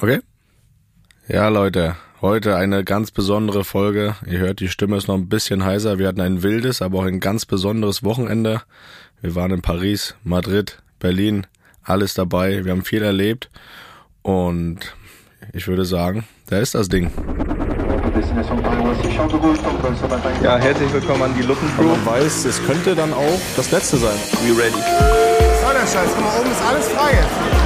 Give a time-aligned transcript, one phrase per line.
[0.00, 0.20] Okay?
[1.26, 4.14] Ja, Leute, heute eine ganz besondere Folge.
[4.26, 5.98] Ihr hört, die Stimme ist noch ein bisschen heiser.
[5.98, 8.62] Wir hatten ein wildes, aber auch ein ganz besonderes Wochenende.
[9.20, 11.48] Wir waren in Paris, Madrid, Berlin,
[11.82, 12.64] alles dabei.
[12.64, 13.50] Wir haben viel erlebt.
[14.22, 14.94] Und
[15.52, 17.10] ich würde sagen, da ist das Ding.
[20.44, 21.88] Ja, herzlich willkommen an die Luppencrew.
[21.88, 24.16] Man weiß, es könnte dann auch das letzte sein.
[24.44, 24.74] We ready.
[24.74, 26.10] Was soll der Scheiß?
[26.14, 27.57] Guck mal, oben ist alles frei jetzt.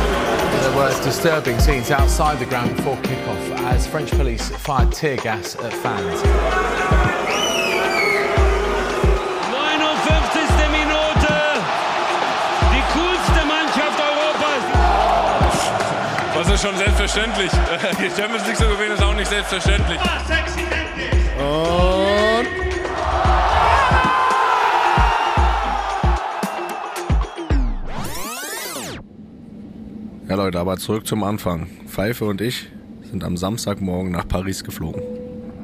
[0.72, 5.54] There were disturbing scenes outside the ground before kick-off as French police fired tear gas
[5.56, 6.22] at fans.
[6.22, 6.32] 59.
[10.72, 11.34] Minute.
[12.72, 14.64] Die coolste Mannschaft Europas.
[16.36, 17.50] Das ist schon selbstverständlich.
[18.00, 20.00] Die Champions League zu gewinnen ist auch nicht selbstverständlich.
[30.28, 31.66] Ja, Leute, aber zurück zum Anfang.
[31.86, 32.68] Pfeife und ich
[33.02, 35.02] sind am Samstagmorgen nach Paris geflogen.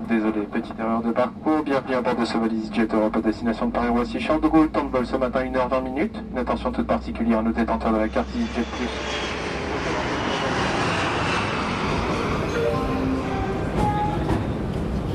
[0.09, 1.63] Désolé, petite erreur de parcours.
[1.65, 4.19] Bienvenue à bord de ce Valise Jet Europe à destination de Paris-Roissy.
[4.21, 6.17] Charles de Gaulle, temps de vol ce matin 1h20 minutes.
[6.33, 8.89] Une attention toute particulière aux détenteurs de la carte EasyJet Plus.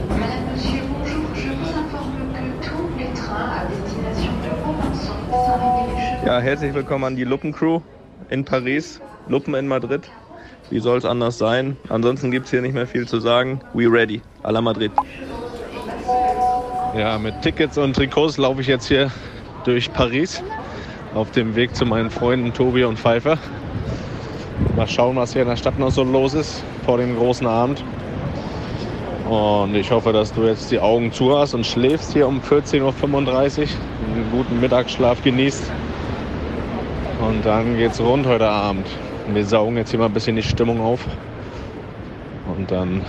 [0.10, 1.23] Madame, Monsieur, bonjour.
[1.36, 6.26] Je vous informe que tous les trains à destination de Robinson sont arrivés les chevaux.
[6.28, 7.82] Ja, herzlich willkommen an die Luppencrew
[8.30, 10.10] in Paris, Luppen in Madrid.
[10.70, 11.78] Wie soll es anders sein?
[11.90, 13.62] Ansonsten gibt es hier nicht mehr viel zu sagen.
[13.74, 14.22] We ready.
[14.44, 14.92] A la Madrid.
[16.98, 19.12] Ja, mit Tickets und Trikots laufe ich jetzt hier
[19.64, 20.44] durch Paris
[21.16, 23.38] auf dem Weg zu meinen Freunden Tobi und Pfeiffer.
[24.76, 27.84] Mal schauen, was hier in der Stadt noch so los ist vor dem großen Abend.
[29.30, 32.82] Und ich hoffe, dass du jetzt die Augen zu hast und schläfst hier um 14.35
[32.82, 35.72] Uhr, einen guten Mittagsschlaf genießt.
[37.22, 38.86] Und dann geht's rund heute Abend.
[39.32, 41.00] Wir saugen jetzt hier mal ein bisschen die Stimmung auf.
[42.58, 43.04] Und dann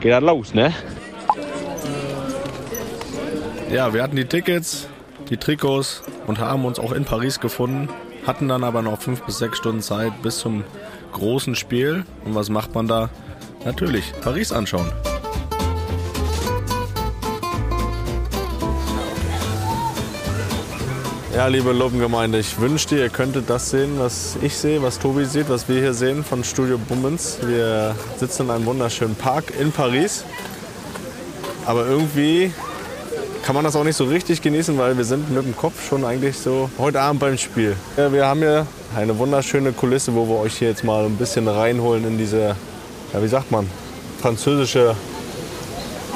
[0.00, 0.72] geht das los, ne?
[3.70, 4.88] Ja, wir hatten die Tickets,
[5.30, 7.88] die Trikots und haben uns auch in Paris gefunden,
[8.26, 10.64] hatten dann aber noch fünf bis sechs Stunden Zeit bis zum
[11.12, 12.04] großen Spiel.
[12.24, 13.10] Und was macht man da?
[13.64, 14.92] Natürlich, Paris anschauen.
[21.36, 25.50] Ja, liebe Lobengemeinde, ich wünschte, ihr könntet das sehen, was ich sehe, was Tobi sieht,
[25.50, 27.36] was wir hier sehen von Studio Bummens.
[27.42, 30.24] Wir sitzen in einem wunderschönen Park in Paris.
[31.66, 32.54] Aber irgendwie
[33.42, 36.06] kann man das auch nicht so richtig genießen, weil wir sind mit dem Kopf schon
[36.06, 37.76] eigentlich so heute Abend beim Spiel.
[37.98, 38.66] Ja, wir haben hier
[38.96, 42.56] eine wunderschöne Kulisse, wo wir euch hier jetzt mal ein bisschen reinholen in diese,
[43.12, 43.68] ja, wie sagt man,
[44.22, 44.96] französische.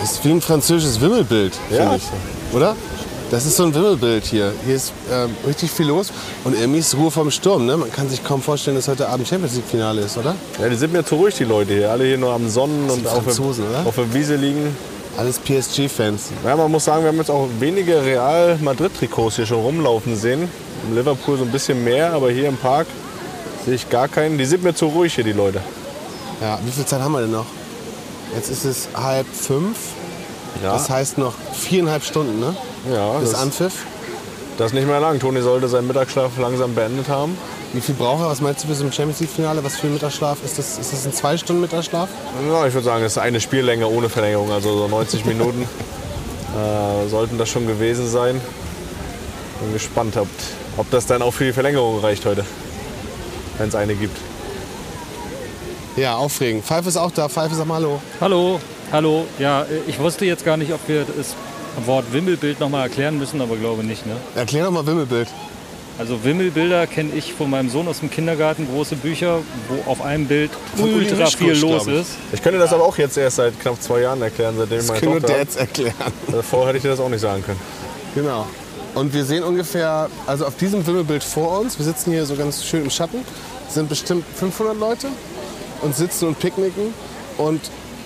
[0.01, 1.77] Das ist wie ein französisches Wimmelbild, Ja.
[1.77, 2.57] finde ich.
[2.57, 2.75] Oder?
[3.31, 4.53] Das ist so ein Wimmelbild hier.
[4.67, 6.09] Hier ist ähm, richtig viel los
[6.43, 7.65] und irgendwie ist Ruhe vom Sturm.
[7.65, 7.77] Ne?
[7.77, 10.35] Man kann sich kaum vorstellen, dass heute Abend Champions League Finale ist, oder?
[10.61, 11.91] Ja, die sind mir zu ruhig, die Leute hier.
[11.93, 14.77] Alle hier nur am Sonnen und auf der, auf der Wiese liegen.
[15.17, 16.31] Alles PSG-Fans.
[16.45, 20.49] Ja, man muss sagen, wir haben jetzt auch wenige Real Madrid-Trikots hier schon rumlaufen sehen.
[20.89, 22.89] In Liverpool so ein bisschen mehr, aber hier im Park
[23.65, 24.39] sehe ich gar keinen.
[24.39, 25.61] Die sind mir zu ruhig hier, die Leute.
[26.41, 27.47] Ja, wie viel Zeit haben wir denn noch?
[28.35, 29.77] Jetzt ist es halb fünf.
[30.65, 32.57] Ja, Das heißt noch viereinhalb Stunden, ne?
[32.91, 33.85] Ja Bis das, Anpfiff.
[34.59, 35.19] das ist nicht mehr lang.
[35.19, 37.37] Toni sollte seinen Mittagsschlaf langsam beendet haben.
[37.73, 38.29] Wie viel braucht er?
[38.31, 39.63] Was meinst du für so ein Champions League-Finale?
[39.63, 40.39] Was für ein Mittagsschlaf?
[40.45, 42.09] Ist das, ist das ein zwei Stunden Mittagsschlaf?
[42.49, 47.09] Ja, ich würde sagen, es ist eine Spiellänge ohne Verlängerung, also so 90 Minuten äh,
[47.09, 48.41] sollten das schon gewesen sein.
[49.61, 50.29] Bin gespannt, ob,
[50.79, 52.45] ob das dann auch für die Verlängerung reicht heute,
[53.59, 54.17] wenn es eine gibt.
[55.97, 56.65] Ja, aufregend.
[56.65, 57.29] Pfeife ist auch da.
[57.29, 58.01] Pfeife, sag mal Hallo.
[58.21, 58.61] Hallo,
[58.91, 59.27] hallo.
[59.39, 61.35] Ja, ich wusste jetzt gar nicht, ob wir das
[61.87, 64.07] Wort Wimmelbild nochmal erklären müssen, aber glaube nicht.
[64.07, 64.17] Ne?
[64.35, 65.29] Erklär doch mal Wimmelbild.
[65.99, 70.27] Also Wimmelbilder kenne ich von meinem Sohn aus dem Kindergarten, große Bücher, wo auf einem
[70.27, 71.93] Bild Von ultra viel los ich.
[71.95, 72.11] ist.
[72.33, 75.01] Ich könnte das aber auch jetzt erst seit knapp zwei Jahren erklären, seitdem Das meine
[75.01, 75.41] können wir Tochter hat.
[75.43, 75.95] jetzt erklären.
[76.33, 77.61] Davor hätte ich dir das auch nicht sagen können.
[78.15, 78.47] Genau.
[78.95, 82.65] Und wir sehen ungefähr, also auf diesem Wimmelbild vor uns, wir sitzen hier so ganz
[82.65, 83.19] schön im Schatten,
[83.69, 85.09] sind bestimmt 500 Leute
[85.83, 86.95] und sitzen und picknicken.
[87.37, 87.61] Und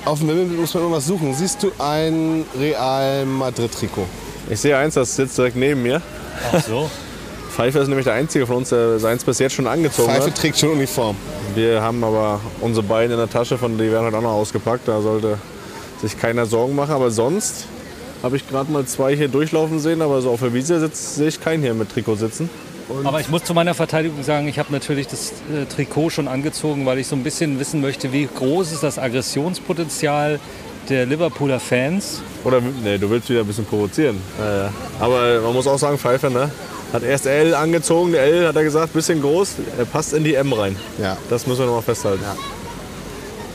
[0.05, 1.35] auf dem Wimmelbild muss man irgendwas suchen.
[1.35, 4.07] Siehst du ein Real Madrid-Trikot?
[4.51, 6.03] Ich sehe eins, das sitzt direkt neben mir.
[6.53, 6.91] Ach so.
[7.51, 10.37] Pfeiffer ist nämlich der Einzige von uns, der seins bis jetzt schon angezogen Pfeife hat.
[10.37, 11.17] trägt schon Uniform.
[11.55, 14.89] Wir haben aber unsere beiden in der Tasche, von die werden heute auch noch ausgepackt.
[14.89, 15.39] Da sollte
[16.03, 16.93] sich keiner Sorgen machen.
[16.93, 17.67] Aber sonst
[18.25, 21.29] habe ich gerade mal zwei hier durchlaufen sehen, aber so auf der Wiese sitzt, sehe
[21.29, 22.51] ich keinen hier mit Trikot sitzen.
[23.05, 26.85] Aber ich muss zu meiner Verteidigung sagen, ich habe natürlich das äh, Trikot schon angezogen,
[26.87, 30.39] weil ich so ein bisschen wissen möchte, wie groß ist das Aggressionspotenzial
[30.89, 32.21] der Liverpooler Fans.
[32.45, 34.17] Oder nee, du willst wieder ein bisschen provozieren.
[34.39, 34.69] Äh,
[35.03, 36.51] aber man muss auch sagen, Pfeiffer, ne?
[36.93, 40.35] Hat erst L angezogen, der L hat er gesagt, bisschen groß, er passt in die
[40.35, 40.77] M rein.
[41.03, 41.17] Ja.
[41.31, 42.23] Das müssen wir noch mal festhalten.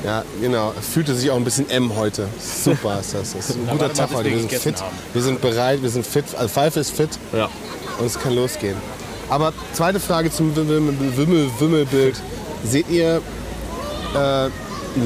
[0.05, 0.73] Ja, genau.
[0.79, 2.27] Es fühlte sich auch ein bisschen M heute.
[2.39, 3.33] Super ist das.
[3.33, 4.29] Das ist ein Ja, guter Tag heute.
[4.31, 4.81] wir sind fit.
[4.81, 4.95] haben.
[5.13, 6.25] Wir sind bereit, wir sind fit.
[6.35, 7.49] Also Pfeife ist fit Ja.
[7.99, 8.77] und es kann losgehen.
[9.29, 12.15] Aber zweite Frage zum Wimmel, Wimmel, Wimmelbild.
[12.63, 13.21] Seht ihr
[14.15, 14.51] äh, ein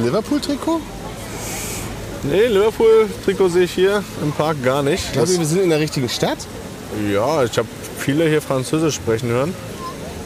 [0.03, 0.79] Liverpool-Trikot?
[2.23, 5.11] Nee, Liverpool-Trikot sehe ich hier im Park gar nicht.
[5.13, 6.37] Glaubt ihr, wir sind in der richtigen Stadt?
[7.11, 7.67] ja, ich habe
[7.97, 9.53] viele hier Französisch sprechen hören.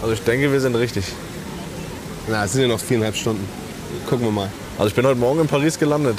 [0.02, 1.06] Also ich denke, wir sind richtig.
[2.28, 3.48] Na, es sind ja noch viereinhalb Stunden.
[4.08, 4.50] Gucken wir mal.
[4.78, 6.18] Also ich bin heute Morgen in Paris gelandet.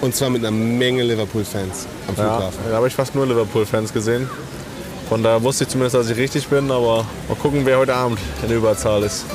[0.00, 2.58] Und zwar mit einer Menge Liverpool-Fans am Ja, Flughafen.
[2.68, 4.28] da habe ich fast nur Liverpool-Fans gesehen.
[5.08, 8.18] Von daher wusste ich zumindest, dass ich richtig bin, aber mal gucken, wer heute Abend
[8.42, 9.26] in der Überzahl ist.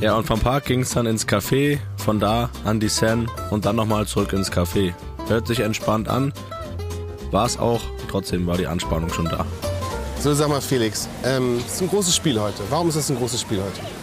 [0.00, 3.64] Ja, und vom Park ging es dann ins Café, von da an die Seine und
[3.64, 4.94] dann nochmal zurück ins Café.
[5.28, 6.32] Hört sich entspannt an,
[7.30, 7.80] war es auch,
[8.10, 9.46] trotzdem war die Anspannung schon da.
[10.20, 12.62] So, sag mal Felix, ähm, es ist ein großes Spiel heute.
[12.68, 14.01] Warum ist das ein großes Spiel heute?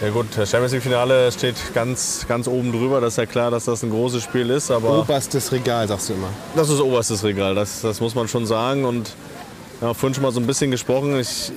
[0.00, 3.00] Ja gut, das Champions League-Finale steht ganz, ganz oben drüber.
[3.00, 6.12] Das ist ja klar, dass das ein großes Spiel ist, aber Oberstes Regal, sagst du
[6.12, 6.28] immer.
[6.54, 7.56] das ist oberstes Regal.
[7.56, 8.84] Das, das muss man schon sagen.
[8.84, 9.16] Und
[9.80, 11.18] ja, vorhin schon mal so ein bisschen gesprochen.
[11.18, 11.50] Ich,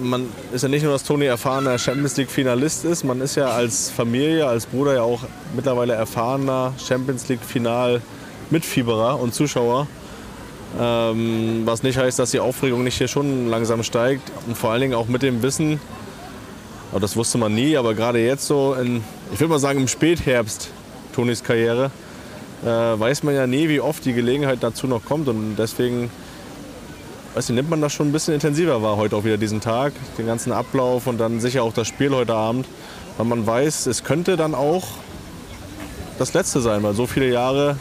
[0.00, 3.02] man ist ja nicht nur, dass Toni erfahrener Champions League-Finalist ist.
[3.02, 5.22] Man ist ja als Familie, als Bruder ja auch
[5.56, 9.88] mittlerweile erfahrener Champions League-Final-Mitfieberer und Zuschauer.
[10.80, 14.30] Ähm, was nicht heißt, dass die Aufregung nicht hier schon langsam steigt.
[14.46, 15.80] Und vor allen Dingen auch mit dem Wissen,
[16.90, 19.02] aber das wusste man nie, aber gerade jetzt so, in,
[19.32, 20.70] ich würde mal sagen im Spätherbst
[21.14, 21.90] Tonis Karriere,
[22.64, 25.28] äh, weiß man ja nie, wie oft die Gelegenheit dazu noch kommt.
[25.28, 26.10] Und deswegen
[27.34, 29.92] weiß nicht, nimmt man das schon ein bisschen intensiver wahr heute auch wieder diesen Tag,
[30.18, 32.66] den ganzen Ablauf und dann sicher auch das Spiel heute Abend.
[33.16, 34.88] Weil man weiß, es könnte dann auch
[36.18, 37.76] das letzte sein, weil so viele Jahre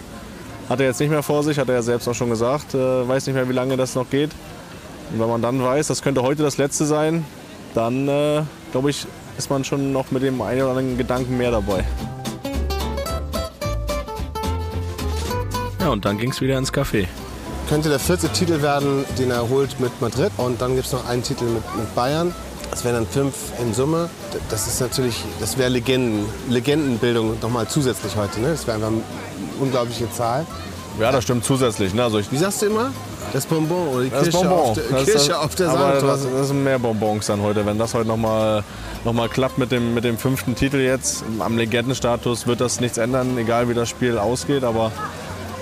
[0.70, 3.08] hat er jetzt nicht mehr vor sich, hat er ja selbst auch schon gesagt, äh,
[3.08, 4.30] weiß nicht mehr, wie lange das noch geht.
[5.12, 7.26] Und wenn man dann weiß, das könnte heute das letzte sein,
[7.74, 9.06] dann äh, glaube ich,
[9.38, 11.84] ist man schon noch mit dem einen oder anderen Gedanken mehr dabei.
[15.80, 17.08] Ja, und dann ging es wieder ins Café.
[17.70, 20.32] Könnte der vierte Titel werden, den er holt mit Madrid.
[20.38, 22.34] Und dann gibt es noch einen Titel mit, mit Bayern.
[22.72, 24.10] Das wären dann fünf in Summe.
[24.50, 28.42] Das ist natürlich, das wäre Legenden, Legendenbildung nochmal zusätzlich heute.
[28.42, 28.50] Ne?
[28.50, 29.02] Das wäre einfach eine
[29.60, 30.46] unglaubliche Zahl.
[31.00, 31.94] Ja, das stimmt zusätzlich.
[31.94, 32.04] Ne?
[32.04, 32.92] Also ich, Wie sagst du immer?
[33.34, 34.60] Das Bonbon oder die das Kirsche, Bonbon.
[34.60, 37.66] auf der, Das Kirsche das- auf der aber das, das sind mehr Bonbons dann heute.
[37.66, 38.64] Wenn das heute nochmal
[39.06, 42.98] noch mal klappt mit dem, mit dem fünften Titel jetzt, am Legendenstatus wird das nichts
[42.98, 44.64] ändern, egal wie das Spiel ausgeht.
[44.64, 44.92] Aber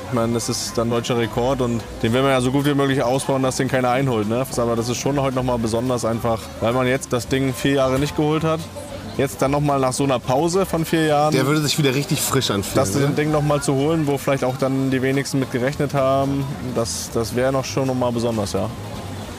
[0.07, 2.73] ich meine, das ist dann deutscher Rekord und den will man ja so gut wie
[2.73, 4.29] möglich ausbauen, dass den keiner einholt.
[4.29, 4.45] Ne?
[4.57, 7.99] Aber das ist schon heute nochmal besonders einfach, weil man jetzt das Ding vier Jahre
[7.99, 8.61] nicht geholt hat.
[9.17, 11.33] Jetzt dann nochmal nach so einer Pause von vier Jahren.
[11.33, 12.75] Der würde sich wieder richtig frisch anfühlen.
[12.75, 13.07] das ne?
[13.09, 17.09] Ding noch mal zu holen, wo vielleicht auch dann die wenigsten mit gerechnet haben, das,
[17.13, 18.69] das wäre noch schon noch mal besonders, ja.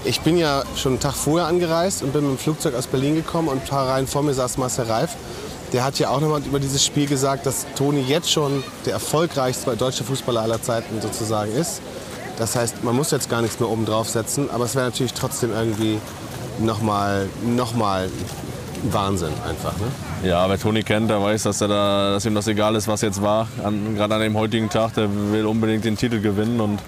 [0.05, 3.15] Ich bin ja schon einen Tag vorher angereist und bin mit dem Flugzeug aus Berlin
[3.15, 5.11] gekommen und ein paar Reihen vor mir saß Marcel Reif.
[5.73, 9.77] Der hat ja auch nochmal über dieses Spiel gesagt, dass Toni jetzt schon der erfolgreichste
[9.77, 11.83] deutsche Fußballer aller Zeiten sozusagen ist.
[12.39, 15.53] Das heißt, man muss jetzt gar nichts mehr oben draufsetzen, aber es wäre natürlich trotzdem
[15.53, 15.99] irgendwie
[16.61, 18.09] nochmal noch mal
[18.91, 19.75] Wahnsinn einfach.
[19.79, 20.29] Ne?
[20.29, 23.03] Ja, wer Toni kennt, der weiß, dass, er da, dass ihm das egal ist, was
[23.03, 23.49] jetzt war.
[23.95, 26.61] Gerade an dem heutigen Tag, der will unbedingt den Titel gewinnen.
[26.61, 26.81] Und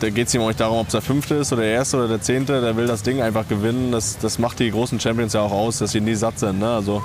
[0.00, 1.98] da geht es ihm auch nicht darum, ob es der fünfte ist oder der erste
[1.98, 2.60] oder der zehnte.
[2.60, 3.92] Der will das Ding einfach gewinnen.
[3.92, 6.58] Das, das macht die großen Champions ja auch aus, dass sie nie satt sind.
[6.58, 6.68] Ne?
[6.68, 7.02] Also,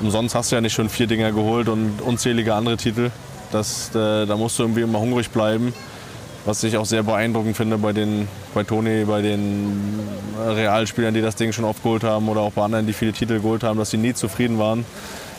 [0.00, 3.10] umsonst hast du ja nicht schon vier Dinger geholt und unzählige andere Titel.
[3.52, 5.72] Das, äh, da musst du irgendwie immer hungrig bleiben.
[6.46, 9.98] Was ich auch sehr beeindruckend finde bei, den, bei Toni, bei den
[10.38, 13.62] Realspielern, die das Ding schon aufgeholt haben oder auch bei anderen, die viele Titel geholt
[13.62, 14.84] haben, dass sie nie zufrieden waren.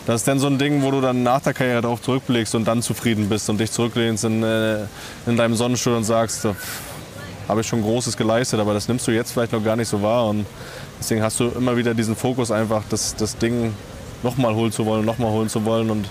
[0.08, 2.68] Das ist dann so ein Ding, wo du dann nach der Karriere darauf zurückblickst und
[2.68, 4.80] dann zufrieden bist und dich zurücklehnst in, äh,
[5.28, 6.48] in deinem Sonnenstuhl und sagst,
[7.48, 10.02] habe ich schon Großes geleistet, aber das nimmst du jetzt vielleicht noch gar nicht so
[10.02, 10.28] wahr.
[10.28, 10.46] Und
[11.00, 13.74] deswegen hast du immer wieder diesen Fokus einfach, das, das Ding
[14.24, 15.90] nochmal holen zu wollen, nochmal holen zu wollen.
[15.90, 16.10] Und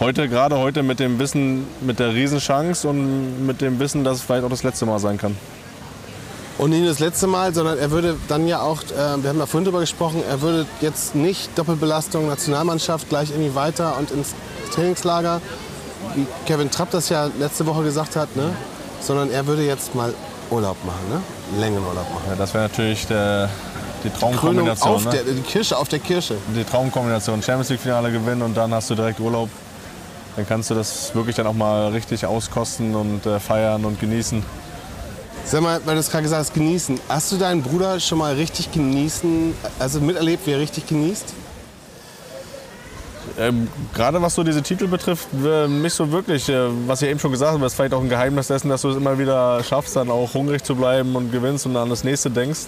[0.00, 4.22] heute, gerade heute mit dem Wissen, mit der Riesenchance und mit dem Wissen, dass es
[4.22, 5.36] vielleicht auch das letzte Mal sein kann.
[6.58, 9.38] Und nicht nur das letzte Mal, sondern er würde dann ja auch, äh, wir haben
[9.38, 14.34] ja vorhin drüber gesprochen, er würde jetzt nicht Doppelbelastung Nationalmannschaft gleich irgendwie weiter und ins
[14.72, 15.40] Trainingslager,
[16.14, 18.54] wie Kevin Trapp das ja letzte Woche gesagt hat, ne?
[19.00, 20.14] sondern er würde jetzt mal
[20.50, 21.60] Urlaub machen, ne?
[21.60, 22.24] Längenurlaub machen.
[22.28, 23.48] Ja, das wäre natürlich der,
[24.04, 24.94] die Traumkombination.
[24.94, 25.10] auf ne?
[25.10, 26.36] der, die Kirsche auf der Kirsche.
[26.54, 27.42] die Traumkombination.
[27.42, 29.48] Champions League-Finale gewinnen und dann hast du direkt Urlaub.
[30.36, 34.42] Dann kannst du das wirklich dann auch mal richtig auskosten und äh, feiern und genießen.
[35.44, 37.00] Sag mal, weil du es gerade gesagt hast, genießen.
[37.08, 41.34] Hast du deinen Bruder schon mal richtig genießen, also miterlebt, wie er richtig genießt?
[43.38, 46.48] Ähm, Gerade was so diese Titel betrifft, äh, nicht so wirklich.
[46.48, 48.90] Äh, was ich eben schon gesagt habe, ist vielleicht auch ein Geheimnis dessen, dass du
[48.90, 52.30] es immer wieder schaffst, dann auch hungrig zu bleiben und gewinnst und an das nächste
[52.30, 52.66] denkst.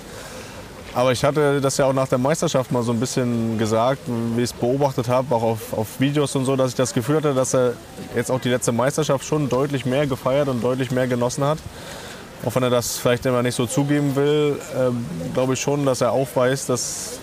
[0.95, 4.43] Aber ich hatte das ja auch nach der Meisterschaft mal so ein bisschen gesagt, wie
[4.43, 7.35] ich es beobachtet habe, auch auf, auf Videos und so, dass ich das Gefühl hatte,
[7.35, 7.73] dass er
[8.15, 11.59] jetzt auch die letzte Meisterschaft schon deutlich mehr gefeiert und deutlich mehr genossen hat.
[12.45, 14.91] Auch wenn er das vielleicht immer nicht so zugeben will, äh,
[15.33, 17.19] glaube ich schon, dass er aufweist, dass,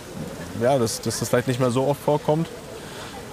[0.61, 2.47] ja, dass, dass das vielleicht nicht mehr so oft vorkommt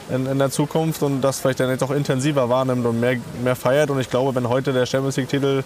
[0.09, 3.57] in, in der Zukunft und das vielleicht dann jetzt auch intensiver wahrnimmt und mehr, mehr
[3.57, 3.90] feiert.
[3.90, 5.64] Und ich glaube, wenn heute der Champions League-Titel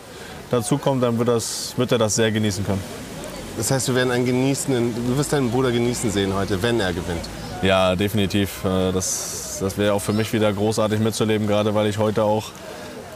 [0.51, 3.12] dazukommt, dann wird, das, wird er das sehr genießen können.
[3.57, 6.93] Das heißt, wir werden einen genießenden, du wirst deinen Bruder genießen sehen heute, wenn er
[6.93, 7.21] gewinnt.
[7.63, 8.65] Ja, definitiv.
[8.65, 12.51] Äh, Das, das wäre auch für mich wieder großartig mitzuleben, gerade weil ich heute auch,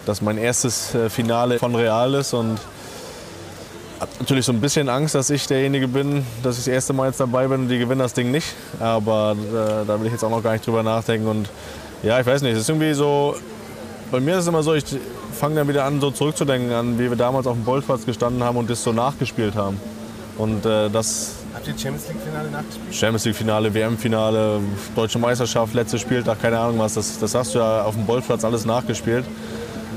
[0.04, 2.60] das mein erstes äh, Finale von Real ist und
[3.98, 7.08] hab natürlich so ein bisschen Angst, dass ich derjenige bin, dass ich das erste Mal
[7.08, 8.54] jetzt dabei bin und die gewinnen das Ding nicht.
[8.78, 11.26] Aber äh, da will ich jetzt auch noch gar nicht drüber nachdenken.
[11.26, 11.48] Und
[12.02, 13.34] ja, ich weiß nicht, es ist irgendwie so,
[14.12, 14.84] bei mir ist es immer so, ich
[15.32, 18.58] fange dann wieder an, so zurückzudenken an, wie wir damals auf dem Bolzplatz gestanden haben
[18.58, 19.80] und das so nachgespielt haben.
[20.38, 22.94] Und äh, das Habt ihr Champions League-Finale nachgespielt?
[22.94, 24.60] Champions League-Finale, WM-Finale,
[24.94, 28.44] Deutsche Meisterschaft, letzter Spieltag, keine Ahnung was, das, das hast du ja auf dem Bolzplatz
[28.44, 29.24] alles nachgespielt.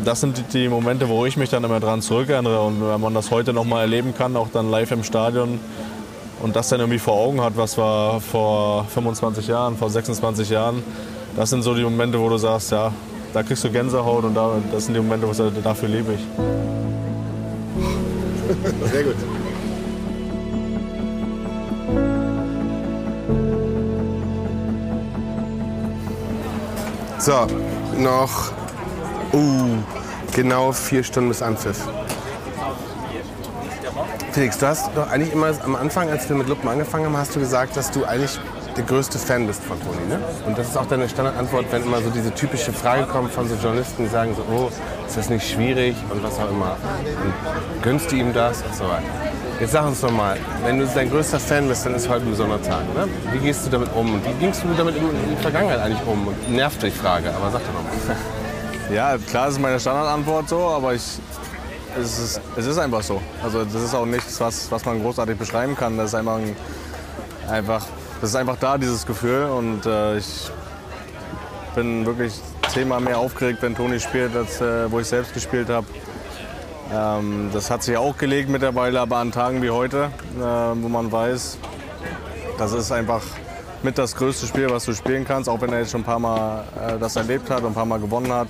[0.05, 2.61] Das sind die, die Momente, wo ich mich dann immer dran zurückerinnere.
[2.61, 5.59] Und wenn man das heute noch mal erleben kann, auch dann live im Stadion
[6.41, 10.81] und das dann irgendwie vor Augen hat, was war vor 25 Jahren, vor 26 Jahren,
[11.35, 12.93] das sind so die Momente, wo du sagst, ja,
[13.33, 16.21] da kriegst du Gänsehaut und da, das sind die Momente, wo sage, dafür lebe ich.
[18.91, 19.15] Sehr gut.
[27.29, 27.45] So,
[27.95, 28.51] noch
[29.33, 29.77] uh,
[30.33, 31.87] genau vier Stunden bis Anpfiff.
[34.31, 37.35] Felix, du hast doch eigentlich immer am Anfang, als wir mit Luppen angefangen haben, hast
[37.35, 38.39] du gesagt, dass du eigentlich
[38.75, 40.07] der größte Fan bist von Toni.
[40.09, 40.19] Ne?
[40.47, 43.53] Und das ist auch deine Standardantwort, wenn immer so diese typische Frage kommt von so
[43.53, 44.71] Journalisten, die sagen so, oh,
[45.05, 46.77] ist das nicht schwierig und was auch immer.
[46.81, 49.28] Und gönnst du ihm das und so weiter.
[49.59, 52.31] Jetzt sag uns doch mal, wenn du dein größter Fan bist, dann ist heute ein
[52.31, 52.81] besonderer Tag.
[52.95, 53.09] Ne?
[53.33, 54.23] Wie gehst du damit um?
[54.23, 56.33] Wie gingst du damit in, in der Vergangenheit eigentlich um?
[56.47, 58.15] Nervt dich Frage, aber sag doch mal.
[58.91, 61.03] Ja, klar ist meine Standardantwort so, aber ich,
[61.95, 63.21] es, ist, es ist einfach so.
[63.43, 65.95] Also das ist auch nichts, was, was man großartig beschreiben kann.
[65.95, 66.55] Das ist einfach, ein,
[67.47, 67.85] einfach,
[68.19, 69.43] das ist einfach da, dieses Gefühl.
[69.43, 70.49] Und äh, ich
[71.75, 75.85] bin wirklich zehnmal mehr aufgeregt, wenn Toni spielt, als äh, wo ich selbst gespielt habe.
[76.93, 81.11] Ähm, das hat sich auch gelegt mittlerweile, aber an Tagen wie heute, äh, wo man
[81.11, 81.57] weiß,
[82.57, 83.21] das ist einfach
[83.83, 86.19] mit das größte Spiel, was du spielen kannst, auch wenn er jetzt schon ein paar
[86.19, 88.49] Mal äh, das erlebt hat und ein paar Mal gewonnen hat.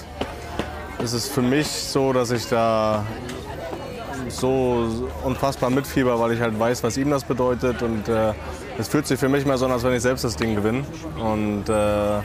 [1.03, 3.05] Ist es für mich so, dass ich da
[4.27, 4.88] so
[5.24, 7.81] unfassbar mitfieber, weil ich halt weiß, was ihm das bedeutet.
[7.81, 8.34] Und äh,
[8.77, 10.84] es fühlt sich für mich mal so an, als wenn ich selbst das Ding gewinne.
[11.22, 12.19] Und äh,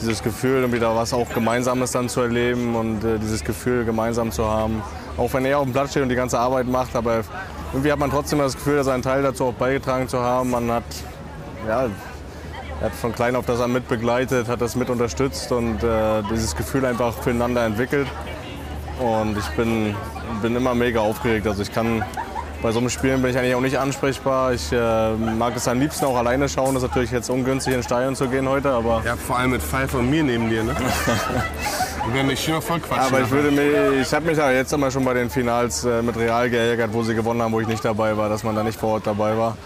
[0.00, 4.44] dieses Gefühl, da was auch Gemeinsames dann zu erleben und äh, dieses Gefühl gemeinsam zu
[4.46, 4.82] haben.
[5.16, 7.22] Auch wenn er auf dem Platz steht und die ganze Arbeit macht, aber
[7.72, 10.50] irgendwie hat man trotzdem das Gefühl, dass einen Teil dazu auch beigetragen zu haben.
[10.50, 10.84] Man hat,
[11.68, 11.86] ja,
[12.80, 16.22] er hat von klein auf das an mit begleitet, hat das mit unterstützt und äh,
[16.30, 18.08] dieses Gefühl einfach füreinander entwickelt.
[19.00, 19.94] Und ich bin,
[20.42, 21.46] bin immer mega aufgeregt.
[21.46, 22.04] Also ich kann
[22.62, 24.52] bei so einem Spielen bin ich eigentlich auch nicht ansprechbar.
[24.52, 26.74] Ich äh, mag es am liebsten auch alleine schauen.
[26.74, 29.62] Das ist natürlich jetzt ungünstig ins Stadion zu gehen heute, aber Ja, vor allem mit
[29.62, 30.74] Pfeife und mir neben dir, ne?
[32.06, 33.06] Wir werden mich schon voll quatschen.
[33.06, 36.02] Aber ich würde mich, ich habe mich ja jetzt immer schon bei den Finals äh,
[36.02, 38.62] mit Real geärgert, wo sie gewonnen haben, wo ich nicht dabei war, dass man da
[38.62, 39.56] nicht vor Ort dabei war.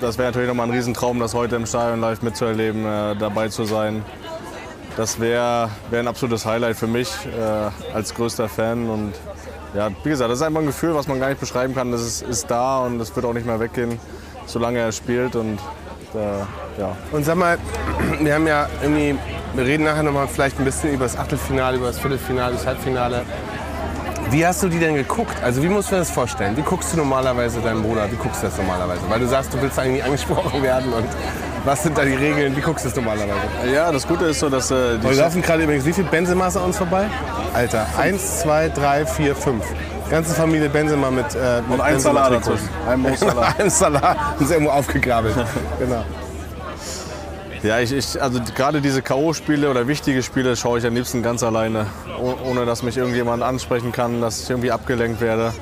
[0.00, 3.64] Das wäre natürlich nochmal ein Riesentraum, das heute im Stadion live mitzuerleben, äh, dabei zu
[3.64, 4.04] sein.
[4.96, 8.88] Das wäre wär ein absolutes Highlight für mich äh, als größter Fan.
[8.88, 9.12] Und
[9.74, 11.92] ja, wie gesagt, das ist einfach ein Gefühl, was man gar nicht beschreiben kann.
[11.92, 13.98] Das ist, ist da und das wird auch nicht mehr weggehen,
[14.46, 15.36] solange er spielt.
[15.36, 15.58] Und
[16.14, 16.96] äh, ja.
[17.12, 17.58] Und sag mal,
[18.20, 19.18] wir haben ja irgendwie,
[19.54, 22.66] wir reden nachher noch mal vielleicht ein bisschen über das Achtelfinale, über das Viertelfinale, das
[22.66, 23.22] Halbfinale.
[24.30, 25.36] Wie hast du die denn geguckt?
[25.42, 26.56] Also wie musst du dir das vorstellen?
[26.56, 28.10] Wie guckst du normalerweise deinen Bruder?
[28.10, 29.02] Wie guckst du das normalerweise?
[29.08, 31.06] Weil du sagst, du willst eigentlich angesprochen werden und
[31.64, 32.56] was sind da die Regeln?
[32.56, 33.72] Wie guckst du das normalerweise?
[33.72, 36.56] ja, das Gute ist so, dass äh, die Wir laufen gerade übrigens, wie viele Benzema's
[36.56, 37.06] an uns vorbei?
[37.54, 39.64] Alter, eins, zwei, drei, vier, fünf.
[40.10, 42.68] Ganze Familie Benzema mit, äh, mit Und ein Salat dazwischen.
[42.86, 43.54] Ein Salat.
[43.60, 44.16] ein Salat.
[44.40, 45.34] Ist irgendwo aufgegabelt.
[45.78, 46.04] genau.
[47.64, 51.42] Ja, ich, ich, also gerade diese K.O.-Spiele oder wichtige Spiele schaue ich am liebsten ganz
[51.42, 51.86] alleine,
[52.20, 55.54] oh- ohne dass mich irgendjemand ansprechen kann, dass ich irgendwie abgelenkt werde.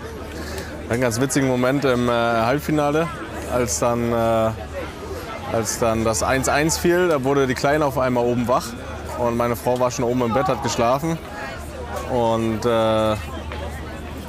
[0.91, 3.07] Einen ganz witzigen Moment im äh, Halbfinale,
[3.55, 4.51] als dann, äh,
[5.53, 8.67] als dann das 1-1 fiel, da wurde die Kleine auf einmal oben wach
[9.19, 11.17] und meine Frau war schon oben im Bett, hat geschlafen
[12.11, 13.15] und äh,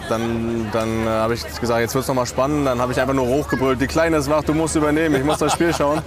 [0.10, 2.68] dann, dann äh, habe ich gesagt, jetzt wird es nochmal spannend.
[2.68, 5.39] Dann habe ich einfach nur hochgebrüllt, die Kleine ist wach, du musst übernehmen, ich muss
[5.39, 6.03] das Spiel schauen.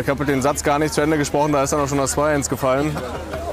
[0.00, 2.16] Ich habe den Satz gar nicht zu Ende gesprochen, da ist dann auch schon das
[2.16, 2.96] 2-1 gefallen.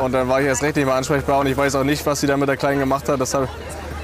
[0.01, 2.21] Und dann war ich erst recht nicht mehr ansprechbar und ich weiß auch nicht, was
[2.21, 3.19] sie da mit der Kleinen gemacht hat.
[3.19, 3.47] Das habe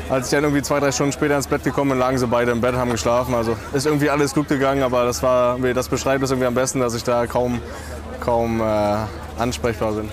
[0.09, 2.51] Als ich dann irgendwie zwei, drei Stunden später ins Bett gekommen bin, lagen sie beide
[2.51, 3.33] im Bett, haben geschlafen.
[3.33, 6.79] Also ist irgendwie alles gut gegangen, aber das, war, das beschreibt es irgendwie am besten,
[6.79, 7.61] dass ich da kaum,
[8.19, 8.95] kaum äh,
[9.39, 10.09] ansprechbar bin.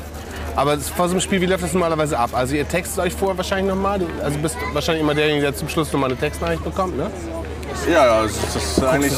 [0.55, 2.31] Aber vor so einem Spiel, wie läuft das normalerweise ab?
[2.33, 4.01] Also ihr textet euch vorher wahrscheinlich nochmal.
[4.23, 7.11] Also bist wahrscheinlich immer derjenige, der zum Schluss nochmal eine Textnachricht bekommt, ne?
[7.87, 9.13] Ja, ja, das ist eigentlich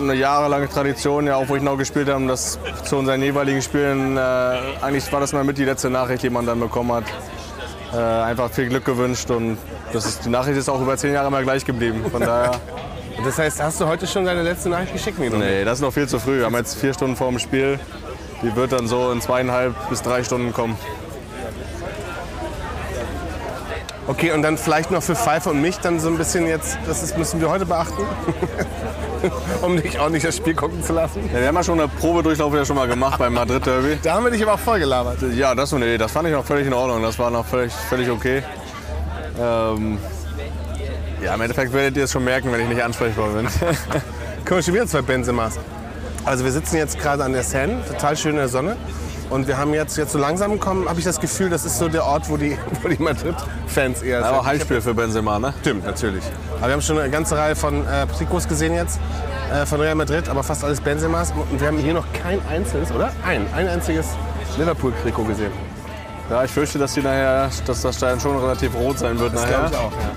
[0.00, 4.16] eine jahrelange Tradition, ja, auch wo ich noch gespielt habe, dass zu unseren jeweiligen Spielen,
[4.16, 7.04] äh, eigentlich war das mal mit die letzte Nachricht, die man dann bekommen hat.
[7.92, 9.56] Äh, einfach viel Glück gewünscht und
[9.92, 12.04] das ist, die Nachricht ist auch über zehn Jahre immer gleich geblieben.
[12.10, 12.52] Von daher,
[13.24, 15.18] Das heißt, hast du heute schon deine letzte Nachricht geschickt?
[15.18, 16.38] Nee, nee, das ist noch viel zu früh.
[16.38, 17.80] Wir haben jetzt vier Stunden vor dem Spiel.
[18.42, 20.76] Die wird dann so in zweieinhalb bis drei Stunden kommen.
[24.08, 27.02] Okay, und dann vielleicht noch für Pfeiffer und mich dann so ein bisschen jetzt, das
[27.02, 28.02] ist, müssen wir heute beachten,
[29.62, 31.28] um dich auch nicht das Spiel gucken zu lassen.
[31.30, 33.98] Ja, wir haben ja schon eine Probedurchlauf ja schon mal gemacht beim Madrid Derby.
[34.02, 35.18] Da haben wir dich aber auch voll gelabert.
[35.34, 37.02] Ja, das, nee, das fand ich noch völlig in Ordnung.
[37.02, 38.42] Das war noch völlig, völlig okay.
[39.38, 39.98] Ähm,
[41.22, 43.46] ja, im Endeffekt werdet ihr es schon merken, wenn ich nicht ansprechbar bin.
[44.46, 45.58] Guck mal, schon wieder zwei Benzemas.
[46.24, 48.78] Also wir sitzen jetzt gerade an der Seine, total schön in der Sonne.
[49.30, 51.88] Und wir haben jetzt, jetzt so langsam kommen, habe ich das Gefühl, das ist so
[51.88, 54.26] der Ort, wo die, wo die Madrid-Fans eher sind.
[54.32, 55.52] Aber Heimspiel für Benzema, ne?
[55.60, 56.24] Stimmt, natürlich.
[56.58, 58.98] Aber wir haben schon eine ganze Reihe von äh, Trikots gesehen jetzt,
[59.52, 61.32] äh, von Real Madrid, aber fast alles Benzemas.
[61.50, 63.12] Und wir haben hier noch kein einzelnes, oder?
[63.26, 64.06] Ein, ein einziges
[64.56, 65.52] Liverpool-Trikot gesehen.
[66.30, 69.42] Ja, ich fürchte, dass, die nachher, dass das Stein schon relativ rot sein wird Das
[69.42, 69.58] nachher.
[69.58, 70.10] glaube ich auch, ja.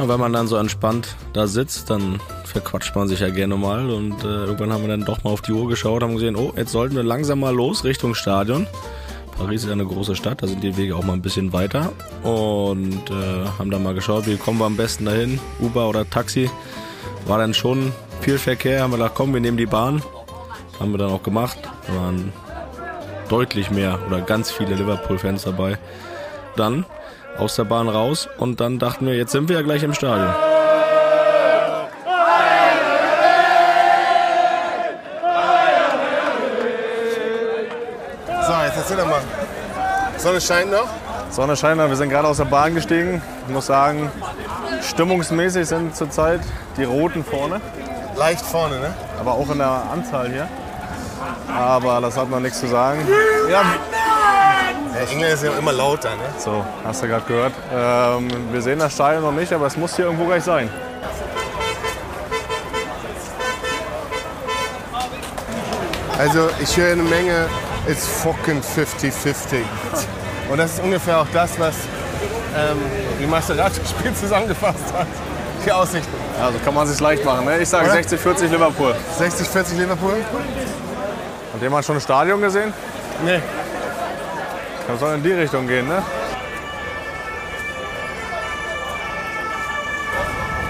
[0.00, 2.20] Ja, wenn man dann so entspannt da sitzt, dann
[2.52, 3.90] verquatscht man sich ja gerne mal.
[3.90, 6.52] Und äh, irgendwann haben wir dann doch mal auf die Uhr geschaut, haben gesehen, oh,
[6.56, 8.66] jetzt sollten wir langsam mal los Richtung Stadion.
[9.36, 11.92] Paris ist ja eine große Stadt, da sind die Wege auch mal ein bisschen weiter.
[12.22, 16.50] Und äh, haben dann mal geschaut, wie kommen wir am besten dahin, Uber oder Taxi.
[17.26, 20.02] War dann schon viel Verkehr, haben wir gedacht, komm, wir nehmen die Bahn.
[20.78, 21.58] Haben wir dann auch gemacht.
[21.86, 22.32] Da waren
[23.28, 25.78] deutlich mehr oder ganz viele Liverpool-Fans dabei.
[26.56, 26.84] Dann
[27.38, 30.34] aus der Bahn raus und dann dachten wir, jetzt sind wir ja gleich im Stadion.
[40.22, 40.86] Sonne scheint noch.
[41.30, 43.20] Sonne scheint, wir sind gerade aus der Bahn gestiegen.
[43.48, 44.08] Ich muss sagen,
[44.80, 46.40] stimmungsmäßig sind zurzeit
[46.76, 47.60] die Roten vorne,
[48.14, 48.94] Leicht vorne, ne?
[49.18, 50.46] aber auch in der Anzahl hier.
[51.52, 53.00] Aber das hat noch nichts zu sagen.
[53.50, 53.64] Ja.
[54.94, 56.22] Der Engländer ist ja immer lauter, ne?
[56.38, 57.54] So, hast du gerade gehört.
[57.74, 60.70] Ähm, wir sehen das Stadion noch nicht, aber es muss hier irgendwo gleich sein.
[66.16, 67.48] Also ich höre eine Menge,
[67.86, 69.62] it's fucking 50-50.
[70.50, 71.74] Und das ist ungefähr auch das, was
[72.56, 72.78] ähm,
[73.20, 75.06] die Maserati-Spiel zusammengefasst hat.
[75.64, 76.12] Die Aussichten.
[76.42, 77.44] Also kann man sich leicht machen.
[77.44, 77.58] Ne?
[77.58, 78.00] Ich sage Oder?
[78.00, 78.94] 60-40 Liverpool.
[79.18, 80.14] 60-40 Liverpool?
[81.54, 82.72] Hat jemand schon ein Stadion gesehen?
[83.24, 83.40] Nee.
[84.88, 86.02] Das soll in die Richtung gehen, ne?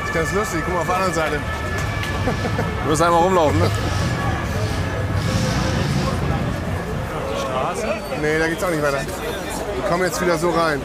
[0.01, 0.61] Das ist ganz lustig.
[0.65, 1.41] Guck mal auf der anderen Seite.
[2.85, 3.71] Du wirst einmal rumlaufen, ne?
[8.23, 9.01] Nee, da geht's auch nicht weiter.
[9.01, 10.81] Wir kommen jetzt wieder so rein.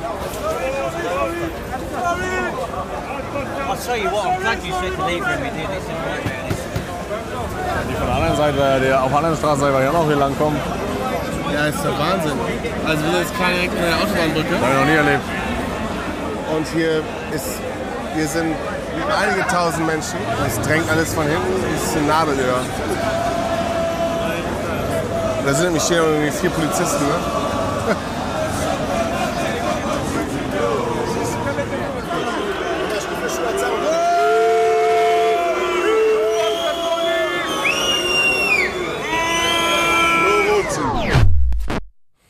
[7.88, 10.60] Die von der anderen Seite, die auf der anderen Straßenseite auch noch hier lang kommen.
[11.54, 12.40] Ja, ist der Wahnsinn.
[12.88, 14.50] Also wir sind jetzt gerade direkt an der Autobahnbrücke.
[14.50, 15.24] Das habe ich noch nie erlebt.
[16.56, 17.04] Und hier
[17.36, 17.62] ist,
[18.16, 18.56] hier sind
[19.22, 20.18] einige tausend Menschen.
[20.48, 21.64] Es drängt alles von hinten.
[21.76, 22.62] Es ist ein Nadelöhr.
[25.48, 27.06] Da sind nämlich hier irgendwie vier Polizisten.
[27.06, 27.16] Ne?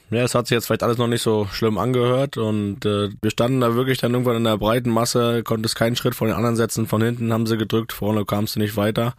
[0.09, 3.31] Ja, es hat sich jetzt vielleicht alles noch nicht so schlimm angehört und äh, wir
[3.31, 6.55] standen da wirklich dann irgendwann in der breiten Masse, konntest keinen Schritt von den anderen
[6.55, 9.15] setzen, von hinten haben sie gedrückt, vorne kamst du nicht weiter.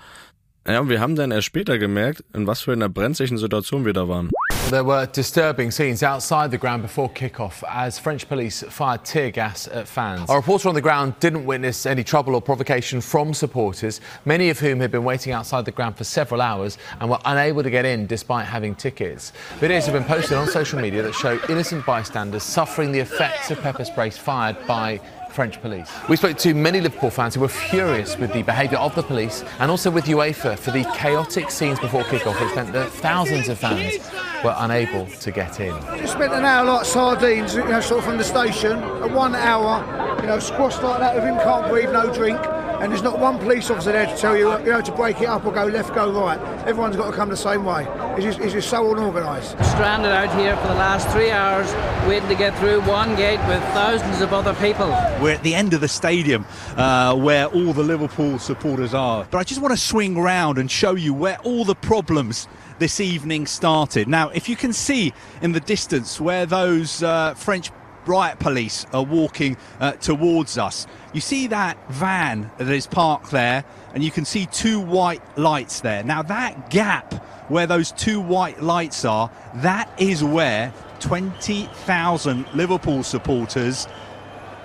[0.68, 3.94] Ja, und wir haben dann erst später gemerkt, in was für einer brenzlichen Situation wir
[3.94, 4.28] da waren.
[4.68, 9.66] There were disturbing scenes outside the ground before kickoff as French police fired tear gas
[9.66, 10.28] at fans.
[10.28, 14.60] Our reporter on the ground didn't witness any trouble or provocation from supporters, many of
[14.60, 17.86] whom had been waiting outside the ground for several hours and were unable to get
[17.86, 19.32] in despite having tickets.
[19.60, 23.58] Videos have been posted on social media that show innocent bystanders suffering the effects of
[23.62, 25.00] pepper sprays fired by
[25.38, 25.88] French police.
[26.08, 29.44] We spoke to many Liverpool fans who were furious with the behaviour of the police
[29.60, 33.56] and also with UEFA for the chaotic scenes before kickoff, which meant that thousands of
[33.56, 33.98] fans
[34.42, 35.72] were unable to get in.
[35.96, 38.80] Just spent an hour like sardines, you know, sort of from the station.
[38.82, 42.40] At one hour, you know, squashed like that with him, can't breathe, no drink.
[42.80, 45.26] And there's not one police officer there to tell you, you know, to break it
[45.26, 46.38] up or go left, go right.
[46.66, 47.86] Everyone's got to come the same way.
[48.14, 49.50] It's just, it's just so unorganised.
[49.64, 51.72] Stranded out here for the last three hours,
[52.08, 54.88] waiting to get through one gate with thousands of other people.
[55.20, 59.26] We're at the end of the stadium uh, where all the Liverpool supporters are.
[59.30, 62.46] But I just want to swing round and show you where all the problems
[62.78, 64.08] this evening started.
[64.08, 65.12] Now, if you can see
[65.42, 67.70] in the distance where those uh, French
[68.08, 73.64] riot police are walking uh, towards us, you see that van that is parked there,
[73.94, 76.02] and you can see two white lights there.
[76.02, 77.14] Now, that gap
[77.48, 83.86] where those two white lights are, that is where 20,000 Liverpool supporters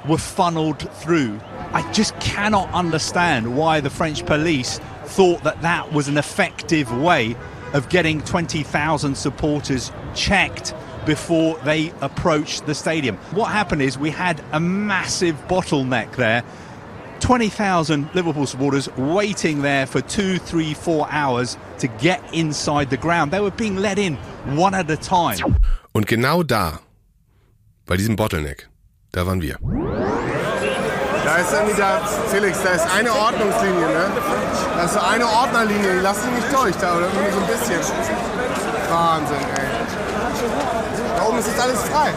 [0.08, 1.40] were funneled through.
[1.72, 7.36] I just cannot understand why the French police thought that that was an effective way
[7.74, 10.74] of getting 20,000 supporters checked
[11.06, 13.18] before they approached the stadium.
[13.32, 16.44] What happened is we had a massive bottleneck there.
[17.20, 23.32] 20,000 Liverpool supporters waiting there for two, three, four hours to get inside the ground.
[23.32, 24.18] They were being let in
[24.58, 25.56] one at a time.
[25.94, 26.80] Und genau da,
[27.86, 28.68] bei diesem Bottleneck,
[29.14, 29.58] da waren wir.
[31.24, 34.12] Da ist irgendwie da, Felix, da ist eine Ordnungslinie, ne?
[34.76, 37.48] Da ist so eine Ordnerlinie, die lassen die nicht durch, da oder irgendwie so ein
[37.48, 37.80] bisschen.
[38.90, 39.63] Wahnsinn, ey.
[41.24, 42.10] Da oben ist jetzt alles frei.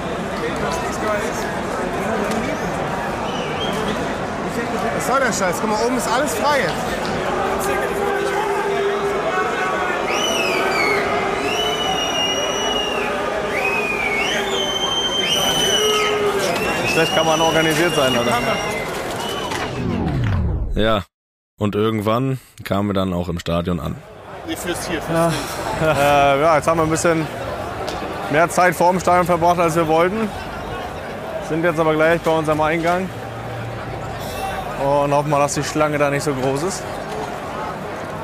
[4.97, 5.57] Was soll der Scheiß?
[5.61, 6.75] Guck mal, oben ist alles frei jetzt.
[16.93, 18.33] Schlecht kann man organisiert sein, oder?
[20.75, 21.05] Ja,
[21.61, 23.95] und irgendwann kamen wir dann auch im Stadion an.
[24.49, 25.33] Nee, fürs hier, fürs Ja.
[25.79, 27.27] Äh, ja, jetzt haben wir ein bisschen
[28.31, 30.29] mehr Zeit vor dem Stadion verbracht, als wir wollten.
[31.49, 33.09] Sind jetzt aber gleich bei unserem Eingang.
[34.83, 36.83] Und hoffen mal, dass die Schlange da nicht so groß ist.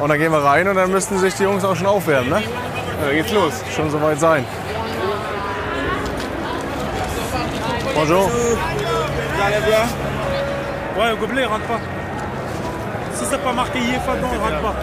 [0.01, 2.41] Und dann gehen wir rein und dann müssten sich die Jungs auch schon aufwärmen, ne?
[2.41, 3.53] Ja, dann geht's los.
[3.75, 4.45] Schon soweit sein.
[7.95, 8.31] Bonjour.
[10.99, 11.81] Ouais, au gobelet, rentre pas.
[13.15, 14.75] Si c'est pas marqué IFA il rentre pas.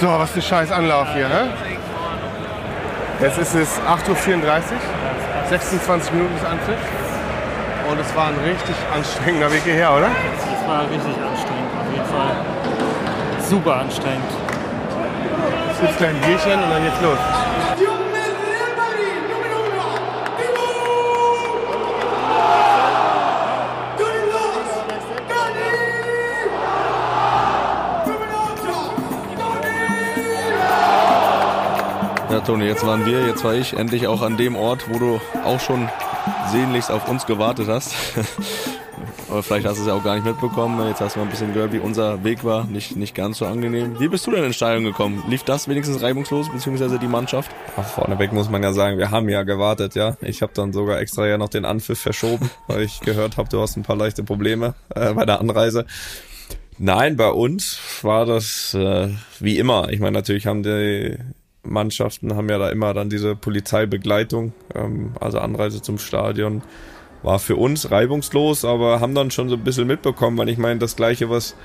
[0.00, 1.73] So, was für scheiß Anlauf hier, hä?
[3.24, 4.44] Jetzt ist es 8.34 Uhr,
[5.48, 6.76] 26 Minuten bis Anpfiff.
[7.88, 10.08] Und es war ein richtig anstrengender Weg hierher, oder?
[10.10, 12.36] Das war richtig anstrengend, auf jeden Fall.
[13.40, 14.28] Super anstrengend.
[15.82, 17.16] Jetzt gleich ein Bierchen und dann geht's los.
[32.44, 35.60] Toni, jetzt waren wir, jetzt war ich endlich auch an dem Ort, wo du auch
[35.60, 35.88] schon
[36.52, 37.94] sehnlichst auf uns gewartet hast.
[39.30, 40.86] Aber vielleicht hast du es ja auch gar nicht mitbekommen.
[40.86, 42.64] Jetzt hast du mal ein bisschen gehört, wie unser Weg war.
[42.64, 43.98] Nicht, nicht ganz so angenehm.
[43.98, 45.24] Wie bist du denn ins Stadion gekommen?
[45.26, 47.50] Lief das wenigstens reibungslos, beziehungsweise die Mannschaft?
[47.78, 50.18] Ach, vorneweg muss man ja sagen, wir haben ja gewartet, ja.
[50.20, 53.60] Ich habe dann sogar extra ja noch den Anpfiff verschoben, weil ich gehört habe, du
[53.60, 55.86] hast ein paar leichte Probleme äh, bei der Anreise.
[56.76, 59.08] Nein, bei uns war das äh,
[59.40, 59.88] wie immer.
[59.90, 61.16] Ich meine, natürlich haben die
[61.64, 66.62] Mannschaften haben ja da immer dann diese Polizeibegleitung, ähm, also Anreise zum Stadion
[67.22, 70.78] war für uns reibungslos, aber haben dann schon so ein bisschen mitbekommen, weil ich meine,
[70.78, 71.56] das gleiche, was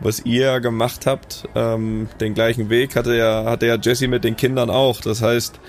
[0.00, 4.36] was ihr gemacht habt, ähm, den gleichen Weg hatte ja hatte ja Jesse mit den
[4.36, 5.00] Kindern auch.
[5.00, 5.60] Das heißt,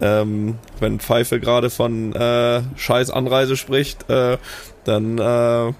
[0.00, 4.38] ähm, wenn Pfeife gerade von äh, Scheiß Anreise spricht, äh,
[4.84, 5.72] dann äh,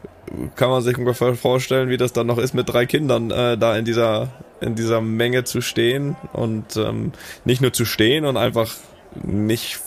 [0.56, 3.76] kann man sich ungefähr vorstellen, wie das dann noch ist, mit drei Kindern äh, da
[3.76, 4.28] in dieser
[4.60, 7.12] in dieser Menge zu stehen und ähm,
[7.44, 8.74] nicht nur zu stehen und einfach
[9.22, 9.80] nicht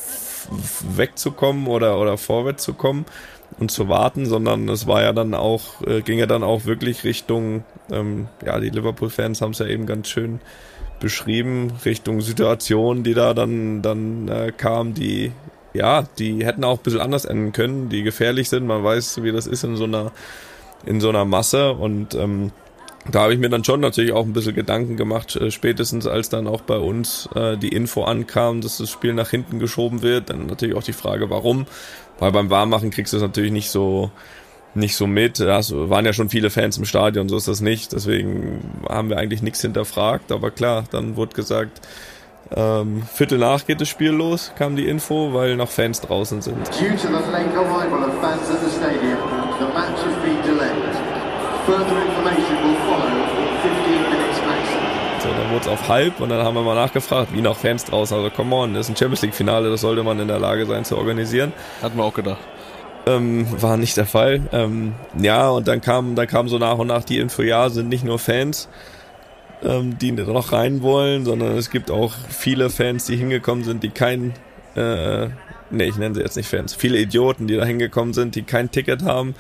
[0.96, 3.06] wegzukommen oder oder vorwärts zu kommen
[3.60, 7.04] und zu warten, sondern es war ja dann auch äh, ging ja dann auch wirklich
[7.04, 10.40] Richtung ähm, ja die Liverpool-Fans haben es ja eben ganz schön
[11.00, 15.32] beschrieben Richtung Situation, die da dann dann äh, kam, die
[15.78, 18.66] ja, die hätten auch ein bisschen anders enden können, die gefährlich sind.
[18.66, 20.12] Man weiß, wie das ist in so einer,
[20.86, 21.74] in so einer Masse.
[21.74, 22.52] Und ähm,
[23.10, 26.30] da habe ich mir dann schon natürlich auch ein bisschen Gedanken gemacht, äh, spätestens als
[26.30, 30.30] dann auch bei uns äh, die Info ankam, dass das Spiel nach hinten geschoben wird.
[30.30, 31.66] Dann natürlich auch die Frage, warum.
[32.20, 34.12] Weil beim Warmmachen kriegst du es natürlich nicht so
[34.74, 35.40] nicht so mit.
[35.40, 37.94] Es waren ja schon viele Fans im Stadion, so ist das nicht.
[37.94, 40.32] Deswegen haben wir eigentlich nichts hinterfragt.
[40.32, 41.82] Aber klar, dann wurde gesagt,
[42.56, 46.58] ähm, Viertel nach geht das Spiel los, kam die Info, weil noch Fans draußen sind.
[46.80, 49.18] Due to the late arrival of fans at the stadium,
[49.60, 50.96] the match has been delayed.
[51.66, 54.88] Further information will follow in 15 minutes maximum.
[55.20, 57.84] So, dann wurde es auf halb und dann haben wir mal nachgefragt, wie noch Fans
[57.86, 58.16] draußen.
[58.16, 60.66] Also come on, das ist ein Champions League Finale, das sollte man in der Lage
[60.66, 61.52] sein zu organisieren.
[61.82, 62.40] Hatten wir auch gedacht.
[63.08, 64.42] Ähm, war nicht der Fall.
[64.52, 67.90] Ähm, ja, und dann kam, dann kam so nach und nach die Info, ja, sind
[67.90, 68.68] nicht nur Fans,
[69.64, 73.90] ähm, die noch rein wollen, sondern es gibt auch viele Fans, die hingekommen sind, die
[73.90, 74.34] kein,
[74.76, 75.28] äh,
[75.70, 78.72] nee, ich nenne sie jetzt nicht Fans, viele Idioten, die da hingekommen sind, die kein
[78.72, 79.36] Ticket haben,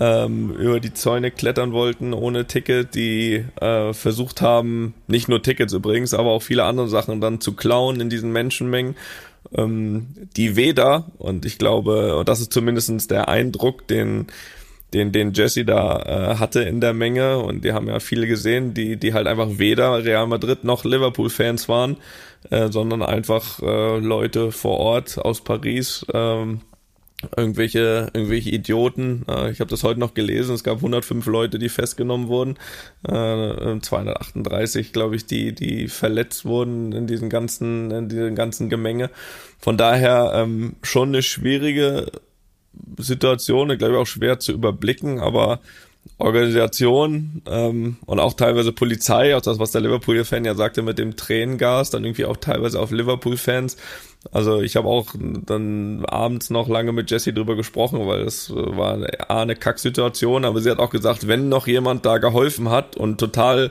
[0.00, 5.72] ähm, über die Zäune klettern wollten ohne Ticket, die äh, versucht haben, nicht nur Tickets
[5.72, 8.96] übrigens, aber auch viele andere Sachen dann zu klauen in diesen Menschenmengen.
[9.54, 14.28] Ähm, die weder, und ich glaube, und das ist zumindestens der Eindruck, den
[14.94, 16.00] den, den Jesse da
[16.32, 19.58] äh, hatte in der Menge und die haben ja viele gesehen, die, die halt einfach
[19.58, 21.96] weder Real Madrid noch Liverpool-Fans waren,
[22.50, 26.60] äh, sondern einfach äh, Leute vor Ort aus Paris, ähm,
[27.36, 29.24] irgendwelche irgendwelche Idioten.
[29.28, 30.54] Äh, ich habe das heute noch gelesen.
[30.54, 32.56] Es gab 105 Leute, die festgenommen wurden,
[33.08, 39.10] äh, 238, glaube ich, die die verletzt wurden in diesen ganzen in diesen ganzen Gemenge.
[39.58, 42.10] Von daher ähm, schon eine schwierige
[42.98, 45.60] Situation, glaube ich auch schwer zu überblicken, aber
[46.18, 51.16] Organisation ähm, und auch teilweise Polizei, auch das, was der Liverpool-Fan ja sagte mit dem
[51.16, 53.76] Tränengas, dann irgendwie auch teilweise auf Liverpool-Fans.
[54.30, 58.94] Also ich habe auch dann abends noch lange mit Jessie drüber gesprochen, weil es war
[58.94, 63.18] eine, eine Kacksituation, aber sie hat auch gesagt, wenn noch jemand da geholfen hat und
[63.18, 63.70] total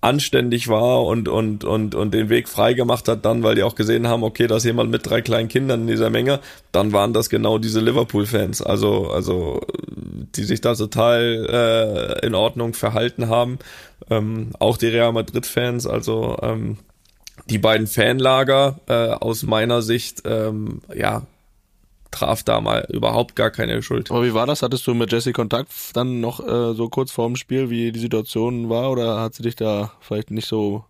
[0.00, 3.74] anständig war und, und, und, und den Weg frei gemacht hat dann, weil die auch
[3.74, 6.38] gesehen haben, okay, da ist jemand mit drei kleinen Kindern in dieser Menge,
[6.70, 8.62] dann waren das genau diese Liverpool-Fans.
[8.62, 9.60] Also, also,
[10.36, 13.58] die sich da total äh, in Ordnung verhalten haben.
[14.08, 16.78] Ähm, auch die Real Madrid-Fans, also ähm,
[17.50, 21.26] die beiden Fanlager äh, aus meiner Sicht, ähm, ja,
[22.10, 24.10] traf da mal überhaupt gar keine Schuld.
[24.10, 24.62] Aber wie war das?
[24.62, 28.68] Hattest du mit Jesse Kontakt dann noch äh, so kurz vorm Spiel, wie die Situation
[28.68, 30.84] war, oder hat sie dich da vielleicht nicht so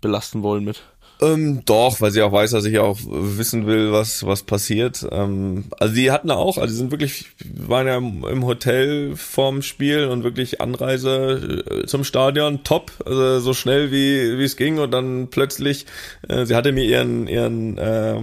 [0.00, 0.82] belasten wollen mit?
[1.22, 5.06] Ähm, doch, weil sie auch weiß, dass ich auch wissen will, was was passiert.
[5.12, 9.62] Ähm, also die hatten auch, also die sind wirklich, waren ja im, im Hotel vorm
[9.62, 14.80] Spiel und wirklich Anreise äh, zum Stadion top, also so schnell wie wie es ging
[14.80, 15.86] und dann plötzlich,
[16.28, 18.22] äh, sie hatte mir ihren ihren äh,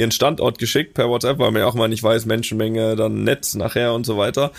[0.00, 3.54] ihren Standort geschickt per WhatsApp, weil man ja auch mal nicht weiß, Menschenmenge, dann Netz
[3.54, 4.50] nachher und so weiter.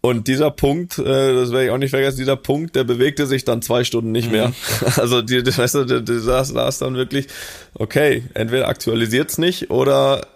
[0.00, 3.44] Und dieser Punkt, äh, das werde ich auch nicht vergessen, dieser Punkt, der bewegte sich
[3.44, 4.48] dann zwei Stunden nicht mehr.
[4.48, 4.54] Mhm.
[4.96, 7.26] Also die, die, weißt du, die, die saß, saß dann wirklich,
[7.74, 10.26] okay, entweder aktualisiert's nicht oder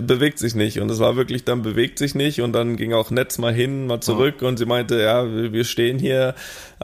[0.00, 0.80] bewegt sich nicht.
[0.80, 3.86] Und es war wirklich, dann bewegt sich nicht und dann ging auch Netz mal hin,
[3.86, 6.34] mal zurück und sie meinte, ja, wir stehen hier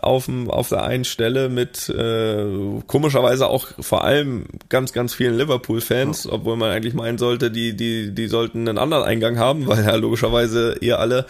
[0.00, 2.44] auf, dem, auf der einen Stelle mit äh,
[2.86, 6.32] komischerweise auch vor allem ganz, ganz vielen Liverpool-Fans, ja.
[6.32, 9.94] obwohl man eigentlich meinen sollte, die, die, die sollten einen anderen Eingang haben, weil ja
[9.94, 11.26] logischerweise ihr alle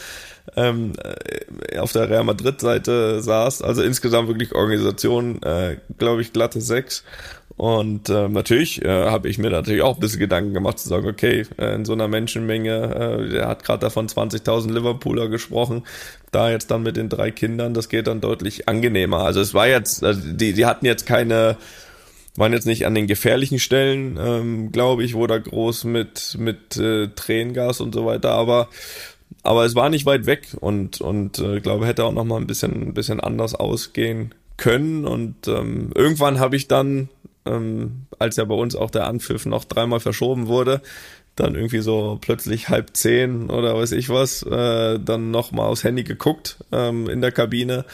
[0.56, 3.62] ähm, äh, auf der Real Madrid-Seite saß.
[3.62, 7.04] Also insgesamt wirklich Organisation, äh, glaube ich, glatte sechs.
[7.56, 11.06] Und äh, natürlich äh, habe ich mir natürlich auch ein bisschen Gedanken gemacht zu sagen,
[11.06, 15.82] okay, äh, in so einer Menschenmenge, äh, der hat gerade davon 20.000 Liverpooler gesprochen,
[16.30, 19.18] da jetzt dann mit den drei Kindern, das geht dann deutlich angenehmer.
[19.18, 21.56] Also es war jetzt, also die, die hatten jetzt keine,
[22.36, 26.76] waren jetzt nicht an den gefährlichen Stellen, ähm, glaube ich, wo da groß mit mit
[26.78, 28.68] äh, Tränengas und so weiter, aber
[29.42, 32.46] aber es war nicht weit weg und und äh, glaube hätte auch noch mal ein
[32.46, 37.08] bisschen ein bisschen anders ausgehen können und ähm, irgendwann habe ich dann
[37.46, 40.80] ähm, als ja bei uns auch der Anpfiff noch dreimal verschoben wurde,
[41.36, 46.04] dann irgendwie so plötzlich halb zehn oder weiß ich was, äh, dann nochmal aufs Handy
[46.04, 47.84] geguckt ähm, in der Kabine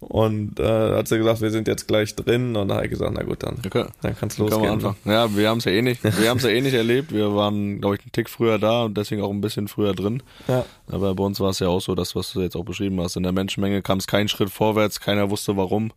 [0.00, 3.12] und äh, hat sie gesagt, wir sind jetzt gleich drin und dann habe ich gesagt,
[3.14, 3.84] na gut, dann, okay.
[4.00, 4.80] dann kann's losgehen.
[4.80, 7.12] Kann ja, wir haben es ja eh nicht, wir haben es ja eh nicht erlebt.
[7.12, 10.22] Wir waren, glaube ich, einen Tick früher da und deswegen auch ein bisschen früher drin.
[10.48, 10.64] Ja.
[10.88, 13.16] Aber bei uns war es ja auch so, das, was du jetzt auch beschrieben hast.
[13.16, 15.92] In der Menschenmenge kam es keinen Schritt vorwärts, keiner wusste warum.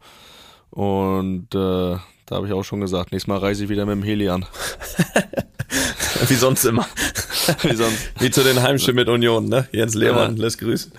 [0.70, 4.04] Und äh, da habe ich auch schon gesagt, nächstes Mal reise ich wieder mit dem
[4.04, 4.46] Heli an.
[6.28, 6.86] Wie sonst immer.
[7.64, 8.12] Wie sonst.
[8.20, 9.68] Wie zu den Heimspielen mit Union, ne?
[9.72, 10.44] Jens Lehmann ja.
[10.44, 10.92] lässt grüßen.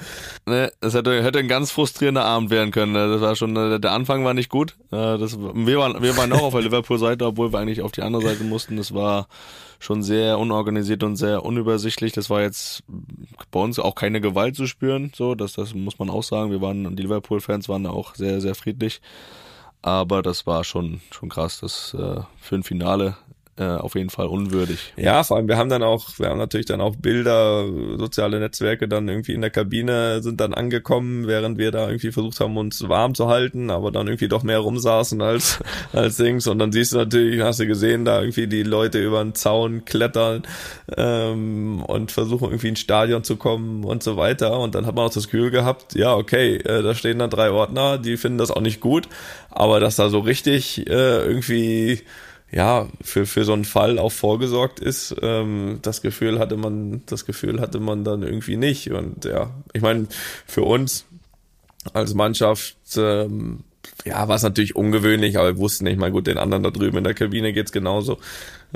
[0.46, 2.92] Ne, es hätte, hätte ein ganz frustrierender Abend werden können.
[2.92, 3.08] Ne?
[3.08, 4.76] Das war schon, der Anfang war nicht gut.
[4.90, 8.02] Äh, das, wir, waren, wir waren auch auf der Liverpool-Seite, obwohl wir eigentlich auf die
[8.02, 8.76] andere Seite mussten.
[8.76, 9.28] Das war
[9.78, 12.12] schon sehr unorganisiert und sehr unübersichtlich.
[12.12, 12.82] Das war jetzt
[13.50, 15.12] bei uns auch keine Gewalt zu spüren.
[15.14, 16.50] So, das, das muss man auch sagen.
[16.50, 19.00] Wir waren, die Liverpool-Fans waren auch sehr, sehr friedlich.
[19.84, 23.18] Aber das war schon, schon krass, das äh, für ein Finale
[23.56, 24.92] äh, auf jeden Fall unwürdig.
[24.96, 27.66] Ja, vor allem wir haben dann auch, wir haben natürlich dann auch Bilder,
[27.98, 32.40] soziale Netzwerke dann irgendwie in der Kabine sind dann angekommen, während wir da irgendwie versucht
[32.40, 35.60] haben, uns warm zu halten, aber dann irgendwie doch mehr rumsaßen als
[35.92, 36.46] als Dings.
[36.48, 39.84] Und dann siehst du natürlich, hast du gesehen, da irgendwie die Leute über den Zaun
[39.84, 40.42] klettern
[40.96, 44.58] ähm, und versuchen irgendwie ins Stadion zu kommen und so weiter.
[44.58, 47.50] Und dann hat man auch das Gefühl gehabt, ja okay, äh, da stehen dann drei
[47.50, 49.08] Ordner, die finden das auch nicht gut,
[49.50, 52.02] aber dass da so richtig äh, irgendwie
[52.54, 55.16] ja, für, für so einen Fall auch vorgesorgt ist.
[55.22, 58.92] Ähm, das Gefühl hatte man, das Gefühl hatte man dann irgendwie nicht.
[58.92, 60.06] Und ja, ich meine,
[60.46, 61.04] für uns
[61.92, 63.64] als Mannschaft, ähm,
[64.04, 66.98] ja, war es natürlich ungewöhnlich, aber wir wussten nicht mal gut, den anderen da drüben
[66.98, 68.18] in der Kabine geht's genauso.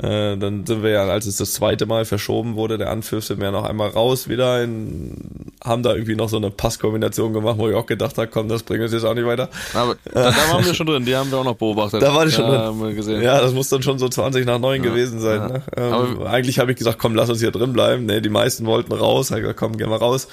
[0.01, 3.39] Äh, dann sind wir ja, als es das zweite Mal verschoben wurde, der Anpfiff, sind
[3.39, 7.57] wir ja noch einmal raus wieder, in, haben da irgendwie noch so eine Passkombination gemacht,
[7.57, 9.49] wo ich auch gedacht habe, komm, das bringt uns jetzt auch nicht weiter.
[9.73, 12.01] Aber da, da waren wir schon drin, die haben wir auch noch beobachtet.
[12.01, 12.61] Da war ich schon ja, drin.
[12.61, 13.21] Haben wir gesehen.
[13.21, 15.39] Ja, das muss dann schon so 20 nach 9 Ja, gewesen sein.
[15.41, 15.47] ja.
[15.49, 15.63] Ne?
[15.75, 18.05] Ähm, Aber- eigentlich habe ich gesagt, komm, lass uns hier drin bleiben.
[18.05, 19.31] Nee, die meisten wollten raus.
[19.31, 20.27] Ich gesagt, komm, gehen wir raus.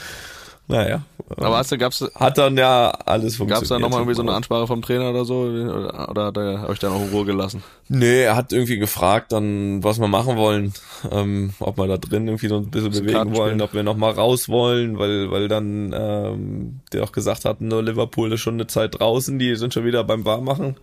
[0.69, 1.03] Naja.
[1.29, 3.61] Aber hast du, gab's, Hat dann ja alles funktioniert.
[3.63, 5.41] gab's da nochmal irgendwie so eine Ansprache vom Trainer oder so?
[5.41, 7.63] Oder, oder hat er euch da noch in Ruhe gelassen?
[7.89, 10.73] Nee, er hat irgendwie gefragt, dann, was wir machen wollen,
[11.11, 13.97] ähm, ob wir da drin irgendwie so ein bisschen Bisschen bewegen wollen, ob wir noch
[13.97, 18.55] mal raus wollen, weil, weil dann, ähm, die auch gesagt hatten, nur Liverpool ist schon
[18.55, 20.77] eine Zeit draußen, die sind schon wieder beim Warmmachen.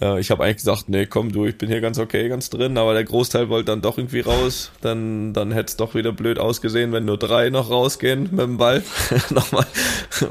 [0.00, 2.76] Äh, ich habe eigentlich gesagt, nee, komm du, ich bin hier ganz okay, ganz drin,
[2.78, 4.70] aber der Großteil wollte dann doch irgendwie raus.
[4.80, 8.56] Dann, dann hätte es doch wieder blöd ausgesehen, wenn nur drei noch rausgehen mit dem
[8.58, 8.82] Ball.
[9.30, 9.66] Nochmal.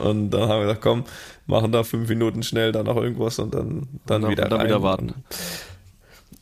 [0.04, 1.04] Und dann haben wir gesagt, komm,
[1.48, 4.68] machen da fünf Minuten schnell dann noch irgendwas und dann, dann, dann- wieder dann rein.
[4.68, 5.14] wieder warten.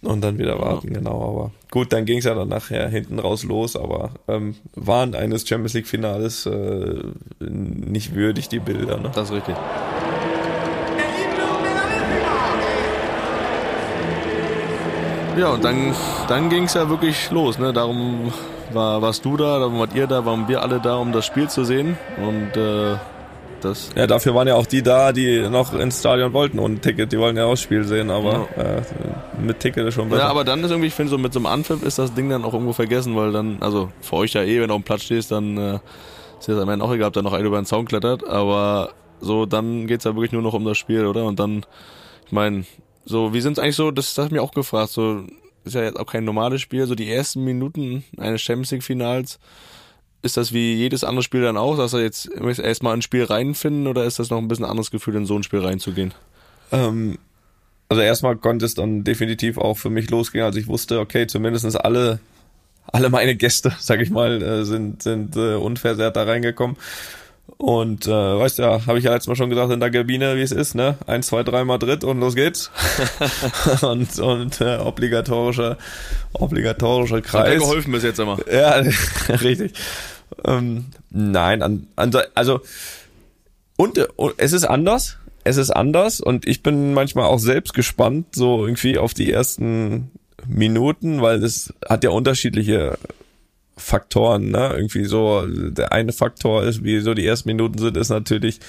[0.01, 1.21] Und dann wieder warten, genau.
[1.23, 5.47] Aber gut, dann ging es ja dann nachher hinten raus los, aber ähm, waren eines
[5.47, 7.03] Champions League Finales äh,
[7.39, 8.99] nicht würdig, die Bilder.
[8.99, 9.11] Ne?
[9.15, 9.55] Das ist richtig.
[15.37, 15.95] Ja, und dann,
[16.27, 17.57] dann ging es ja wirklich los.
[17.57, 17.73] Ne?
[17.73, 18.31] Darum
[18.71, 21.49] war, warst du da, darum wart ihr da, waren wir alle da, um das Spiel
[21.49, 21.97] zu sehen.
[22.17, 22.97] Und äh,
[23.61, 23.89] das.
[23.95, 27.11] Ja, dafür waren ja auch die da, die noch ins Stadion wollten und ein Ticket.
[27.11, 30.23] Die wollen ja auch das Spiel sehen, aber äh, mit Ticket ist schon besser.
[30.23, 32.29] Ja, aber dann ist irgendwie, ich finde, so mit so einem Anpfiff ist das Ding
[32.29, 34.85] dann auch irgendwo vergessen, weil dann, also für euch ja eh, wenn du auf dem
[34.85, 35.79] Platz stehst, dann äh,
[36.39, 38.91] ist es am Ende auch egal, ob da noch einer über den Zaun klettert, aber
[39.19, 41.23] so, dann geht's ja wirklich nur noch um das Spiel, oder?
[41.23, 41.65] Und dann,
[42.25, 42.65] ich meine,
[43.05, 45.25] so, wie sind's eigentlich so, das, das ich mich auch gefragt, so,
[45.63, 49.39] ist ja jetzt auch kein normales Spiel, so die ersten Minuten eines Champions League Finals,
[50.21, 53.87] ist das wie jedes andere Spiel dann auch, dass er jetzt erstmal ein Spiel reinfinden
[53.87, 56.13] oder ist das noch ein bisschen anderes Gefühl, in so ein Spiel reinzugehen?
[56.71, 57.17] Ähm,
[57.89, 61.75] also erstmal konnte es dann definitiv auch für mich losgehen, als ich wusste, okay, zumindestens
[61.75, 62.19] alle,
[62.87, 66.77] alle meine Gäste, sag ich mal, äh, sind, sind äh, unversehrt da reingekommen.
[67.57, 70.41] Und äh, weißt ja, habe ich ja letztes Mal schon gesagt in der Kabine, wie
[70.41, 70.97] es ist, ne?
[71.07, 72.71] Eins, zwei, drei Madrid und los geht's.
[73.81, 75.77] und und äh, obligatorischer,
[76.33, 77.53] obligatorischer Hat Kreis.
[77.53, 78.37] dir geholfen bis jetzt immer.
[78.51, 78.81] Ja,
[79.41, 79.73] richtig.
[80.45, 82.61] Ähm, nein, an, an, also
[83.77, 85.17] und, und es ist anders.
[85.43, 90.11] Es ist anders und ich bin manchmal auch selbst gespannt, so irgendwie auf die ersten
[90.47, 92.97] Minuten, weil es hat ja unterschiedliche
[93.75, 94.71] Faktoren, ne?
[94.75, 98.59] Irgendwie so, der eine Faktor ist, wie so die ersten Minuten sind, ist natürlich,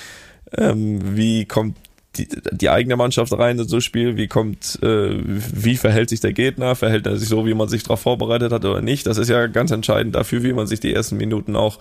[0.57, 1.77] ähm, wie kommt
[2.17, 6.21] die, die eigene Mannschaft rein in so ein Spiel, wie kommt, äh, wie verhält sich
[6.21, 9.07] der Gegner, verhält er sich so, wie man sich darauf vorbereitet hat oder nicht.
[9.07, 11.79] Das ist ja ganz entscheidend dafür, wie man sich die ersten Minuten auch,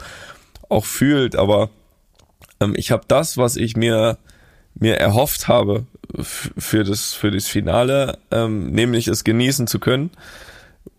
[0.69, 1.36] auch fühlt.
[1.36, 1.69] Aber
[2.59, 4.17] ähm, ich habe das, was ich mir,
[4.75, 5.86] mir erhofft habe
[6.19, 10.12] für das, für das Finale, ähm, nämlich es genießen zu können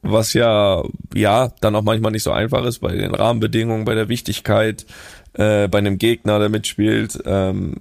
[0.02, 0.82] was ja
[1.14, 4.86] ja dann auch manchmal nicht so einfach ist bei den Rahmenbedingungen, bei der Wichtigkeit,
[5.32, 7.76] äh, bei einem Gegner, der mitspielt, ähm,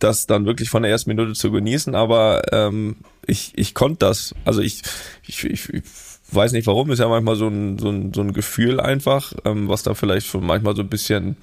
[0.00, 1.94] das dann wirklich von der ersten Minute zu genießen.
[1.94, 4.34] Aber ähm, ich ich konnte das.
[4.44, 4.82] Also ich,
[5.26, 5.82] ich ich ich
[6.30, 6.90] weiß nicht warum.
[6.90, 10.26] Ist ja manchmal so ein so ein, so ein Gefühl einfach, ähm, was da vielleicht
[10.26, 11.36] schon manchmal so ein bisschen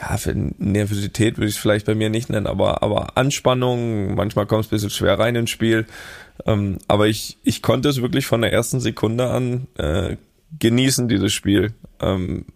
[0.00, 4.46] ja, für Nervosität würde ich es vielleicht bei mir nicht nennen, aber, aber Anspannung, manchmal
[4.46, 5.86] kommt es ein bisschen schwer rein ins Spiel.
[6.46, 10.16] Ähm, aber ich, ich konnte es wirklich von der ersten Sekunde an äh,
[10.58, 11.74] genießen, dieses Spiel.
[12.00, 12.46] Ähm,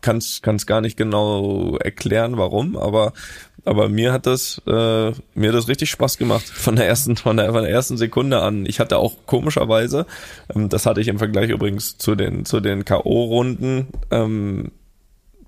[0.00, 3.12] kann es gar nicht genau erklären, warum, aber,
[3.64, 7.36] aber mir hat das, äh, mir hat das richtig Spaß gemacht von der ersten, von
[7.36, 8.66] der, von der ersten Sekunde an.
[8.66, 10.06] Ich hatte auch komischerweise,
[10.52, 14.72] ähm, das hatte ich im Vergleich übrigens zu den, zu den K.O.-Runden, ähm,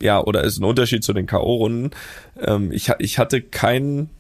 [0.05, 1.93] ja, oder ist ein Unterschied zu den K.O.-Runden.
[2.41, 4.11] Ähm, ich, ich hatte keinen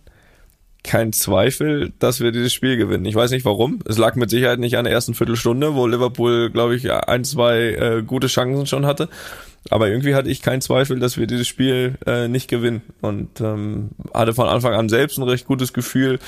[0.83, 3.07] kein Zweifel, dass wir dieses Spiel gewinnen.
[3.07, 3.81] Ich weiß nicht warum.
[3.89, 7.59] Es lag mit Sicherheit nicht an der ersten Viertelstunde, wo Liverpool, glaube ich, ein, zwei
[7.73, 9.09] äh, gute Chancen schon hatte.
[9.71, 12.83] Aber irgendwie hatte ich keinen Zweifel, dass wir dieses Spiel äh, nicht gewinnen.
[13.01, 16.19] Und ähm, hatte von Anfang an selbst ein recht gutes Gefühl.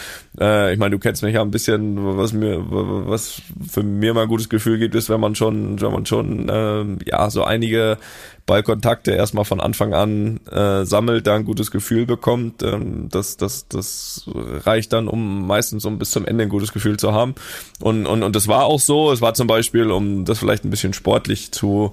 [0.40, 4.22] Äh, ich meine, du kennst mich ja ein bisschen, was mir, was für mir mal
[4.22, 7.99] ein gutes Gefühl gibt, ist, wenn man schon, wenn man schon ähm, ja so einige
[8.47, 12.62] Ballkontakte erstmal von Anfang an äh, sammelt, da ein gutes Gefühl bekommt.
[12.62, 16.97] Ähm, das, das, das reicht dann, um meistens um bis zum Ende ein gutes Gefühl
[16.97, 17.34] zu haben.
[17.80, 19.12] Und, und, und das war auch so.
[19.12, 21.93] Es war zum Beispiel, um das vielleicht ein bisschen sportlich zu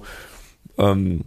[0.78, 1.24] ähm,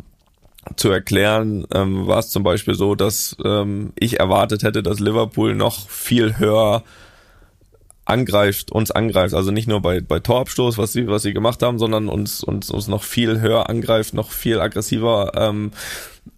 [0.75, 5.55] zu erklären, ähm, war es zum Beispiel so, dass ähm, ich erwartet hätte, dass Liverpool
[5.55, 6.83] noch viel höher
[8.07, 9.33] angreift, uns angreift.
[9.33, 12.71] Also nicht nur bei, bei Torabstoß, was sie, was sie gemacht haben, sondern uns, uns,
[12.71, 15.71] uns noch viel höher angreift, noch viel aggressiver ähm,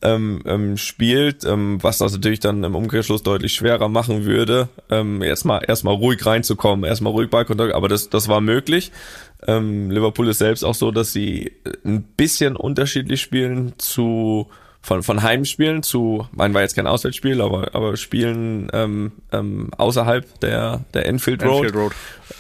[0.01, 5.21] ähm, ähm, spielt, ähm, was das natürlich dann im Umkehrschluss deutlich schwerer machen würde, ähm,
[5.21, 8.91] erstmal erstmal ruhig reinzukommen, erstmal ruhig Ballkontakt, aber das, das war möglich.
[9.47, 11.53] Ähm, Liverpool ist selbst auch so, dass sie
[11.85, 14.47] ein bisschen unterschiedlich spielen zu
[14.81, 20.39] von, von Heimspielen zu, mein war jetzt kein Auswärtsspiel, aber, aber Spielen ähm, ähm, außerhalb
[20.39, 21.65] der, der Enfield Road.
[21.65, 21.93] Enfield Road.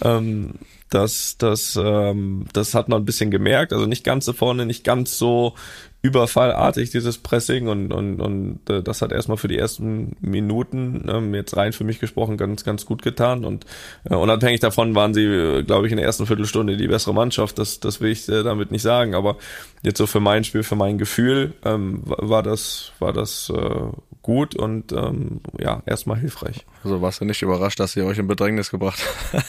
[0.03, 0.53] Ähm,
[0.89, 3.73] das, das, ähm, das hat man ein bisschen gemerkt.
[3.73, 5.53] Also nicht ganz so vorne, nicht ganz so
[6.01, 11.35] überfallartig, dieses Pressing und, und, und äh, das hat erstmal für die ersten Minuten, ähm,
[11.35, 13.43] jetzt rein für mich gesprochen, ganz, ganz gut getan.
[13.43, 13.65] Und
[14.09, 17.59] äh, unabhängig davon waren sie, äh, glaube ich, in der ersten Viertelstunde die bessere Mannschaft.
[17.59, 19.13] Das, das will ich äh, damit nicht sagen.
[19.13, 19.37] Aber
[19.83, 24.55] jetzt so für mein Spiel, für mein Gefühl, ähm, war das, war das äh, gut
[24.55, 26.65] und ähm, ja, erstmal hilfreich.
[26.83, 28.99] Also warst du nicht überrascht, dass ihr euch in Bedrängnis gebracht
[29.33, 29.45] habt?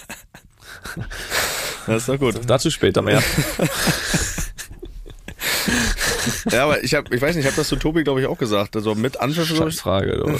[1.86, 2.40] das ist doch gut.
[2.46, 3.22] Dazu später mehr.
[6.50, 8.38] ja, aber ich habe, ich weiß nicht, ich habe das zu Tobi, glaube ich, auch
[8.38, 8.76] gesagt.
[8.76, 9.52] Also mit Anpfiff.
[9.52, 10.36] glaub ich- Frage.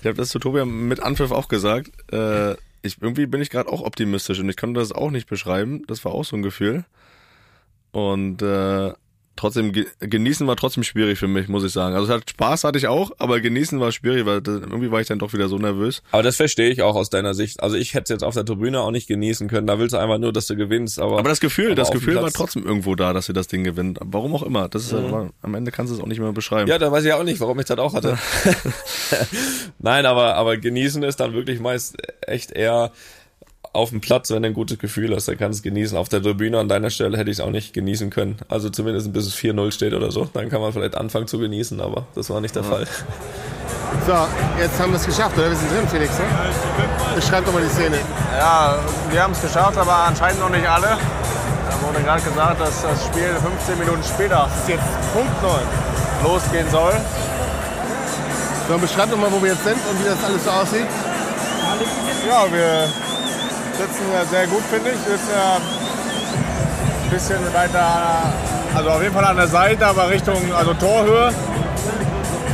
[0.00, 1.90] Ich habe das zu Tobi mit Anpfiff auch gesagt.
[2.12, 2.52] Äh,
[2.82, 5.82] ich, irgendwie bin ich gerade auch optimistisch und ich konnte das auch nicht beschreiben.
[5.88, 6.84] Das war auch so ein Gefühl.
[7.92, 8.92] Und äh,
[9.36, 11.94] trotzdem ge genießen war trotzdem schwierig für mich, muss ich sagen.
[11.94, 15.00] Also es hat Spaß hatte ich auch, aber genießen war schwierig, weil das, irgendwie war
[15.00, 16.02] ich dann doch wieder so nervös.
[16.12, 17.62] Aber das verstehe ich auch aus deiner Sicht.
[17.62, 19.66] Also ich hätte es jetzt auf der Tribüne auch nicht genießen können.
[19.66, 20.98] Da willst du einfach nur, dass du gewinnst.
[20.98, 23.62] Aber, Aber das Gefühl, aber das Gefühl war trotzdem irgendwo da, dass sie das Ding
[23.64, 23.94] gewinnen.
[24.00, 24.68] Warum auch immer.
[24.68, 25.04] Das ist Mhm.
[25.06, 26.68] aber, am Ende kannst du es auch nicht mehr beschreiben.
[26.68, 28.18] Ja, da weiß ich auch nicht, warum ich das auch hatte.
[29.78, 32.92] Nein, aber, aber genießen ist dann wirklich meist echt eher
[33.76, 35.96] auf dem Platz, wenn du ein gutes Gefühl hast, dann kannst du es genießen.
[35.96, 38.38] Auf der Tribüne an deiner Stelle hätte ich es auch nicht genießen können.
[38.48, 40.28] Also zumindest bis es 4-0 steht oder so.
[40.32, 42.86] Dann kann man vielleicht anfangen zu genießen, aber das war nicht der Fall.
[44.06, 44.12] So,
[44.58, 45.48] jetzt haben wir es geschafft, oder?
[45.48, 46.24] Wir sind drin, Felix, ne?
[47.14, 47.98] Beschreib doch mal die Szene.
[48.36, 48.78] Ja,
[49.10, 50.88] wir haben es geschafft, aber anscheinend noch nicht alle.
[50.88, 53.28] Da wurde gerade gesagt, dass das Spiel
[53.66, 55.52] 15 Minuten später ist jetzt Punkt 9.
[56.24, 56.94] losgehen soll.
[58.68, 60.86] So, beschreib doch mal, wo wir jetzt sind und wie das alles so aussieht.
[62.28, 62.88] Ja, wir
[63.78, 64.96] sitzen sehr gut, finde ich.
[64.96, 65.60] Ja
[67.06, 68.34] ein bisschen weiter,
[68.74, 71.32] also auf jeden Fall an der Seite, aber Richtung also Torhöhe.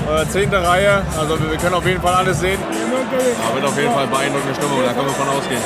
[0.02, 2.60] Äh, zehnte Reihe, also wir können auf jeden Fall alles sehen.
[2.60, 5.62] Aber wird auf jeden Fall beeindruckende Stimmung, da können wir von ausgehen.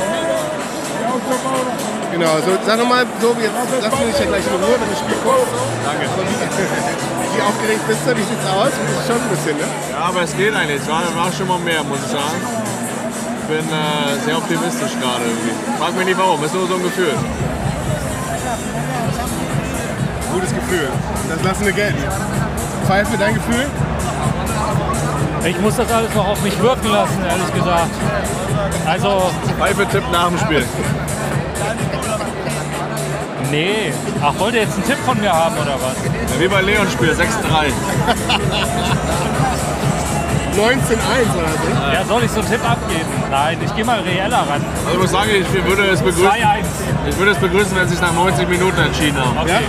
[2.13, 3.53] Genau, so, sag doch mal, so, jetzt
[3.83, 5.53] lassen wir dich ja gleich in Ruhe, wenn du Spiel guckst.
[5.85, 6.07] Danke.
[7.35, 8.11] Wie aufgeregt bist du?
[8.17, 8.73] Wie sieht's aus?
[9.07, 9.65] Schon ein bisschen, ne?
[9.91, 10.81] Ja, aber es geht eigentlich.
[10.81, 12.66] Es war, war schon mal mehr, muss ich sagen.
[13.49, 15.53] Ich bin äh, sehr optimistisch gerade irgendwie.
[15.79, 17.15] Frag mich nicht warum, ist nur so ein Gefühl.
[20.33, 20.89] Gutes Gefühl.
[21.29, 22.03] Das lassen wir gelten.
[22.89, 23.67] Pfeife, dein Gefühl?
[25.45, 27.91] Ich muss das alles noch auf mich wirken lassen, ehrlich gesagt.
[28.85, 29.31] Also.
[29.57, 30.65] Pfeife Tipp nach dem Spiel.
[33.53, 33.93] Nee.
[34.25, 35.95] Ach, wollt ihr jetzt einen Tipp von mir haben oder was?
[36.35, 37.23] Ja, wie bei Leon Spiel, 6-3.
[40.57, 40.63] 19-1
[41.37, 41.93] oder so?
[41.93, 43.11] Ja, soll ich so einen Tipp abgeben?
[43.31, 44.65] Nein, ich gehe mal reeller ran.
[44.85, 46.65] Also ich muss sagen, ich würde es begrüßen, 2-1.
[47.09, 49.47] ich würde es begrüßen wenn sie sich nach 90 Minuten entschieden haben.
[49.47, 49.61] Ja?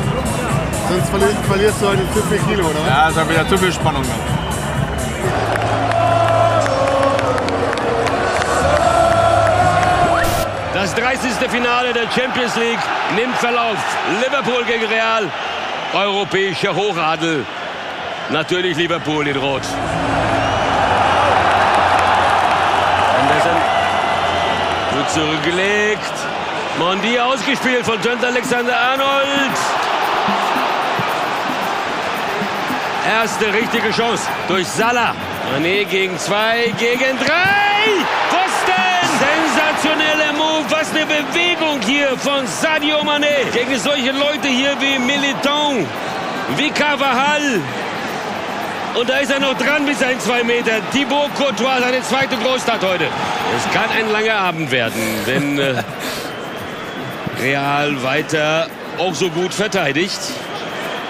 [0.89, 2.79] Sonst verlierst, verlierst du heute zu viel Kilo, oder?
[2.88, 4.38] Ja, ist ja wieder zu viel Spannung dann.
[10.73, 11.49] Das 30.
[11.49, 12.79] Finale der Champions League
[13.15, 13.75] nimmt Verlauf.
[14.23, 15.29] Liverpool gegen Real.
[15.93, 17.45] Europäischer Hochadel.
[18.29, 19.63] Natürlich Liverpool in Rot.
[25.09, 26.13] Zurückgelegt.
[26.79, 29.57] Mondi ausgespielt von Trent Alexander-Arnold.
[33.21, 35.15] Erste richtige Chance durch Salah.
[35.53, 38.05] Mané gegen zwei, gegen drei.
[38.29, 38.87] Pfosten!
[39.17, 40.65] Sensationeller Move.
[40.69, 43.49] Was eine Bewegung hier von Sadio Mané.
[43.53, 45.87] Gegen solche Leute hier wie Militon,
[46.57, 47.61] wie Carvajal.
[48.95, 50.81] Und da ist er noch dran mit seinen zwei Metern.
[50.91, 53.07] Thibaut Courtois, seine zweite Großstadt heute.
[53.55, 55.83] Es kann ein langer Abend werden, wenn äh,
[57.41, 58.67] Real weiter
[58.97, 60.19] auch so gut verteidigt.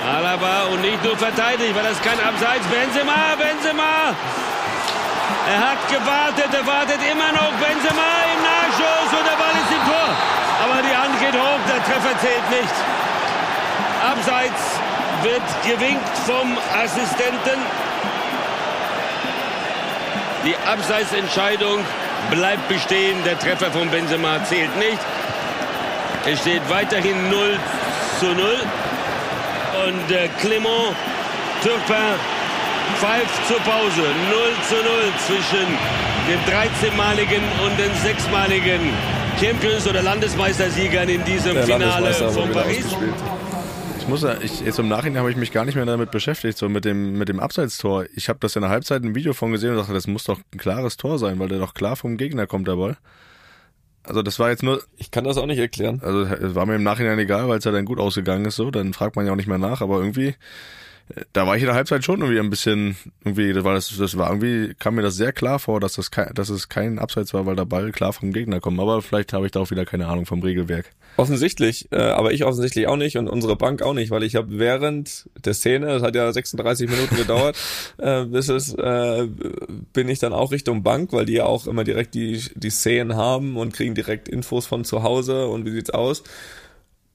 [0.05, 2.65] Alaba und nicht nur verteidigt, weil das kein Abseits.
[2.67, 4.15] Benzema, Benzema.
[5.51, 7.51] Er hat gewartet, er wartet immer noch.
[7.59, 10.09] Benzema im Nachschuss und der Ball ist im Tor.
[10.63, 12.75] Aber die Hand geht hoch, der Treffer zählt nicht.
[14.03, 14.61] Abseits
[15.23, 17.59] wird gewinkt vom Assistenten.
[20.45, 21.83] Die Abseitsentscheidung
[22.32, 23.18] bleibt bestehen.
[23.26, 24.99] Der Treffer von Benzema zählt nicht.
[26.26, 27.59] Es steht weiterhin 0
[28.20, 28.36] zu 0.
[29.88, 30.95] Und äh, Clement
[31.61, 32.18] Turpin
[32.99, 34.01] pfeift zur Pause.
[34.01, 34.84] 0 zu 0
[35.26, 35.68] zwischen
[36.28, 38.93] dem 13-maligen und dem 6-maligen
[39.39, 42.86] Champions- oder Landesmeistersiegern in diesem Der Finale von Paris.
[44.08, 46.58] Ich muss ja, ich, jetzt im Nachhinein habe ich mich gar nicht mehr damit beschäftigt,
[46.58, 48.05] so mit dem, mit dem Abseitstor.
[48.16, 50.39] Ich habe das in der Halbzeit ein Video von gesehen und dachte, das muss doch
[50.53, 52.95] ein klares Tor sein, weil der doch klar vom Gegner kommt, der Ball.
[54.03, 54.82] Also das war jetzt nur.
[54.95, 55.99] Ich kann das auch nicht erklären.
[56.01, 58.72] Also es war mir im Nachhinein egal, weil es ja dann gut ausgegangen ist, so,
[58.72, 60.36] dann fragt man ja auch nicht mehr nach, aber irgendwie,
[61.34, 64.18] da war ich in der Halbzeit schon irgendwie ein bisschen, irgendwie, das war das, das
[64.18, 67.34] war irgendwie, kam mir das sehr klar vor, dass das kein, dass es kein Abseits
[67.34, 68.80] war, weil der Ball klar vom Gegner kommt.
[68.80, 70.91] Aber vielleicht habe ich da auch wieder keine Ahnung vom Regelwerk.
[71.16, 74.60] Offensichtlich, äh, aber ich offensichtlich auch nicht und unsere Bank auch nicht, weil ich habe
[74.60, 77.58] während der Szene, das hat ja 36 Minuten gedauert,
[77.97, 79.28] äh, bis es äh,
[79.93, 83.16] bin ich dann auch Richtung Bank, weil die ja auch immer direkt die die Szenen
[83.16, 86.24] haben und kriegen direkt Infos von zu Hause und wie sieht's aus.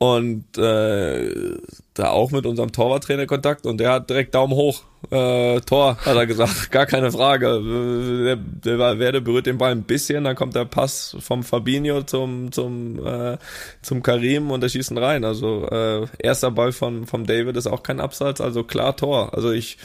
[0.03, 1.59] Und äh,
[1.95, 4.83] da auch mit unserem Torwarttrainer Kontakt und der hat direkt Daumen hoch.
[5.13, 7.63] Äh, Tor, hat er gesagt, gar keine Frage.
[8.25, 12.51] Der, der Werde berührt den Ball ein bisschen, dann kommt der Pass vom Fabinho zum
[12.51, 13.39] zum äh,
[13.81, 15.25] zum Karim und der schießt ihn rein.
[15.25, 19.33] Also äh, erster Ball von vom David ist auch kein Abseits, also klar Tor.
[19.35, 19.79] Also ich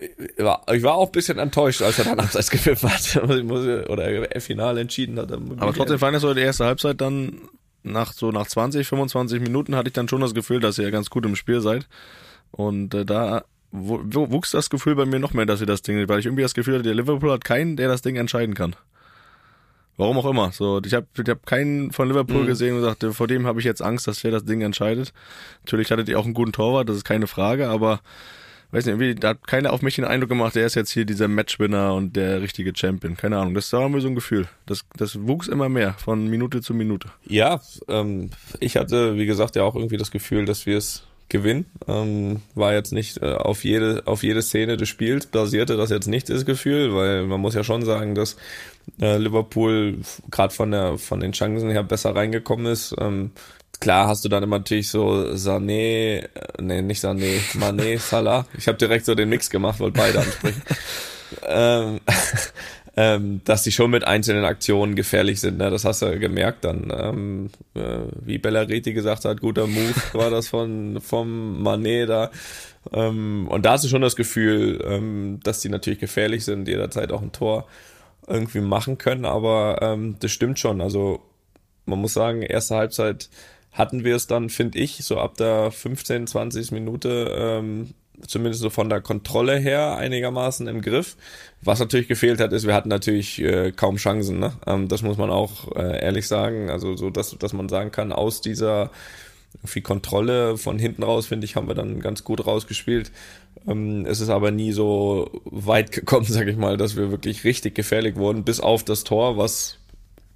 [0.00, 3.22] ich war, ich war auch ein bisschen enttäuscht, als er dann abseits gepfiffen hat.
[3.90, 5.30] Oder er final entschieden hat.
[5.30, 7.42] Aber trotzdem fand ich so die erste Halbzeit dann
[7.82, 11.10] nach so nach 20, 25 Minuten hatte ich dann schon das Gefühl, dass ihr ganz
[11.10, 11.88] gut im Spiel seid.
[12.50, 15.82] Und äh, da wu- wu- wuchs das Gefühl bei mir noch mehr, dass ihr das
[15.82, 18.54] Ding, weil ich irgendwie das Gefühl hatte, der Liverpool hat keinen, der das Ding entscheiden
[18.54, 18.74] kann.
[19.96, 20.50] Warum auch immer.
[20.52, 22.46] So, ich habe ich hab keinen von Liverpool Mhm.
[22.46, 25.12] gesehen und sagte, vor dem habe ich jetzt Angst, dass der das Ding entscheidet.
[25.64, 28.00] Natürlich hattet ihr auch einen guten Torwart, das ist keine Frage, aber
[28.72, 31.04] weiß nicht, irgendwie, da hat keiner auf mich den Eindruck gemacht, der ist jetzt hier
[31.04, 33.16] dieser Matchwinner und der richtige Champion.
[33.16, 34.48] Keine Ahnung, das war mir so ein Gefühl.
[34.66, 37.08] Das, das wuchs immer mehr, von Minute zu Minute.
[37.26, 41.64] Ja, ähm, ich hatte, wie gesagt, ja auch irgendwie das Gefühl, dass wir es gewinnen.
[41.88, 46.08] Ähm, war jetzt nicht äh, auf jede auf jede Szene des Spiels basierte das jetzt
[46.08, 48.36] nicht das Gefühl, weil man muss ja schon sagen, dass
[49.00, 49.98] äh, Liverpool
[50.30, 52.94] gerade von der von den Chancen her besser reingekommen ist.
[52.98, 53.30] Ähm,
[53.80, 56.28] klar hast du dann immer natürlich so Sané, äh,
[56.60, 58.46] nee, nicht Sané, Mané, Salah.
[58.56, 60.62] Ich habe direkt so den Mix gemacht, wollte beide ansprechen.
[61.46, 62.00] ähm,
[62.96, 65.58] ähm, dass die schon mit einzelnen Aktionen gefährlich sind.
[65.58, 65.70] Ne?
[65.70, 66.92] Das hast du gemerkt dann.
[66.94, 72.30] Ähm, äh, wie Bellariti gesagt hat, guter Move war das von vom Mané da.
[72.92, 77.12] Ähm, und da hast du schon das Gefühl, ähm, dass die natürlich gefährlich sind, jederzeit
[77.12, 77.66] auch ein Tor
[78.26, 79.24] irgendwie machen können.
[79.24, 80.80] Aber ähm, das stimmt schon.
[80.80, 81.20] Also
[81.86, 83.28] man muss sagen, erste Halbzeit
[83.72, 87.94] hatten wir es dann, finde ich, so ab der 15, 20 Minute, ähm,
[88.26, 91.16] zumindest so von der Kontrolle her einigermaßen im Griff.
[91.62, 94.38] Was natürlich gefehlt hat, ist, wir hatten natürlich äh, kaum Chancen.
[94.38, 94.52] Ne?
[94.66, 96.70] Ähm, das muss man auch äh, ehrlich sagen.
[96.70, 98.90] Also so, dass, dass man sagen kann, aus dieser
[99.62, 103.10] irgendwie Kontrolle von hinten raus, finde ich, haben wir dann ganz gut rausgespielt.
[103.66, 107.74] Ähm, es ist aber nie so weit gekommen, sage ich mal, dass wir wirklich richtig
[107.74, 109.78] gefährlich wurden, bis auf das Tor, was,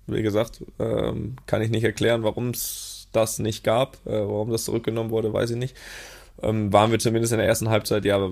[0.06, 4.64] wie gesagt, ähm, kann ich nicht erklären, warum es das nicht gab, äh, warum das
[4.64, 5.76] zurückgenommen wurde, weiß ich nicht.
[6.42, 8.30] Ähm, waren wir zumindest in der ersten Halbzeit ja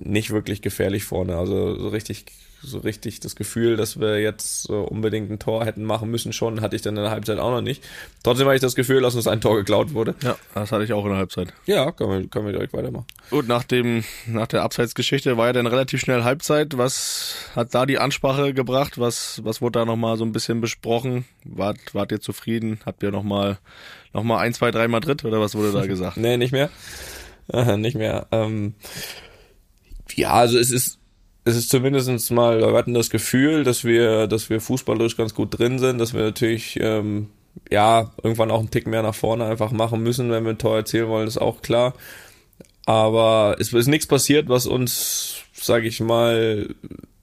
[0.00, 1.36] nicht wirklich gefährlich vorne.
[1.36, 2.26] Also so richtig,
[2.62, 6.60] so richtig das Gefühl, dass wir jetzt so unbedingt ein Tor hätten machen müssen, schon
[6.60, 7.82] hatte ich dann in der Halbzeit auch noch nicht.
[8.22, 10.14] Trotzdem hatte ich das Gefühl, dass uns ein Tor geklaut wurde.
[10.22, 11.52] Ja, das hatte ich auch in der Halbzeit.
[11.66, 13.06] Ja, können wir, können wir direkt weitermachen.
[13.30, 16.78] Gut, nach dem, nach der Abseitsgeschichte war ja dann relativ schnell Halbzeit.
[16.78, 18.98] Was hat da die Ansprache gebracht?
[18.98, 21.24] Was, was wurde da nochmal so ein bisschen besprochen?
[21.44, 22.80] Wart, wart ihr zufrieden?
[22.86, 23.58] Habt ihr nochmal,
[24.12, 26.16] noch mal ein, zwei, drei Madrid oder was wurde da gesagt?
[26.16, 26.70] nee, nicht mehr.
[27.76, 28.28] Nicht mehr.
[28.30, 28.74] Ähm,
[30.14, 30.98] ja, also es ist,
[31.44, 35.58] es ist zumindestens mal, wir hatten das Gefühl, dass wir, dass wir fußballerisch ganz gut
[35.58, 37.30] drin sind, dass wir natürlich, ähm,
[37.70, 40.76] ja, irgendwann auch einen Tick mehr nach vorne einfach machen müssen, wenn wir ein Tor
[40.76, 41.94] erzielen wollen, ist auch klar.
[42.86, 46.68] Aber es ist nichts passiert, was uns, sage ich mal,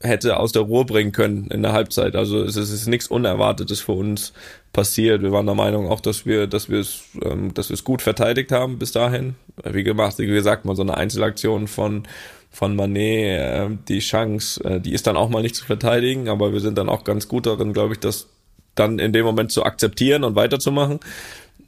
[0.02, 2.16] hätte aus der Ruhe bringen können in der Halbzeit.
[2.16, 4.32] Also es ist, es ist nichts Unerwartetes für uns
[4.72, 5.20] passiert.
[5.22, 8.00] Wir waren der Meinung auch, dass wir, dass wir es, ähm, dass wir es gut
[8.00, 9.34] verteidigt haben bis dahin.
[9.64, 12.04] Wie gemacht, wie gesagt, mal so eine Einzelaktion von
[12.50, 16.52] von Manet, äh, die Chance, äh, die ist dann auch mal nicht zu verteidigen, aber
[16.52, 18.28] wir sind dann auch ganz gut darin, glaube ich, das
[18.74, 21.00] dann in dem Moment zu akzeptieren und weiterzumachen.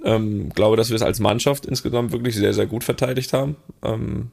[0.05, 3.57] Ähm, glaube, dass wir es als Mannschaft insgesamt wirklich sehr, sehr gut verteidigt haben.
[3.85, 4.31] Ähm,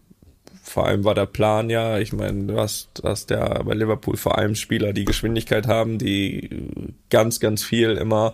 [0.63, 4.37] vor allem war der Plan ja, ich meine, du hast, hast ja bei Liverpool vor
[4.37, 6.49] allem Spieler, die Geschwindigkeit haben, die
[7.09, 8.33] ganz, ganz viel immer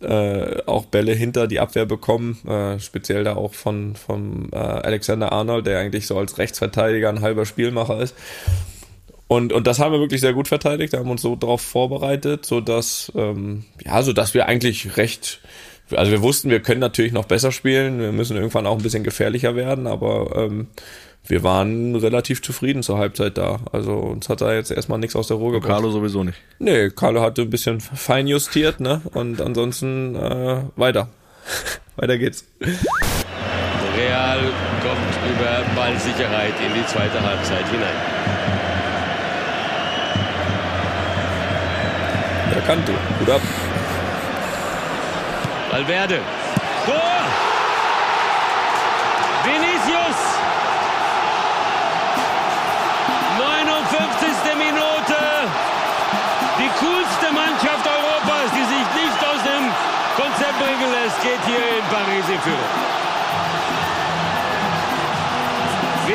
[0.00, 5.32] äh, auch Bälle hinter die Abwehr bekommen, äh, speziell da auch von, von äh, Alexander
[5.32, 8.14] Arnold, der eigentlich so als Rechtsverteidiger ein halber Spielmacher ist.
[9.28, 12.60] Und, und das haben wir wirklich sehr gut verteidigt, haben uns so darauf vorbereitet, so
[12.60, 15.40] dass ähm, ja, so wir eigentlich recht,
[15.90, 19.04] also wir wussten, wir können natürlich noch besser spielen, wir müssen irgendwann auch ein bisschen
[19.04, 20.66] gefährlicher werden, aber ähm,
[21.24, 23.60] wir waren relativ zufrieden zur Halbzeit da.
[23.70, 25.70] Also uns hat da jetzt erstmal nichts aus der Ruhe gebracht.
[25.70, 26.38] Carlo sowieso nicht.
[26.58, 29.02] Nee, Carlo hatte ein bisschen fein justiert, ne?
[29.14, 31.08] Und ansonsten äh, weiter.
[31.96, 32.44] weiter geht's.
[33.96, 34.40] Real
[34.82, 37.94] kommt über Ballsicherheit in die zweite Halbzeit hinein.
[42.52, 42.92] Der kannte.
[43.20, 43.40] Gut ab.
[45.70, 46.20] Valverde.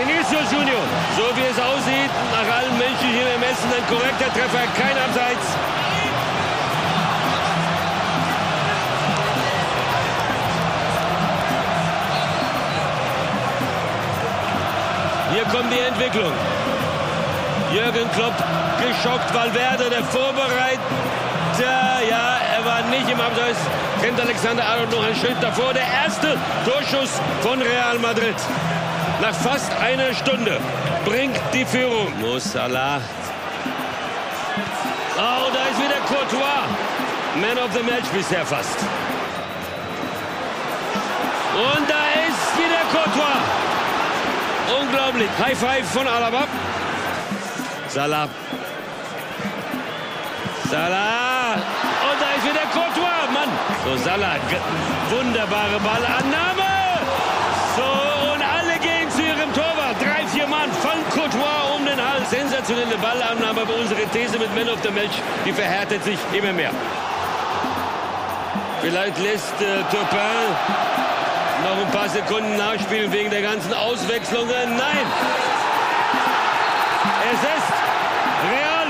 [0.08, 0.84] Vinicius Junior,
[1.18, 5.48] so wie es aussieht, nach allen menschlichen Ermessen ein korrekter Treffer, kein Abseits.
[15.34, 16.32] Hier kommt die Entwicklung.
[17.74, 18.34] Jürgen Klopp
[18.80, 20.80] geschockt, Valverde, der Vorbereiter.
[22.10, 23.60] Ja, er war nicht im Abseits.
[24.02, 25.74] Kennt Alexander Arnold noch einen Schritt davor.
[25.74, 28.36] Der erste Torschuss von Real Madrid.
[29.22, 30.60] Nach fast einer Stunde
[31.04, 32.14] bringt die Führung.
[32.22, 33.02] Mo Salah.
[35.18, 36.68] Oh, da ist wieder Courtois.
[37.42, 38.78] Man of the Match bisher fast.
[41.56, 43.42] Und da ist wieder Courtois.
[44.82, 45.30] Unglaublich.
[45.44, 46.44] High Five von Alaba.
[47.90, 48.30] Salah.
[50.70, 51.56] Salah.
[52.08, 53.32] Und da ist wieder Courtois.
[53.34, 53.50] Mann.
[53.84, 54.36] So, Salah.
[55.10, 56.67] Wunderbare Ballannahme.
[62.30, 63.62] Sensationelle Ballannahme.
[63.62, 65.16] Aber unsere These mit Man of the Match,
[65.46, 66.72] die verhärtet sich immer mehr.
[68.82, 70.48] Vielleicht lässt äh, Turpin
[71.64, 74.78] noch ein paar Sekunden nachspielen wegen der ganzen Auswechslungen.
[74.78, 75.06] Nein!
[77.34, 77.74] Es ist
[78.52, 78.88] Real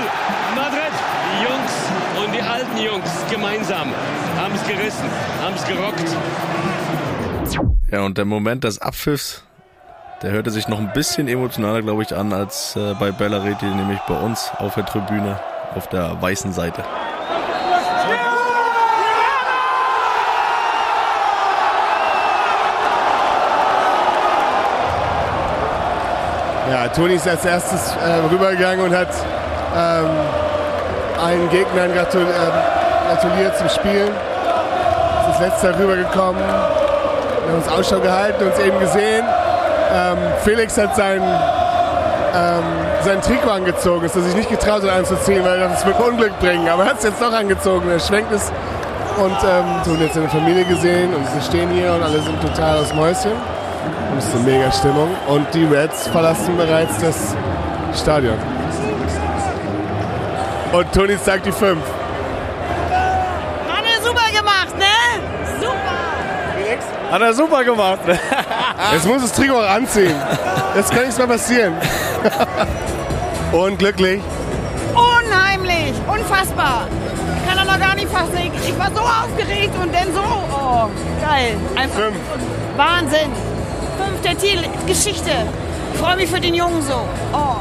[0.54, 0.92] Madrid.
[1.30, 3.92] Die Jungs und die alten Jungs gemeinsam
[4.36, 5.10] haben es gerissen,
[5.42, 6.08] haben es gerockt.
[7.90, 9.44] Ja, und der Moment des Abpfiffs,
[10.22, 14.00] der hörte sich noch ein bisschen emotionaler, glaube ich, an als äh, bei Bellareti, nämlich
[14.08, 15.38] bei uns auf der Tribüne
[15.74, 16.82] auf der weißen Seite.
[26.70, 29.08] Ja, Toni ist als erstes äh, rübergegangen und hat
[29.76, 30.06] ähm,
[31.22, 34.08] allen Gegnern gratul äh, gratuliert zum Spielen.
[34.08, 39.24] Ist als letzter rübergekommen, wir haben uns Ausschau gehalten, uns eben gesehen.
[39.90, 42.62] Ähm, Felix hat sein, ähm,
[43.04, 46.68] sein Trikot angezogen, ist er sich nicht getraut hat anzuziehen, weil das wird Unglück bringen.
[46.68, 48.52] Aber er hat es jetzt doch angezogen, er schwenkt es
[49.18, 52.78] und ähm, Toni hat seine Familie gesehen und sie stehen hier und alle sind total
[52.78, 53.32] aus Mäuschen.
[53.32, 55.08] Und es ist eine mega Stimmung.
[55.26, 57.34] Und die Reds verlassen bereits das
[58.00, 58.38] Stadion.
[60.72, 61.80] Und Toni sagt die 5.
[63.68, 64.84] Hat er super gemacht, ne?
[65.60, 67.12] Super!
[67.12, 68.00] Hat er super gemacht.
[68.92, 70.14] Jetzt muss das Trikot auch anziehen.
[70.74, 71.74] Jetzt kann nichts mehr passieren.
[73.52, 74.20] Und glücklich.
[74.94, 75.94] Unheimlich!
[76.06, 76.86] Unfassbar!
[77.36, 78.36] Ich kann er noch gar nicht fassen.
[78.66, 80.20] Ich, war so aufgeregt und dann so.
[80.20, 80.88] Oh,
[81.20, 81.56] geil.
[81.74, 82.16] Einfach Fünf.
[82.76, 83.32] Wahnsinn.
[83.96, 84.64] Fünf der Titel.
[84.86, 85.30] Geschichte.
[85.94, 87.08] Ich freue mich für den Jungen so.
[87.32, 87.56] Oh.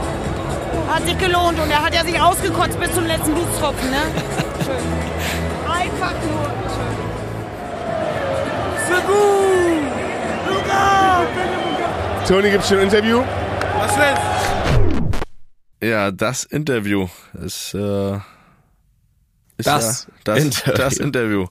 [0.93, 3.97] Hat sich gelohnt und er hat ja sich ausgekotzt bis zum letzten Blutstropfen, ne?
[4.65, 4.75] Schön.
[5.69, 6.97] Einfach nur schön.
[8.89, 9.46] So gut!
[12.27, 13.23] Toni gibt schon ein Interview.
[13.77, 14.15] Was denn?
[15.89, 18.15] Ja, das Interview ist, äh,
[19.57, 20.73] ist Das ja, das, Interview.
[20.77, 21.45] das Interview.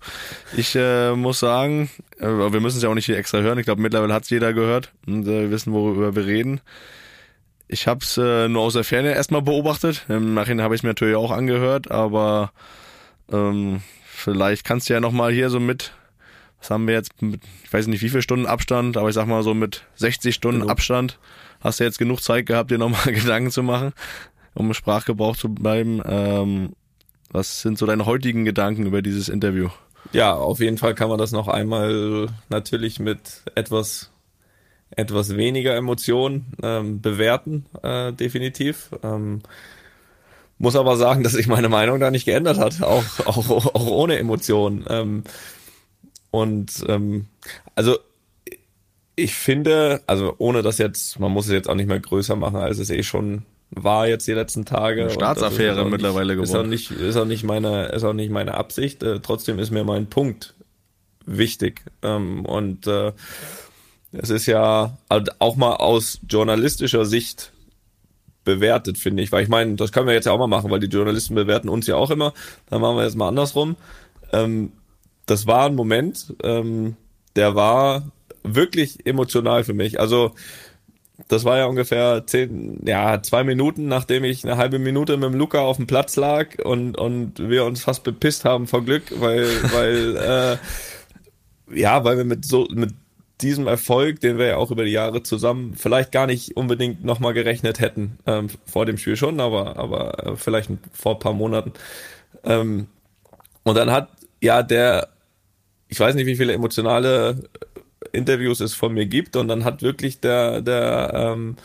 [0.57, 3.59] Ich äh, muss sagen, äh, wir müssen es ja auch nicht hier extra hören.
[3.59, 6.61] Ich glaube, mittlerweile hat es jeder gehört und äh, wir wissen, worüber wir reden.
[7.69, 10.05] Ich habe es äh, nur aus der Ferne erstmal beobachtet.
[10.09, 12.53] Im Nachhinein habe ich es mir natürlich auch angehört, aber
[13.33, 15.93] ähm, vielleicht kannst du ja nochmal hier so mit,
[16.67, 19.27] was haben wir jetzt, mit, ich weiß nicht wie viele Stunden Abstand, aber ich sag
[19.27, 20.73] mal so mit 60 Stunden Genug.
[20.73, 21.19] Abstand
[21.61, 23.93] hast du jetzt genug Zeit gehabt, dir nochmal Gedanken zu machen,
[24.55, 26.03] um im Sprachgebrauch zu bleiben.
[26.05, 26.73] Ähm,
[27.31, 29.69] was sind so deine heutigen Gedanken über dieses Interview?
[30.13, 34.11] Ja, auf jeden Fall kann man das noch einmal natürlich mit etwas
[34.91, 38.91] etwas weniger Emotionen ähm, bewerten, äh, definitiv.
[39.03, 39.43] Ähm,
[40.59, 44.19] muss aber sagen, dass sich meine Meinung da nicht geändert hat, auch, auch, auch ohne
[44.19, 44.85] Emotionen.
[44.89, 45.25] Ähm,
[46.37, 47.27] und ähm,
[47.75, 47.99] also
[49.17, 52.57] ich finde, also ohne das jetzt, man muss es jetzt auch nicht mehr größer machen,
[52.57, 55.03] als es eh schon war jetzt die letzten Tage.
[55.03, 56.69] Eine Staatsaffäre auch mittlerweile nicht, ist auch geworden.
[56.69, 59.03] nicht, ist auch nicht meine, ist auch nicht meine Absicht.
[59.03, 60.55] Äh, trotzdem ist mir mein Punkt
[61.25, 61.83] wichtig.
[62.03, 63.13] Ähm, und äh,
[64.13, 64.97] es ist ja
[65.39, 67.53] auch mal aus journalistischer Sicht
[68.45, 69.33] bewertet, finde ich.
[69.33, 71.69] Weil ich meine, das können wir jetzt ja auch mal machen, weil die Journalisten bewerten
[71.69, 72.33] uns ja auch immer.
[72.71, 73.77] Dann machen wir jetzt mal andersrum.
[74.33, 74.73] Ähm,
[75.27, 76.97] das war ein Moment, ähm,
[77.35, 78.11] der war
[78.43, 80.01] wirklich emotional für mich.
[80.01, 80.35] Also
[81.29, 85.39] das war ja ungefähr zehn, ja, zwei Minuten, nachdem ich eine halbe Minute mit dem
[85.39, 89.49] Luca auf dem Platz lag und, und wir uns fast bepisst haben vor Glück, weil,
[89.73, 92.95] weil, äh, ja, weil wir mit so, mit
[93.41, 97.35] diesem Erfolg, den wir ja auch über die Jahre zusammen vielleicht gar nicht unbedingt nochmal
[97.35, 101.73] gerechnet hätten, ähm, vor dem Spiel schon, aber, aber äh, vielleicht vor ein paar Monaten.
[102.45, 102.89] Ähm,
[103.63, 104.11] und dann hat
[104.41, 105.09] ja der,
[105.89, 107.43] ich weiß nicht, wie viele emotionale
[108.13, 111.57] Interviews es von mir gibt und dann hat wirklich der, der, ähm,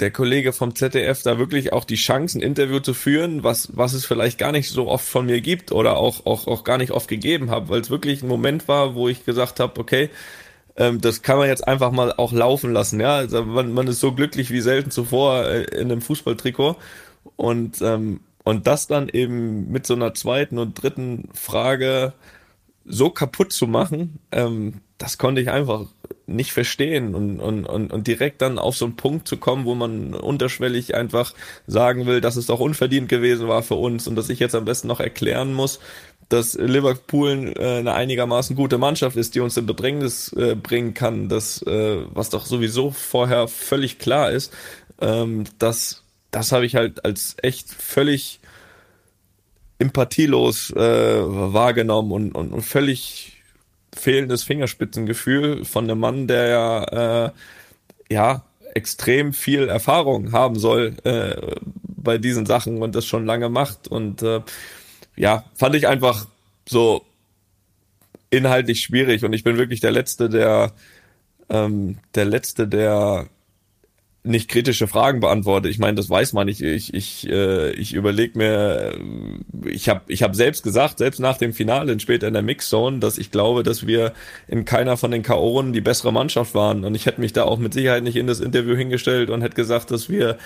[0.00, 3.92] der Kollege vom ZDF da wirklich auch die Chance, ein Interview zu führen, was, was
[3.92, 6.92] es vielleicht gar nicht so oft von mir gibt oder auch, auch, auch gar nicht
[6.92, 10.10] oft gegeben habe, weil es wirklich ein Moment war, wo ich gesagt habe, okay,
[10.76, 13.00] ähm, das kann man jetzt einfach mal auch laufen lassen.
[13.00, 16.76] Ja, also man, man ist so glücklich wie selten zuvor äh, in einem Fußballtrikot
[17.36, 22.12] und ähm, und das dann eben mit so einer zweiten und dritten Frage
[22.84, 25.86] so kaputt zu machen, ähm, das konnte ich einfach
[26.26, 29.74] nicht verstehen und, und, und, und direkt dann auf so einen Punkt zu kommen, wo
[29.74, 31.34] man unterschwellig einfach
[31.66, 34.64] sagen will, dass es doch unverdient gewesen war für uns und dass ich jetzt am
[34.64, 35.80] besten noch erklären muss,
[36.28, 41.28] dass Liverpool äh, eine einigermaßen gute Mannschaft ist, die uns in Bedrängnis äh, bringen kann,
[41.28, 44.52] das, äh, was doch sowieso vorher völlig klar ist,
[45.00, 48.40] ähm, das, das habe ich halt als echt völlig
[49.78, 53.42] empathielos äh, wahrgenommen und, und, und völlig
[53.94, 57.30] fehlendes Fingerspitzengefühl von einem Mann, der ja, äh,
[58.10, 58.44] ja
[58.74, 63.88] extrem viel Erfahrung haben soll äh, bei diesen Sachen und das schon lange macht.
[63.88, 64.40] Und äh,
[65.16, 66.26] ja, fand ich einfach
[66.68, 67.04] so
[68.30, 69.24] inhaltlich schwierig.
[69.24, 70.72] Und ich bin wirklich der Letzte, der
[71.48, 73.28] ähm, der Letzte, der
[74.26, 75.68] nicht kritische Fragen beantworte.
[75.68, 76.62] Ich meine, das weiß man nicht.
[76.62, 78.98] Ich ich äh, ich überlege mir,
[79.66, 83.18] ich habe ich habe selbst gesagt, selbst nach dem Finale später in der Mixzone, dass
[83.18, 84.14] ich glaube, dass wir
[84.48, 86.84] in keiner von den K.O.en die bessere Mannschaft waren.
[86.84, 89.56] Und ich hätte mich da auch mit Sicherheit nicht in das Interview hingestellt und hätte
[89.56, 90.38] gesagt, dass wir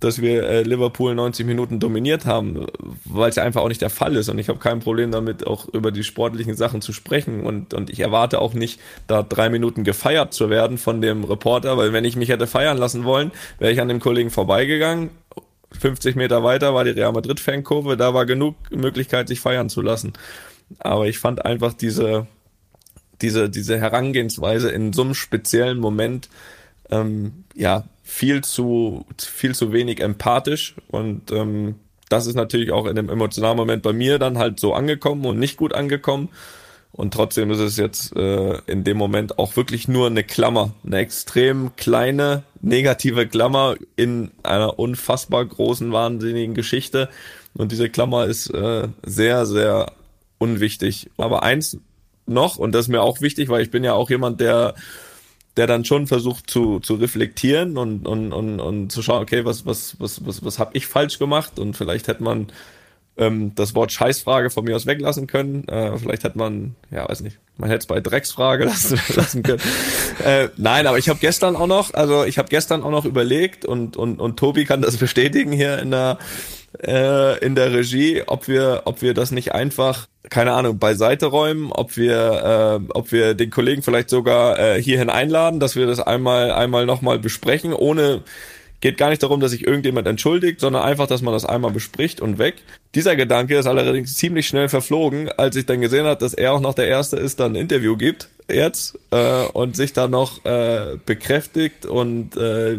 [0.00, 2.66] dass wir äh, Liverpool 90 Minuten dominiert haben,
[3.04, 4.28] weil es ja einfach auch nicht der Fall ist.
[4.28, 7.44] Und ich habe kein Problem damit, auch über die sportlichen Sachen zu sprechen.
[7.44, 11.78] Und, und ich erwarte auch nicht, da drei Minuten gefeiert zu werden von dem Reporter,
[11.78, 13.25] weil wenn ich mich hätte feiern lassen wollen,
[13.58, 15.10] wäre ich an dem Kollegen vorbeigegangen.
[15.78, 19.82] 50 Meter weiter war die Real Madrid Fankurve, da war genug Möglichkeit, sich feiern zu
[19.82, 20.12] lassen.
[20.78, 22.26] Aber ich fand einfach diese,
[23.20, 26.28] diese, diese Herangehensweise in so einem speziellen Moment,
[26.90, 31.74] ähm, ja, viel zu, viel zu wenig empathisch und ähm,
[32.08, 35.38] das ist natürlich auch in dem emotionalen Moment bei mir dann halt so angekommen und
[35.38, 36.28] nicht gut angekommen.
[36.92, 40.98] Und trotzdem ist es jetzt äh, in dem Moment auch wirklich nur eine Klammer, eine
[40.98, 47.08] extrem kleine negative Klammer in einer unfassbar großen, wahnsinnigen Geschichte.
[47.54, 49.92] Und diese Klammer ist äh, sehr, sehr
[50.38, 51.10] unwichtig.
[51.16, 51.78] Aber eins
[52.26, 54.74] noch, und das ist mir auch wichtig, weil ich bin ja auch jemand, der
[55.56, 59.64] der dann schon versucht zu, zu reflektieren und, und, und, und zu schauen, okay, was,
[59.64, 62.48] was, was, was, was habe ich falsch gemacht und vielleicht hätte man
[63.18, 65.66] ähm, das Wort Scheißfrage von mir aus weglassen können.
[65.68, 69.62] Äh, vielleicht hätte man, ja, weiß nicht, man hätte es bei Drecksfrage lassen, lassen können.
[70.24, 73.64] äh, nein, aber ich habe gestern auch noch, also ich habe gestern auch noch überlegt
[73.64, 76.18] und, und, und Tobi kann das bestätigen hier in der
[76.84, 81.72] äh, in der Regie, ob wir, ob wir das nicht einfach, keine Ahnung, beiseite räumen,
[81.72, 86.00] ob wir, äh, ob wir den Kollegen vielleicht sogar äh, hierhin einladen, dass wir das
[86.00, 88.24] einmal, einmal nochmal besprechen, ohne
[88.80, 92.20] Geht gar nicht darum, dass sich irgendjemand entschuldigt, sondern einfach, dass man das einmal bespricht
[92.20, 92.56] und weg.
[92.96, 96.60] Dieser Gedanke ist allerdings ziemlich schnell verflogen, als ich dann gesehen habe, dass er auch
[96.60, 100.98] noch der Erste ist, der ein Interview gibt jetzt äh, und sich dann noch äh,
[101.04, 102.78] bekräftigt und äh,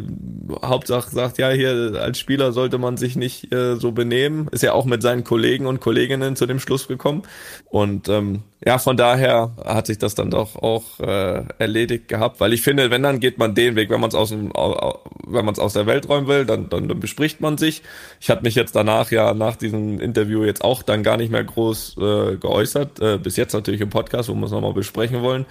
[0.64, 4.48] Hauptsache sagt, ja, hier als Spieler sollte man sich nicht äh, so benehmen.
[4.52, 7.24] Ist ja auch mit seinen Kollegen und Kolleginnen zu dem Schluss gekommen.
[7.66, 12.54] Und ähm, ja, von daher hat sich das dann doch auch äh, erledigt gehabt, weil
[12.54, 15.58] ich finde, wenn dann geht man den Weg, wenn man es aus dem, wenn man
[15.60, 17.84] aus der Welt räumen will, dann, dann, dann bespricht man sich.
[18.20, 21.44] Ich hatte mich jetzt danach ja nach diesem Interview jetzt auch dann gar nicht mehr
[21.44, 25.46] groß äh, geäußert, äh, bis jetzt natürlich im Podcast, wo wir es nochmal besprechen wollen.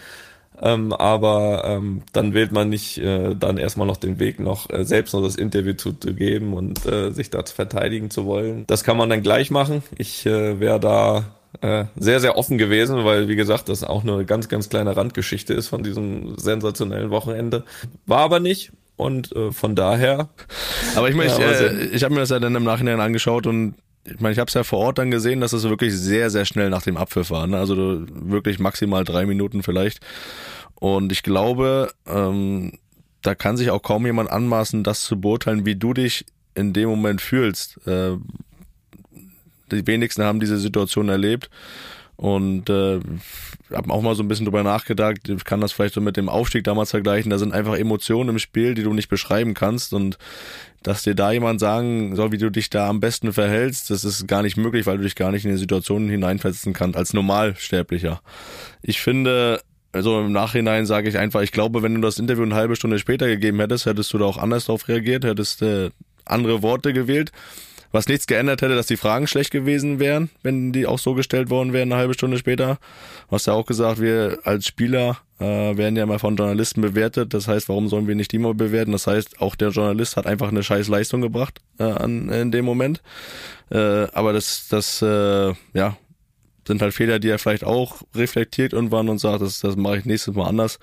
[0.60, 4.84] Ähm, aber ähm, dann wählt man nicht äh, dann erstmal noch den Weg, noch äh,
[4.84, 8.64] selbst noch das Interview zu, zu geben und äh, sich da verteidigen zu wollen.
[8.66, 9.82] Das kann man dann gleich machen.
[9.98, 11.24] Ich äh, wäre da
[11.60, 15.54] äh, sehr, sehr offen gewesen, weil, wie gesagt, das auch eine ganz, ganz kleine Randgeschichte
[15.54, 17.64] ist von diesem sensationellen Wochenende.
[18.06, 18.72] War aber nicht.
[18.96, 20.30] Und äh, von daher.
[20.94, 23.46] Aber ich meine, ja, ich, äh, ich habe mir das ja dann im Nachhinein angeschaut
[23.46, 23.74] und
[24.06, 26.44] ich meine, ich habe es ja vor Ort dann gesehen, dass es wirklich sehr, sehr
[26.44, 27.46] schnell nach dem Abpfiff war.
[27.46, 27.58] Ne?
[27.58, 27.76] Also
[28.08, 30.00] wirklich maximal drei Minuten vielleicht.
[30.74, 32.78] Und ich glaube, ähm,
[33.22, 36.88] da kann sich auch kaum jemand anmaßen, das zu beurteilen, wie du dich in dem
[36.88, 37.84] Moment fühlst.
[37.86, 38.16] Äh,
[39.72, 41.50] die wenigsten haben diese Situation erlebt.
[42.16, 43.00] Und äh,
[43.72, 46.30] habe auch mal so ein bisschen drüber nachgedacht, ich kann das vielleicht so mit dem
[46.30, 50.16] Aufstieg damals vergleichen, da sind einfach Emotionen im Spiel, die du nicht beschreiben kannst und
[50.86, 54.28] dass dir da jemand sagen soll, wie du dich da am besten verhältst, das ist
[54.28, 58.20] gar nicht möglich, weil du dich gar nicht in die Situationen hineinversetzen kannst als Normalsterblicher.
[58.82, 59.60] Ich finde,
[59.90, 63.00] also im Nachhinein sage ich einfach, ich glaube, wenn du das Interview eine halbe Stunde
[63.00, 65.90] später gegeben hättest, hättest du da auch anders darauf reagiert, hättest äh,
[66.24, 67.32] andere Worte gewählt
[67.96, 71.48] was nichts geändert hätte, dass die Fragen schlecht gewesen wären, wenn die auch so gestellt
[71.48, 72.78] worden wären, eine halbe Stunde später.
[73.28, 75.44] Du hast ja auch gesagt, wir als Spieler äh,
[75.78, 77.32] werden ja mal von Journalisten bewertet.
[77.32, 78.92] Das heißt, warum sollen wir nicht die mal bewerten?
[78.92, 82.66] Das heißt, auch der Journalist hat einfach eine scheiß Leistung gebracht äh, an, in dem
[82.66, 83.00] Moment.
[83.70, 85.96] Äh, aber das, das äh, ja,
[86.66, 90.04] sind halt Fehler, die er vielleicht auch reflektiert irgendwann und sagt, das, das mache ich
[90.04, 90.78] nächstes Mal anders.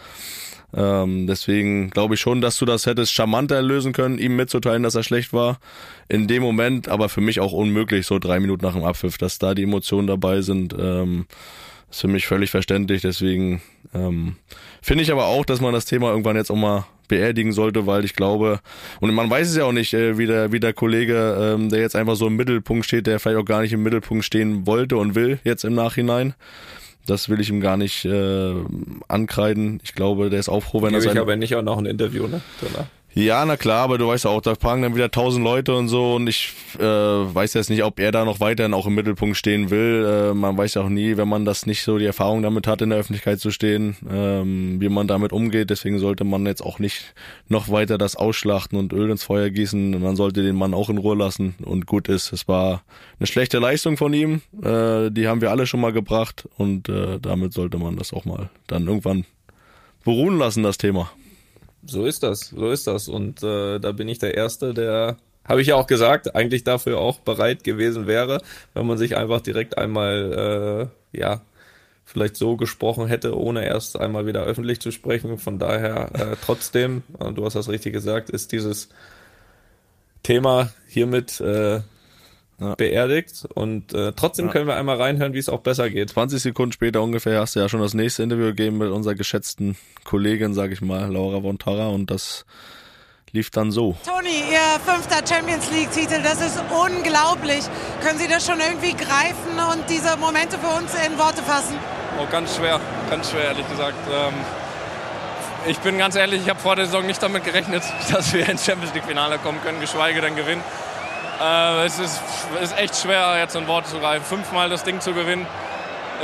[0.76, 4.95] Ähm, deswegen glaube ich schon, dass du das hättest charmanter lösen können, ihm mitzuteilen, dass
[4.95, 5.59] er schlecht war.
[6.09, 9.39] In dem Moment, aber für mich auch unmöglich, so drei Minuten nach dem Abpfiff, dass
[9.39, 10.76] da die Emotionen dabei sind.
[10.78, 11.26] Ähm,
[11.93, 13.01] ist für mich völlig verständlich.
[13.01, 13.61] Deswegen
[13.93, 14.36] ähm,
[14.82, 18.05] finde ich aber auch, dass man das Thema irgendwann jetzt auch mal beerdigen sollte, weil
[18.05, 18.59] ich glaube,
[18.99, 21.82] und man weiß es ja auch nicht, äh, wie, der, wie der Kollege, ähm, der
[21.82, 24.97] jetzt einfach so im Mittelpunkt steht, der vielleicht auch gar nicht im Mittelpunkt stehen wollte
[24.97, 26.34] und will, jetzt im Nachhinein.
[27.06, 28.54] Das will ich ihm gar nicht äh,
[29.08, 29.82] ankreiden.
[29.84, 31.16] Ich glaube, der ist auch froh, wenn Gebe er sein...
[31.16, 32.41] ich aber nicht auch noch ein Interview, ne?
[32.62, 32.88] Danach.
[33.16, 35.88] Ja, na klar, aber du weißt ja auch, da fragen dann wieder tausend Leute und
[35.88, 39.38] so und ich äh, weiß jetzt nicht, ob er da noch weiterhin auch im Mittelpunkt
[39.38, 40.32] stehen will.
[40.32, 42.82] Äh, man weiß ja auch nie, wenn man das nicht so die Erfahrung damit hat,
[42.82, 45.70] in der Öffentlichkeit zu stehen, ähm, wie man damit umgeht.
[45.70, 47.14] Deswegen sollte man jetzt auch nicht
[47.49, 50.01] noch weiter das ausschlachten und Öl ins Feuer gießen.
[50.01, 52.34] Man sollte den Mann auch in Ruhe lassen und gut ist.
[52.34, 52.82] Es war
[53.20, 57.20] eine schlechte Leistung von ihm, äh, die haben wir alle schon mal gebracht und äh,
[57.20, 59.26] damit sollte man das auch mal dann irgendwann
[60.03, 61.11] beruhen lassen, das Thema.
[61.86, 63.08] So ist das, so ist das.
[63.08, 67.00] Und äh, da bin ich der Erste, der, habe ich ja auch gesagt, eigentlich dafür
[67.00, 68.42] auch bereit gewesen wäre,
[68.74, 71.42] wenn man sich einfach direkt einmal, äh, ja,
[72.06, 75.38] vielleicht so gesprochen hätte, ohne erst einmal wieder öffentlich zu sprechen.
[75.38, 77.04] Von daher äh, trotzdem,
[77.34, 78.90] du hast das richtig gesagt, ist dieses
[80.22, 81.82] Thema hiermit äh,
[82.64, 82.76] Ja.
[82.76, 84.51] beerdigt und äh, trotzdem Ja.
[84.51, 86.09] können wir einmal reinhören, wie es auch besser geht.
[86.11, 89.76] 20 Sekunden später ungefähr hast du ja schon das nächste Interview gegeben mit unserer geschätzten
[90.03, 92.45] Kollegin, sag ich mal, Laura von Tarra und das
[93.32, 93.95] lief dann so.
[94.05, 97.61] Toni, Ihr fünfter Champions League-Titel, das ist unglaublich.
[98.03, 101.76] Können Sie das schon irgendwie greifen und diese Momente für uns in Worte fassen?
[102.22, 103.97] Oh, ganz schwer, ganz schwer, ehrlich gesagt.
[104.11, 104.34] Ähm,
[105.66, 108.64] ich bin ganz ehrlich, ich habe vor der Saison nicht damit gerechnet, dass wir ins
[108.66, 110.61] Champions League-Finale kommen können, geschweige denn gewinnen.
[111.44, 112.22] Äh, es ist,
[112.62, 114.24] ist echt schwer, jetzt in Worte zu greifen.
[114.24, 115.46] Fünfmal das Ding zu gewinnen,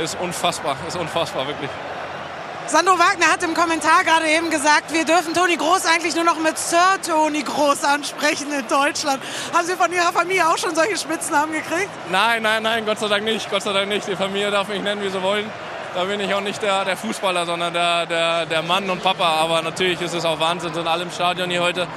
[0.02, 1.70] ist unfassbar, ist unfassbar, wirklich.
[2.66, 6.38] Sandro Wagner hat im Kommentar gerade eben gesagt, wir dürfen Toni Groß eigentlich nur noch
[6.38, 9.20] mit Sir Toni Groß ansprechen in Deutschland.
[9.52, 11.90] Haben Sie von Ihrer Familie auch schon solche Spitznamen gekriegt?
[12.10, 13.50] Nein, nein, nein, Gott sei Dank nicht.
[13.50, 14.06] Gott sei Dank nicht.
[14.06, 15.50] Die Familie darf mich nennen, wie sie wollen.
[15.94, 19.26] Da bin ich auch nicht der, der Fußballer, sondern der, der, der Mann und Papa.
[19.40, 21.88] Aber natürlich ist es auch Wahnsinn, sind alle im Stadion hier heute.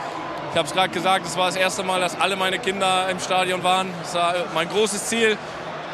[0.54, 3.20] Ich habe es gerade gesagt, es war das erste Mal, dass alle meine Kinder im
[3.20, 3.92] Stadion waren.
[4.04, 5.36] Es war mein großes Ziel,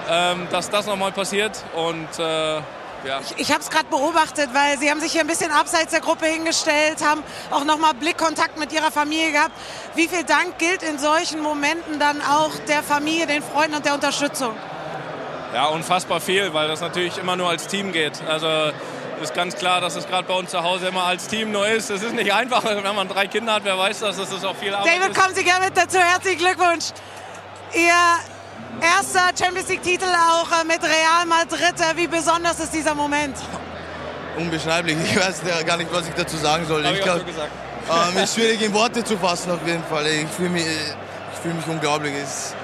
[0.09, 1.63] ähm, dass das nochmal passiert.
[1.77, 3.21] Und äh, ja.
[3.37, 6.25] Ich habe es gerade beobachtet, weil Sie haben sich hier ein bisschen abseits der Gruppe
[6.25, 9.53] hingestellt, haben auch nochmal Blickkontakt mit Ihrer Familie gehabt.
[9.95, 13.93] Wie viel Dank gilt in solchen Momenten dann auch der Familie, den Freunden und der
[13.93, 14.51] Unterstützung?
[15.53, 18.21] Ja, unfassbar viel, weil das natürlich immer nur als Team geht.
[18.27, 18.73] Also
[19.21, 21.89] ist ganz klar, dass es gerade bei uns zu Hause immer als Team nur ist.
[21.89, 24.55] Es ist nicht einfach, wenn man drei Kinder hat, wer weiß das, das ist auch
[24.55, 24.93] viel Arbeit.
[24.95, 25.21] David, ist.
[25.21, 25.97] kommen Sie gerne mit dazu.
[25.97, 26.85] Herzlichen Glückwunsch.
[27.73, 27.93] Ihr
[28.81, 31.73] erster Champions League-Titel auch äh, mit Real Madrid.
[31.79, 33.35] Äh, Wie besonders ist dieser Moment?
[34.37, 34.97] Unbeschreiblich.
[35.03, 36.85] Ich weiß gar nicht, was ich dazu sagen soll.
[36.85, 37.51] Hab ich auch glaub, so gesagt.
[38.15, 40.07] ähm, ist schwierig in Worte zu fassen auf jeden Fall.
[40.07, 42.13] Ich fühle mich, ich fühl mich unglaublich.
[42.15, 42.55] Ist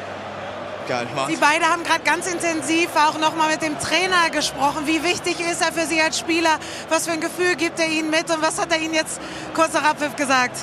[0.88, 1.08] geil.
[1.16, 1.30] Mach's.
[1.30, 4.86] Sie beide haben gerade ganz intensiv auch nochmal mit dem Trainer gesprochen.
[4.86, 6.58] Wie wichtig ist er für Sie als Spieler?
[6.90, 8.30] Was für ein Gefühl gibt er Ihnen mit?
[8.30, 9.20] Und was hat er Ihnen jetzt
[9.54, 10.58] kurz nach Abpfiff gesagt?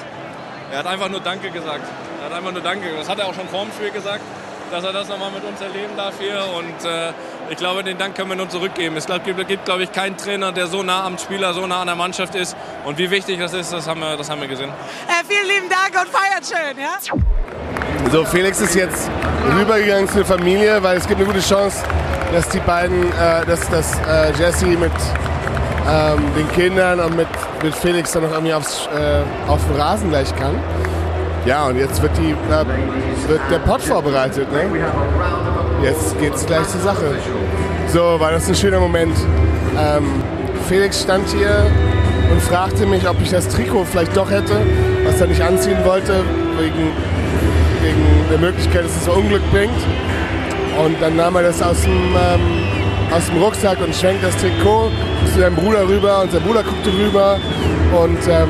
[0.70, 1.84] Er hat einfach nur Danke gesagt.
[2.20, 2.94] Er hat einfach nur Danke.
[2.96, 4.22] Das hat er auch schon vor dem Spiel gesagt,
[4.70, 6.42] dass er das nochmal mit uns erleben darf hier.
[6.56, 7.12] Und äh,
[7.50, 8.96] ich glaube, den Dank können wir nur zurückgeben.
[8.96, 11.88] Es gibt, gibt glaube ich, keinen Trainer, der so nah am Spieler, so nah an
[11.88, 12.56] der Mannschaft ist.
[12.84, 14.70] Und wie wichtig das ist, das haben wir, das haben wir gesehen.
[14.70, 16.78] Äh, vielen lieben Dank und feiert schön.
[16.82, 17.41] Ja?
[18.10, 19.10] So, Felix ist jetzt
[19.58, 21.82] rübergegangen zur Familie, weil es gibt eine gute Chance,
[22.32, 24.90] dass die beiden, äh, dass, dass äh, Jesse mit
[25.88, 27.28] ähm, den Kindern und mit,
[27.62, 30.54] mit Felix dann noch irgendwie aufs, äh, auf den Rasen gleich kann.
[31.44, 34.50] Ja, und jetzt wird, die, äh, wird der Pott vorbereitet.
[34.52, 34.64] Ne?
[35.82, 37.16] Jetzt geht's gleich zur Sache.
[37.88, 39.16] So, war das ein schöner Moment.
[39.78, 40.22] Ähm,
[40.68, 41.66] Felix stand hier
[42.30, 44.54] und fragte mich, ob ich das Trikot vielleicht doch hätte,
[45.04, 46.14] was er nicht anziehen wollte,
[46.58, 46.92] wegen,
[47.92, 49.70] wegen der Möglichkeit, dass es Unglück bringt.
[50.84, 54.90] Und dann nahm er das aus dem, ähm, aus dem Rucksack und schwenkte das Trikot
[55.32, 57.38] zu seinem Bruder rüber und sein Bruder guckte rüber
[57.92, 58.48] und ähm,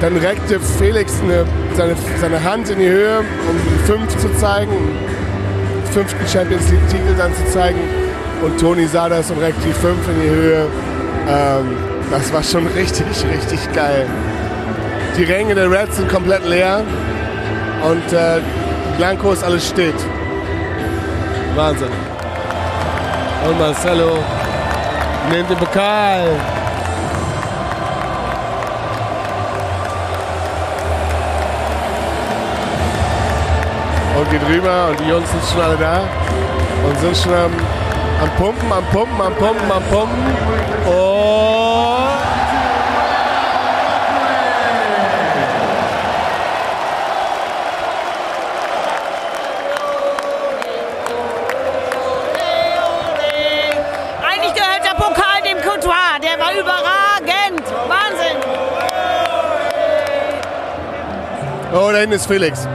[0.00, 4.72] dann reckte Felix eine, seine, seine Hand in die Höhe, um fünf zu zeigen,
[5.92, 7.80] fünften Champions League-Titel dann zu zeigen.
[8.42, 10.66] Und Toni sah das und reckte die fünf in die Höhe.
[11.28, 11.76] Ähm,
[12.10, 14.06] das war schon richtig, richtig geil.
[15.18, 16.84] Die Ränge der Reds sind komplett leer
[17.82, 18.40] und äh,
[18.96, 19.94] Blancos alles steht.
[21.54, 21.88] Wahnsinn.
[23.46, 24.18] Und Marcelo
[25.30, 26.28] nimmt den Pokal.
[34.18, 36.02] Und geht rüber und die Jungs sind schon alle da
[36.86, 37.52] und sind schon am,
[38.22, 40.26] am Pumpen, am Pumpen, am Pumpen, am Pumpen.
[40.86, 41.99] Und
[62.00, 62.66] hinten ist Felix.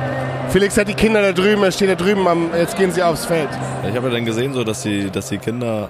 [0.50, 3.26] Felix hat die Kinder da drüben, er steht da drüben, am, jetzt gehen sie aufs
[3.26, 3.50] Feld.
[3.84, 5.90] Ja, ich habe ja dann gesehen, so, dass, die, dass die Kinder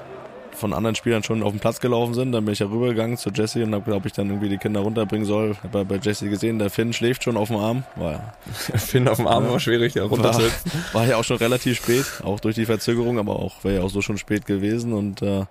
[0.56, 2.32] von anderen Spielern schon auf den Platz gelaufen sind.
[2.32, 4.80] Dann bin ich ja rübergegangen zu Jesse und habe ob ich dann irgendwie die Kinder
[4.80, 5.56] runterbringen soll.
[5.64, 7.84] Habe bei Jesse gesehen, der Finn schläft schon auf dem Arm.
[7.96, 8.34] War, ja.
[8.78, 10.72] Finn auf dem Arm war schwierig, da runterzusetzen.
[10.94, 13.82] War, war ja auch schon relativ spät, auch durch die Verzögerung, aber auch wäre ja
[13.82, 14.94] auch so schon spät gewesen.
[14.94, 15.46] Und äh,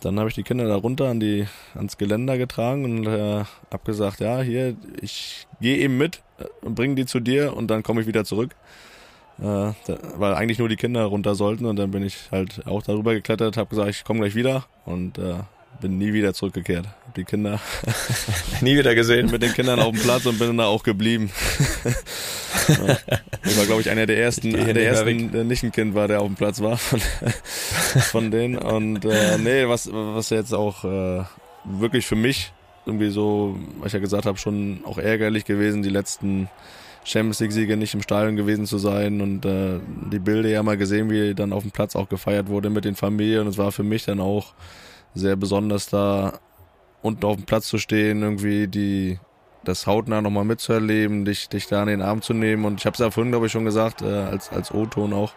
[0.00, 3.84] dann habe ich die Kinder da runter an die, ans Geländer getragen und äh, habe
[3.84, 7.82] gesagt, ja, hier, ich gehe eben mit äh, und bringe die zu dir und dann
[7.82, 8.54] komme ich wieder zurück.
[9.38, 9.74] Äh, da,
[10.16, 13.56] weil eigentlich nur die Kinder runter sollten und dann bin ich halt auch darüber geklettert,
[13.56, 15.34] habe gesagt, ich komme gleich wieder und äh,
[15.80, 16.86] bin nie wieder zurückgekehrt.
[16.86, 17.60] Hab die Kinder
[18.60, 19.30] nie wieder gesehen.
[19.30, 21.30] Mit den Kindern auf dem Platz und bin da auch geblieben.
[22.68, 26.08] Ich war, glaube ich, einer der ersten, hier der ersten, der nicht ein Kind war,
[26.08, 27.00] der auf dem Platz war von,
[28.10, 28.58] von denen.
[28.58, 31.24] Und äh, nee, was, was jetzt auch äh,
[31.64, 32.52] wirklich für mich
[32.86, 36.48] irgendwie so, was ich ja gesagt habe, schon auch ärgerlich gewesen, die letzten
[37.04, 40.76] Champions League Siege nicht im Stadion gewesen zu sein und äh, die Bilder ja mal
[40.76, 43.42] gesehen, wie dann auf dem Platz auch gefeiert wurde mit den Familien.
[43.42, 44.52] Und es war für mich dann auch
[45.14, 46.38] sehr besonders da
[47.02, 49.18] unten auf dem Platz zu stehen, irgendwie die
[49.68, 52.64] das hautnah nochmal mitzuerleben, dich, dich da in den Arm zu nehmen.
[52.64, 55.32] Und ich habe es ja vorhin, glaube ich, schon gesagt, äh, als, als O-Ton auch.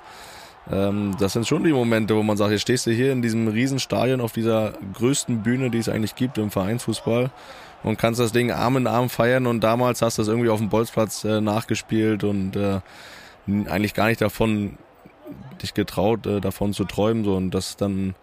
[0.71, 3.47] Ähm, das sind schon die Momente, wo man sagt, jetzt stehst du hier in diesem
[3.47, 7.31] Riesenstadion auf dieser größten Bühne, die es eigentlich gibt im Vereinsfußball
[7.83, 10.59] und kannst das Ding Arm in Arm feiern und damals hast du es irgendwie auf
[10.59, 12.79] dem Bolzplatz äh, nachgespielt und äh,
[13.47, 14.77] eigentlich gar nicht davon
[15.61, 18.15] dich getraut, äh, davon zu träumen so und das dann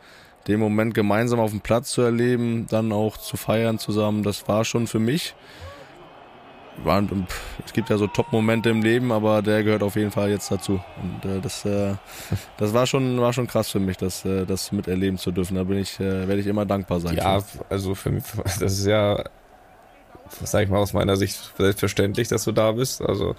[0.47, 4.65] den Moment gemeinsam auf dem Platz zu erleben, dann auch zu feiern zusammen, das war
[4.65, 5.35] schon für mich
[6.85, 10.31] war, pff, es gibt ja so Top-Momente im Leben, aber der gehört auf jeden Fall
[10.31, 10.81] jetzt dazu.
[11.03, 11.95] Und äh, das, äh,
[12.57, 15.57] das war schon, war schon krass für mich, das, äh, das miterleben zu dürfen.
[15.57, 17.17] Da bin ich, äh, werde ich immer dankbar sein.
[17.17, 17.65] Ja, für.
[17.69, 18.25] also für mich,
[18.61, 19.23] das ist ja,
[20.43, 23.03] sag ich mal, aus meiner Sicht selbstverständlich, dass du da bist.
[23.03, 23.35] Also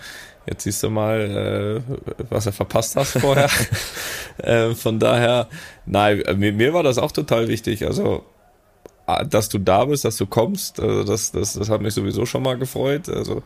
[0.45, 3.49] jetzt siehst du mal, äh, was du verpasst hast vorher.
[4.37, 5.47] äh, von daher,
[5.85, 7.85] nein, mir, mir war das auch total wichtig.
[7.85, 8.25] Also
[9.29, 12.43] dass du da bist, dass du kommst, also das, das, das hat mich sowieso schon
[12.43, 13.09] mal gefreut.
[13.09, 13.43] Also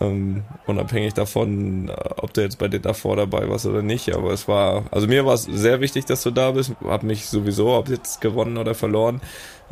[0.00, 4.14] ähm, unabhängig davon, äh, ob du jetzt bei dir davor dabei warst oder nicht.
[4.14, 6.72] Aber es war, also mir war es sehr wichtig, dass du da bist.
[6.84, 9.20] Hab mich sowieso, ob jetzt gewonnen oder verloren,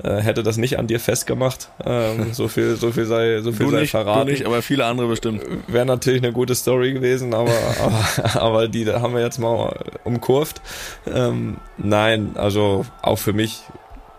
[0.02, 1.70] äh, hätte das nicht an dir festgemacht.
[1.84, 4.26] Ähm, so viel, so viel sei, so viel Du sei nicht, verraten.
[4.26, 5.42] du nicht, aber viele andere bestimmt.
[5.66, 7.52] Wäre natürlich eine gute Story gewesen, aber,
[7.82, 10.60] aber, aber die haben wir jetzt mal umkurvt.
[11.12, 13.62] Ähm, nein, also auch für mich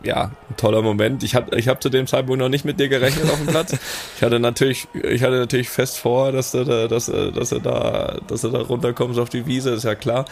[0.03, 1.23] ja, ein toller Moment.
[1.23, 3.75] Ich habe ich hab zu dem Zeitpunkt noch nicht mit dir gerechnet auf dem Platz.
[4.17, 8.19] Ich hatte natürlich, ich hatte natürlich fest vor, dass du da, dass, dass du da,
[8.27, 10.25] dass du da runterkommst auf die Wiese, ist ja klar.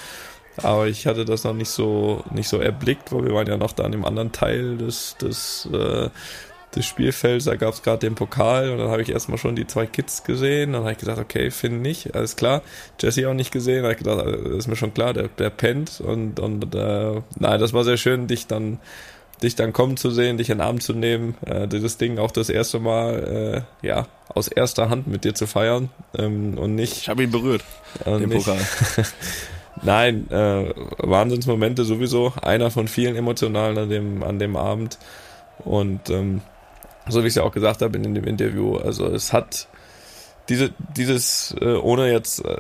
[0.58, 3.72] Aber ich hatte das noch nicht so, nicht so erblickt, weil wir waren ja noch
[3.72, 6.10] da an dem anderen Teil des, des, äh,
[6.76, 7.46] des Spielfelds.
[7.46, 10.24] Da gab es gerade den Pokal und dann habe ich erstmal schon die zwei Kids
[10.24, 10.74] gesehen.
[10.74, 12.62] Dann habe ich gesagt, okay, Finn nicht, alles klar.
[13.00, 13.84] Jesse auch nicht gesehen.
[13.84, 16.02] Da habe ich gedacht, äh, ist mir schon klar, der, der pennt.
[16.02, 18.80] Und, und äh, nein, das war sehr schön, dich dann
[19.44, 22.32] dich dann kommen zu sehen, dich in den Arm zu nehmen, äh, dieses Ding auch
[22.32, 26.98] das erste Mal äh, ja aus erster Hand mit dir zu feiern ähm, und nicht.
[26.98, 27.64] Ich habe ihn berührt,
[28.06, 28.60] äh, den nicht, Pokal.
[29.84, 32.34] Nein, äh, Wahnsinnsmomente sowieso.
[32.42, 35.00] Einer von vielen emotionalen an dem an dem Abend
[35.60, 36.42] und ähm,
[37.08, 39.68] so wie ich es ja auch gesagt habe in dem Interview, also es hat
[40.50, 42.58] diese, dieses, äh, ohne jetzt äh,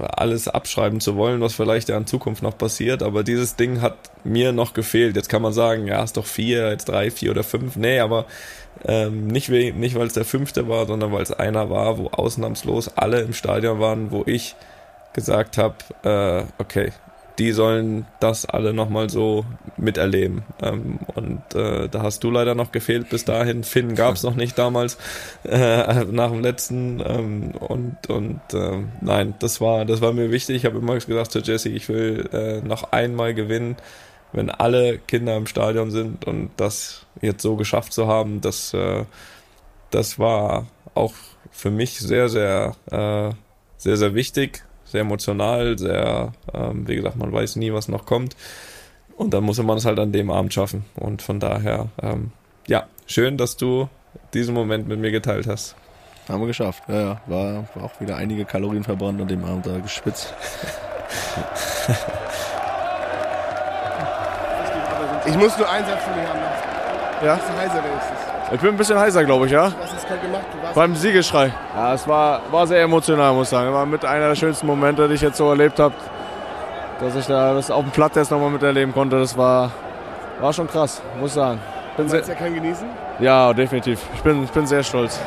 [0.00, 3.96] alles abschreiben zu wollen, was vielleicht ja in Zukunft noch passiert, aber dieses Ding hat
[4.22, 5.16] mir noch gefehlt.
[5.16, 7.76] Jetzt kann man sagen, ja, ist doch vier, jetzt drei, vier oder fünf.
[7.76, 8.26] Nee, aber
[8.84, 12.96] ähm, nicht, nicht weil es der fünfte war, sondern weil es einer war, wo ausnahmslos
[12.96, 14.54] alle im Stadion waren, wo ich
[15.12, 16.92] gesagt habe, äh, okay,
[17.40, 19.46] die sollen das alle nochmal so
[19.78, 20.42] miterleben.
[20.62, 23.64] Ähm, und äh, da hast du leider noch gefehlt bis dahin.
[23.64, 24.98] Finn gab es noch nicht damals
[25.44, 27.00] äh, nach dem letzten.
[27.00, 30.56] Ähm, und und ähm, nein, das war, das war mir wichtig.
[30.56, 33.76] Ich habe immer gesagt zu Jesse, ich will äh, noch einmal gewinnen,
[34.34, 39.06] wenn alle Kinder im Stadion sind und das jetzt so geschafft zu haben, das, äh,
[39.90, 41.14] das war auch
[41.50, 43.34] für mich sehr, sehr, äh,
[43.78, 48.36] sehr, sehr wichtig, sehr emotional, sehr, ähm, wie gesagt, man weiß nie, was noch kommt.
[49.16, 50.84] Und dann muss man es halt an dem Abend schaffen.
[50.96, 52.32] Und von daher, ähm,
[52.66, 53.88] ja, schön, dass du
[54.34, 55.76] diesen Moment mit mir geteilt hast.
[56.28, 56.82] Haben wir geschafft.
[56.88, 57.20] Ja, ja.
[57.26, 60.32] War, war auch wieder einige Kalorien verbrannt an dem Abend da gespitzt.
[65.26, 66.40] Ich muss nur einen Satz von dir haben.
[66.40, 67.24] noch.
[67.24, 67.34] Ja?
[67.36, 68.19] Bist du heiser wenigstens?
[68.52, 69.64] Ich bin ein bisschen heißer, glaube ich, ja?
[69.80, 70.42] Was hast du gerade gemacht?
[70.52, 71.52] Du warst Beim Siegeschrei.
[71.76, 73.72] Ja, es war, war sehr emotional, muss ich sagen.
[73.72, 75.94] War mit einer der schönsten Momente, die ich jetzt so erlebt habe.
[77.00, 79.70] Dass ich da das auf dem Platz jetzt nochmal miterleben konnte, das war,
[80.40, 81.60] war schon krass, muss ich sagen.
[81.96, 82.86] Bin Du sehr, meinst, er kann genießen?
[83.20, 84.00] ja, definitiv.
[84.14, 85.20] Ich bin, ich bin sehr stolz.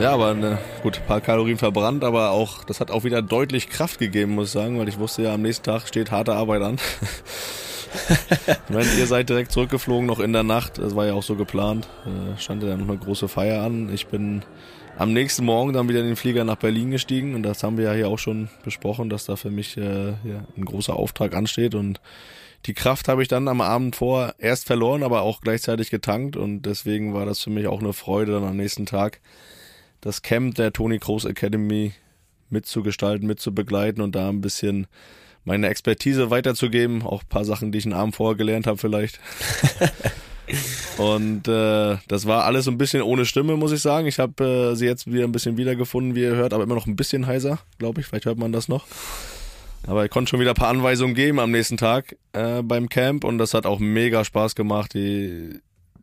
[0.00, 3.68] Ja, aber ne, gut, ein paar Kalorien verbrannt, aber auch, das hat auch wieder deutlich
[3.68, 6.62] Kraft gegeben, muss ich sagen, weil ich wusste ja, am nächsten Tag steht harte Arbeit
[6.62, 6.76] an.
[8.68, 11.36] ich meine, ihr seid direkt zurückgeflogen, noch in der Nacht, das war ja auch so
[11.36, 13.88] geplant, äh, stand ja dann noch eine große Feier an.
[13.94, 14.42] Ich bin
[14.98, 17.84] am nächsten Morgen dann wieder in den Flieger nach Berlin gestiegen und das haben wir
[17.84, 21.76] ja hier auch schon besprochen, dass da für mich äh, ja, ein großer Auftrag ansteht
[21.76, 22.00] und
[22.66, 26.62] die Kraft habe ich dann am Abend vor erst verloren, aber auch gleichzeitig getankt und
[26.62, 29.20] deswegen war das für mich auch eine Freude, dann am nächsten Tag
[30.04, 31.92] das Camp der Tony Kroos Academy
[32.50, 34.86] mitzugestalten, mitzubegleiten und da ein bisschen
[35.44, 39.18] meine Expertise weiterzugeben, auch ein paar Sachen, die ich einen Abend vorher gelernt habe vielleicht.
[40.98, 44.06] und äh, das war alles so ein bisschen ohne Stimme, muss ich sagen.
[44.06, 46.86] Ich habe äh, sie jetzt wieder ein bisschen wiedergefunden, wie ihr hört, aber immer noch
[46.86, 48.06] ein bisschen heiser, glaube ich.
[48.06, 48.86] Vielleicht hört man das noch.
[49.86, 53.24] Aber ich konnte schon wieder ein paar Anweisungen geben am nächsten Tag äh, beim Camp
[53.24, 54.92] und das hat auch mega Spaß gemacht.
[54.92, 55.60] Die,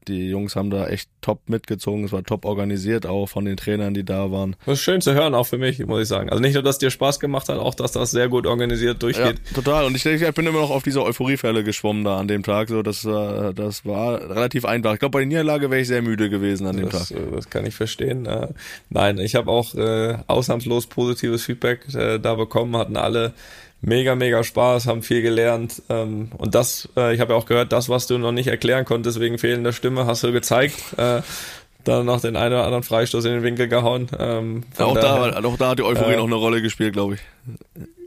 [0.08, 2.04] die Jungs haben da echt top mitgezogen.
[2.06, 4.56] Es war top organisiert, auch von den Trainern, die da waren.
[4.66, 6.30] Das ist schön zu hören, auch für mich, muss ich sagen.
[6.30, 9.40] Also nicht nur, dass dir Spaß gemacht hat, auch, dass das sehr gut organisiert durchgeht.
[9.46, 9.86] Ja, total.
[9.86, 12.70] Und ich denke, ich bin immer noch auf dieser Euphoriefälle geschwommen da an dem Tag.
[12.70, 14.94] So, das, war- das war relativ einfach.
[14.94, 17.18] Ich glaube, bei der Niederlage wäre ich sehr müde gewesen an dem Das, Tag.
[17.18, 18.26] äh, das kann ich verstehen.
[18.26, 18.48] Äh,
[18.90, 23.34] nein, ich habe auch äh, ausnahmslos positives Feedback äh, da bekommen, hatten alle
[23.82, 25.82] mega, mega Spaß, haben viel gelernt.
[25.90, 28.86] Ähm, und das, äh, ich habe ja auch gehört, das, was du noch nicht erklären
[28.86, 30.76] konntest wegen fehlender Stimme, hast du gezeigt.
[30.98, 31.22] Äh,
[31.84, 34.08] dann noch den einen oder anderen Freistoß in den Winkel gehauen.
[34.20, 37.16] Ähm, Auch daher- da, auch da hat die Euphorie äh, noch eine Rolle gespielt, glaube
[37.16, 37.22] ich.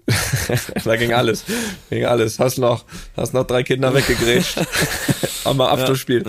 [0.85, 1.45] da ging alles.
[1.91, 2.39] Ging alles.
[2.39, 2.85] Hast noch,
[3.17, 4.59] hast noch drei Kinder weggegrätscht.
[5.45, 6.25] Am Abschlussspiel.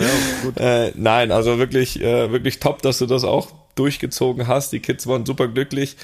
[0.55, 4.71] Äh, nein, also wirklich, äh, wirklich top, dass du das auch durchgezogen hast.
[4.71, 5.97] Die Kids waren super glücklich.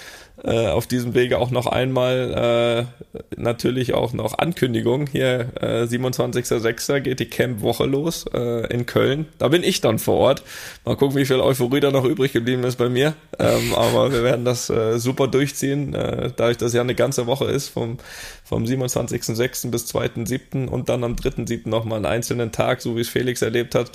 [0.44, 5.06] Äh, auf diesem Wege auch noch einmal äh, natürlich auch noch Ankündigung.
[5.08, 7.00] Hier äh, 27.06.
[7.02, 9.28] geht die Camp-Woche los äh, in Köln.
[9.38, 10.44] Da bin ich dann vor Ort.
[10.84, 13.14] Mal gucken, wie viel Euphorie da noch übrig geblieben ist bei mir.
[13.38, 17.46] Ähm, aber wir werden das äh, super durchziehen, äh, dadurch, dass ja eine ganze Woche
[17.46, 17.98] ist, vom,
[18.44, 19.70] vom 27.06.
[19.70, 20.68] bis 2.07.
[20.68, 21.70] und dann am 3.07.
[21.70, 23.92] nochmal einen einzelnen Tag, so wie es Felix erlebt hat.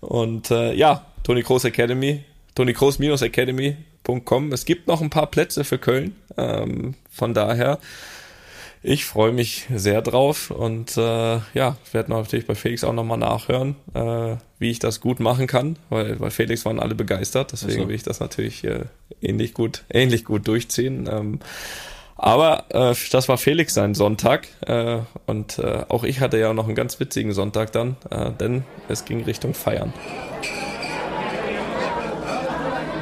[0.00, 2.24] Und äh, ja, Toni Kroos Academy,
[2.60, 4.52] Toni Kroos-Academy.com.
[4.52, 6.14] Es gibt noch ein paar Plätze für Köln.
[6.36, 7.78] Ähm, von daher,
[8.82, 13.16] ich freue mich sehr drauf und äh, ja, ich werde natürlich bei Felix auch nochmal
[13.16, 17.84] nachhören, äh, wie ich das gut machen kann, weil bei Felix waren alle begeistert, deswegen
[17.84, 17.88] so.
[17.88, 18.84] will ich das natürlich äh,
[19.22, 21.08] ähnlich gut, ähnlich gut durchziehen.
[21.10, 21.40] Ähm,
[22.16, 26.66] aber äh, das war Felix sein Sonntag äh, und äh, auch ich hatte ja noch
[26.66, 29.94] einen ganz witzigen Sonntag dann, äh, denn es ging Richtung Feiern.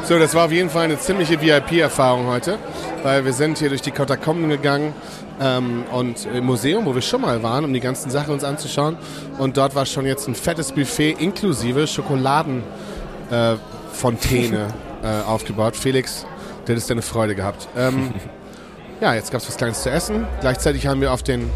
[0.08, 2.58] So, das war auf jeden Fall eine ziemliche VIP-Erfahrung heute,
[3.02, 4.94] weil wir sind hier durch die Katakomben gegangen
[5.38, 8.96] ähm, und im Museum, wo wir schon mal waren, um die ganzen Sachen uns anzuschauen.
[9.36, 14.68] Und dort war schon jetzt ein fettes Buffet inklusive Schokoladenfontäne
[15.02, 15.76] äh, äh, aufgebaut.
[15.76, 16.24] Felix,
[16.64, 17.68] du hättest deine Freude gehabt.
[17.76, 18.14] Ähm,
[19.02, 20.26] ja, jetzt gab es was Kleines zu essen.
[20.40, 21.50] Gleichzeitig haben wir auf den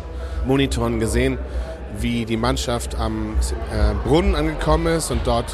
[0.46, 1.38] Monitoren gesehen,
[1.98, 3.34] wie die Mannschaft am
[3.70, 5.46] äh, Brunnen angekommen ist und dort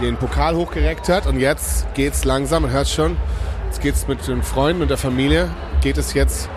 [0.00, 1.26] den Pokal hochgereckt hat.
[1.26, 3.16] Und jetzt geht's langsam, man hört schon,
[3.66, 5.48] jetzt geht's mit den Freunden und der Familie,
[5.82, 6.48] geht es jetzt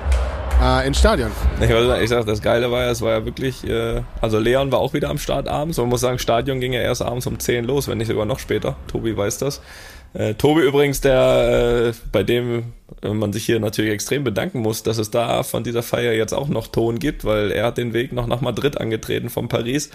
[0.61, 1.32] äh, ins Stadion.
[1.61, 4.72] Ich, wollte- ich sag, das Geile war ja, es war ja wirklich, äh, also Leon
[4.72, 5.78] war auch wieder am Start abends.
[5.78, 8.40] Man muss sagen, Stadion ging ja erst abends um 10 los, wenn nicht sogar noch
[8.40, 8.76] später.
[8.88, 9.61] Tobi weiß das.
[10.14, 12.64] Äh, Tobi übrigens, der, äh, bei dem
[13.02, 16.34] äh, man sich hier natürlich extrem bedanken muss, dass es da von dieser Feier jetzt
[16.34, 19.90] auch noch Ton gibt, weil er hat den Weg noch nach Madrid angetreten von Paris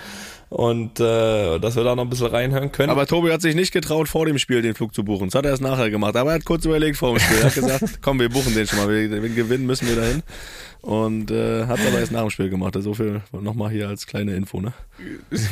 [0.51, 2.91] und äh, dass wir da noch ein bisschen reinhören können.
[2.91, 5.28] Aber Tobi hat sich nicht getraut, vor dem Spiel den Flug zu buchen.
[5.28, 6.16] Das hat er erst nachher gemacht.
[6.16, 7.39] Aber er hat kurz überlegt vor dem Spiel.
[7.39, 8.89] Er hat gesagt, komm, wir buchen den schon mal.
[8.89, 10.23] Wir, wenn gewinnen, müssen wir dahin.
[10.81, 12.77] Und äh, hat aber erst nach dem Spiel gemacht.
[12.78, 14.74] So viel nochmal hier als kleine Info, ne?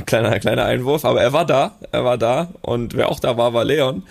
[0.06, 3.54] kleiner, kleiner Einwurf, aber er war da, er war da und wer auch da war,
[3.54, 4.02] war Leon.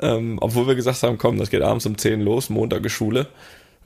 [0.00, 3.28] Ähm, obwohl wir gesagt haben, komm, das geht abends um 10 los, Montag ist Schule.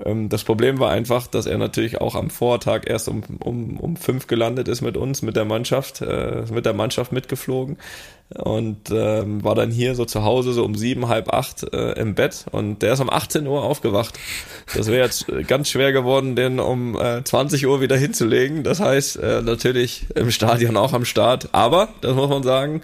[0.04, 3.96] Ähm, das Problem war einfach, dass er natürlich auch am Vortag erst um, um, um
[3.96, 7.76] fünf gelandet ist mit uns, mit der Mannschaft, äh, mit der Mannschaft mitgeflogen
[8.34, 12.14] und ähm, war dann hier so zu Hause so um sieben, halb acht äh, im
[12.14, 14.18] Bett und der ist um 18 Uhr aufgewacht.
[14.76, 18.64] Das wäre jetzt ganz schwer geworden, den um äh, 20 Uhr wieder hinzulegen.
[18.64, 22.82] Das heißt, äh, natürlich im Stadion auch am Start, aber, das muss man sagen,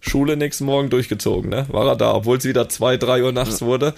[0.00, 1.66] Schule nächsten Morgen durchgezogen, ne?
[1.68, 3.94] War er da, obwohl es wieder zwei, drei Uhr nachts wurde,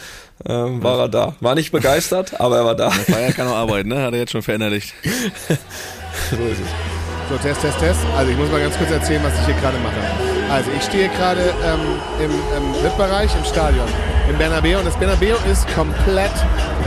[0.46, 1.36] ähm, war er da.
[1.40, 2.88] War nicht begeistert, aber er war da.
[2.90, 4.02] Der Feier kann auch arbeiten, ne?
[4.02, 4.94] Hat er jetzt schon verinnerlicht.
[5.02, 7.28] so ist es.
[7.28, 8.00] So, Test, Test, Test.
[8.16, 10.38] Also ich muss mal ganz kurz erzählen, was ich hier gerade mache.
[10.50, 13.86] Also ich stehe gerade ähm, im, im VIP-Bereich im Stadion,
[14.30, 16.32] im Bernabeu und das Bernabeu ist komplett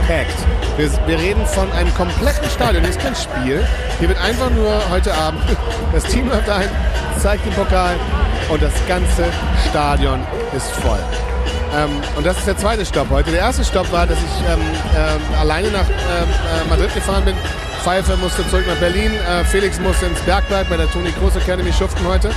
[0.08, 0.36] packed.
[0.76, 2.82] Wir, wir reden von einem kompletten Stadion.
[2.82, 3.64] Hier ist kein Spiel.
[4.00, 5.42] Hier wird einfach nur heute Abend
[5.92, 6.68] das Team läuft ein,
[7.20, 7.94] zeigt den Pokal
[8.48, 9.24] und das ganze
[9.68, 10.20] Stadion
[10.56, 11.00] ist voll.
[11.74, 13.30] Ähm, und das ist der zweite Stopp heute.
[13.30, 14.60] Der erste Stopp war, dass ich ähm,
[14.94, 17.34] äh, alleine nach ähm, äh, Madrid gefahren bin.
[17.82, 19.12] Pfeiffer musste zurück nach Berlin.
[19.12, 22.30] Äh, Felix musste ins Bergwerk bei der Toni Groß Academy schuften heute.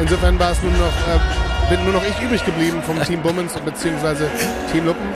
[0.00, 3.54] Insofern war es nur noch, äh, bin nur noch ich übrig geblieben vom Team Bummens
[3.54, 4.26] bzw.
[4.70, 5.06] Team Luppen.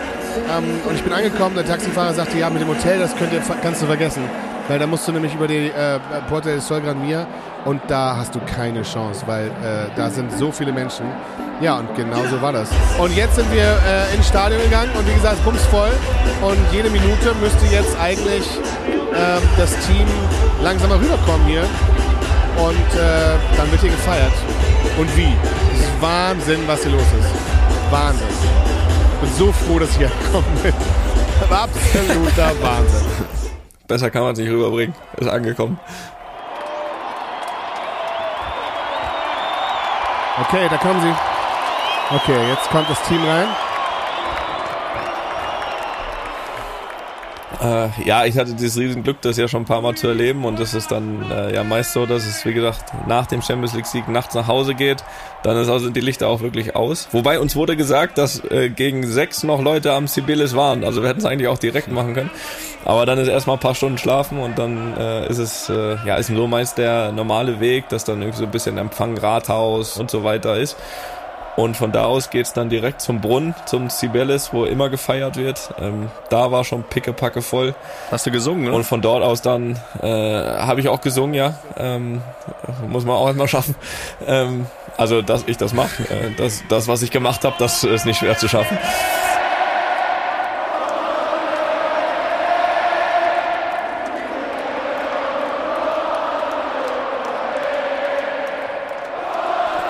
[0.57, 3.43] Ähm, und ich bin angekommen, der Taxifahrer sagte, ja, mit dem Hotel, das könnt ihr,
[3.63, 4.23] kannst du vergessen.
[4.69, 5.99] Weil da musst du nämlich über die äh,
[6.29, 7.27] Porta del Sol Gran Via
[7.65, 11.07] und da hast du keine Chance, weil äh, da sind so viele Menschen.
[11.61, 12.69] Ja, und genau so war das.
[12.99, 15.39] Und jetzt sind wir äh, ins Stadion gegangen und wie gesagt,
[15.71, 15.91] voll.
[16.43, 18.45] Und jede Minute müsste jetzt eigentlich
[19.13, 20.07] äh, das Team
[20.63, 21.63] langsam mal rüberkommen hier.
[22.57, 24.33] Und äh, dann wird hier gefeiert.
[24.99, 25.35] Und wie?
[25.75, 27.93] Es ist Wahnsinn, was hier los ist.
[27.93, 28.27] Wahnsinn.
[29.15, 30.73] Ich bin so froh, dass ich hier gekommen bin.
[31.51, 33.36] Absoluter Wahnsinn.
[33.87, 34.95] Besser kann man es nicht rüberbringen.
[35.17, 35.79] Ist angekommen.
[40.41, 41.15] Okay, da kommen sie.
[42.15, 43.47] Okay, jetzt kommt das Team rein.
[47.63, 50.59] Äh, ja, ich hatte dieses Riesenglück, das ja schon ein paar Mal zu erleben und
[50.59, 53.87] es ist dann äh, ja meist so, dass es, wie gesagt, nach dem Champions League
[53.87, 55.05] Sieg nachts nach Hause geht.
[55.43, 57.09] Dann ist also die Lichter auch wirklich aus.
[57.13, 60.83] Wobei uns wurde gesagt, dass äh, gegen sechs noch Leute am Sibylis waren.
[60.83, 62.31] Also wir hätten es eigentlich auch direkt machen können.
[62.85, 66.17] Aber dann ist erstmal ein paar Stunden schlafen und dann äh, ist es, äh, ja,
[66.17, 70.11] ist so meist der normale Weg, dass dann irgendwie so ein bisschen Empfang, Rathaus und
[70.11, 70.77] so weiter ist.
[71.57, 75.73] Und von da aus geht's dann direkt zum Brunnen, zum Cibeles, wo immer gefeiert wird.
[75.81, 77.75] Ähm, da war schon pickepacke voll.
[78.11, 78.73] Hast du gesungen, ne?
[78.73, 81.55] Und von dort aus dann äh, habe ich auch gesungen, ja.
[81.79, 82.21] Ähm,
[82.89, 83.75] muss man auch erstmal schaffen.
[84.27, 84.67] Ähm,
[84.99, 88.19] also, dass ich das mache, äh, das, das, was ich gemacht habe, das ist nicht
[88.19, 88.79] schwer zu schaffen.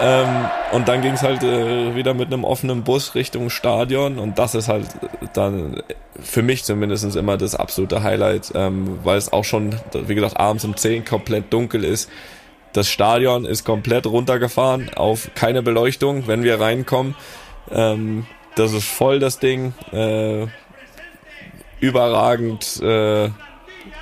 [0.02, 0.45] Ähm,
[0.76, 4.54] und dann ging es halt äh, wieder mit einem offenen Bus Richtung Stadion und das
[4.54, 4.86] ist halt
[5.32, 5.82] dann
[6.20, 10.66] für mich zumindest immer das absolute Highlight, ähm, weil es auch schon, wie gesagt, abends
[10.66, 12.10] um 10 komplett dunkel ist.
[12.74, 17.14] Das Stadion ist komplett runtergefahren auf keine Beleuchtung, wenn wir reinkommen.
[17.70, 19.72] Ähm, das ist voll das Ding.
[19.92, 20.46] Äh,
[21.80, 23.30] überragend äh,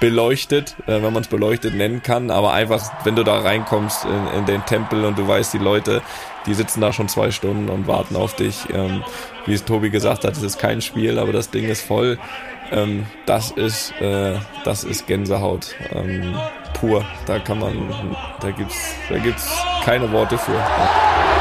[0.00, 4.38] beleuchtet, äh, wenn man es beleuchtet nennen kann, aber einfach, wenn du da reinkommst in,
[4.38, 6.02] in, den Tempel und du weißt, die Leute,
[6.46, 8.66] die sitzen da schon zwei Stunden und warten auf dich.
[8.72, 9.02] Ähm,
[9.46, 12.18] wie es Tobi gesagt hat, es ist kein Spiel, aber das Ding ist voll.
[12.70, 16.34] Ähm, das ist, äh, das ist Gänsehaut ähm,
[16.74, 17.04] pur.
[17.26, 19.48] Da kann man, da gibt's, da gibt's
[19.84, 21.33] keine Worte für.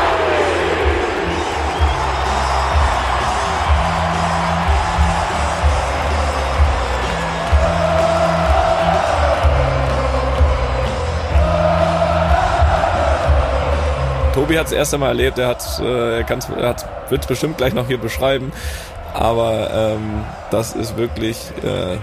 [14.44, 16.76] Tobi hat es erst einmal erlebt, er hat, äh, er, er
[17.08, 18.52] wird es bestimmt gleich noch hier beschreiben,
[19.14, 21.96] aber ähm, das ist wirklich äh,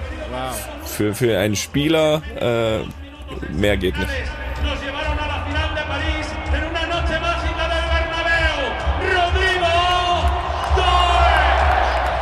[0.86, 2.78] für, für einen Spieler äh,
[3.52, 4.08] mehr geht nicht.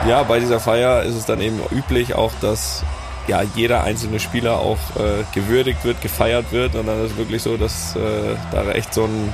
[0.09, 2.83] Ja, bei dieser Feier ist es dann eben üblich auch, dass
[3.29, 6.75] ja, jeder einzelne Spieler auch äh, gewürdigt wird, gefeiert wird.
[6.75, 8.01] Und dann ist es wirklich so, dass äh,
[8.51, 9.33] da echt so ein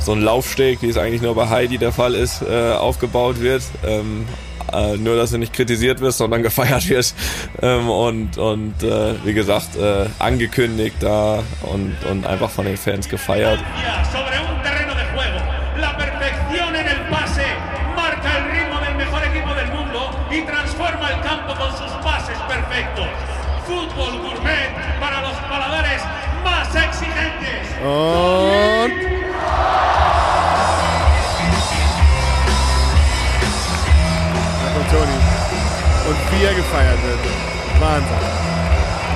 [0.00, 3.62] so ein Laufsteg, wie es eigentlich nur bei Heidi der Fall ist, äh, aufgebaut wird.
[3.86, 4.26] Ähm,
[4.72, 7.16] äh, nur, dass du nicht kritisiert wirst, sondern gefeiert wirst.
[7.62, 13.08] Ähm, und und äh, wie gesagt, äh, angekündigt da und, und einfach von den Fans
[13.08, 13.58] gefeiert.
[14.12, 14.30] sobre
[36.30, 37.18] wie er gefeiert wird.
[37.80, 38.16] Wahnsinn.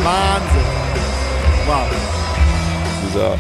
[0.02, 0.84] Wahnsinn.
[1.66, 1.88] Wow.
[3.06, 3.38] Dieser,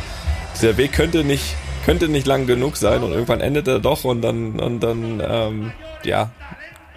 [0.54, 4.22] dieser Weg könnte nicht, könnte nicht lang genug sein und irgendwann endet er doch und
[4.22, 5.72] dann, und dann, ähm,
[6.04, 6.30] ja,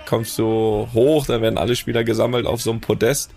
[0.08, 3.32] kommst du hoch, dann werden alle Spieler gesammelt auf so einem Podest,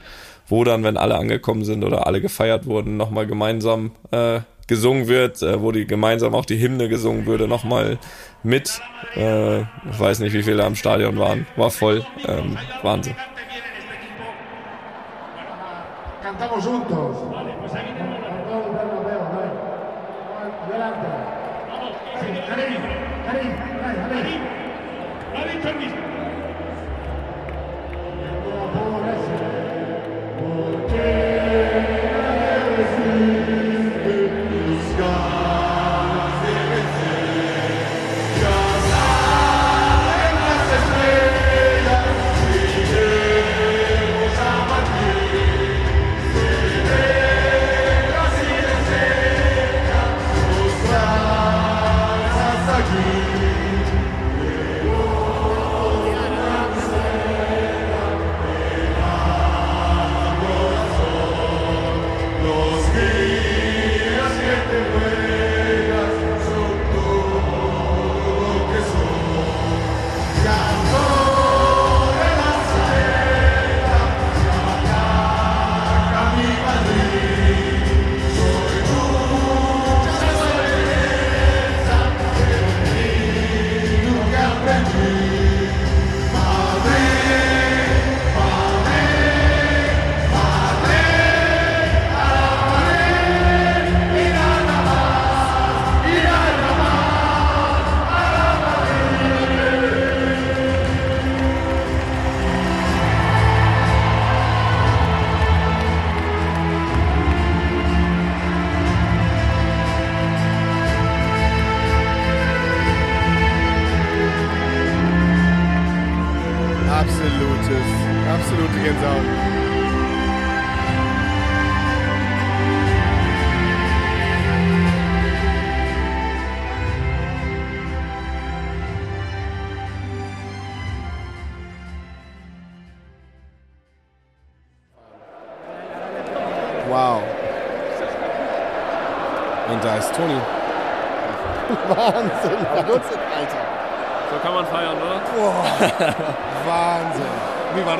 [0.49, 4.41] wo dann, wenn alle angekommen sind oder alle gefeiert wurden, nochmal gemeinsam äh,
[4.71, 7.99] gesungen wird, äh, wo die gemeinsam auch die Hymne gesungen würde, nochmal
[8.45, 8.81] mit.
[9.17, 11.45] Äh, ich weiß nicht, wie viele am Stadion waren.
[11.57, 12.07] War voll.
[12.27, 13.17] Ähm, Wahnsinn.
[16.23, 17.17] Cantamos juntos.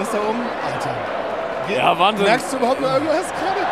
[0.01, 0.41] Das da oben?
[0.65, 1.75] Alter.
[1.75, 2.27] Ja, Wahnsinn.
[2.27, 3.67] Merkst du überhaupt noch irgendwas gerade?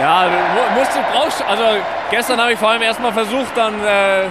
[0.00, 0.26] Ja,
[0.74, 1.44] musst du brauchst.
[1.48, 1.64] Also
[2.10, 4.24] gestern habe ich vor allem erstmal versucht, dann äh,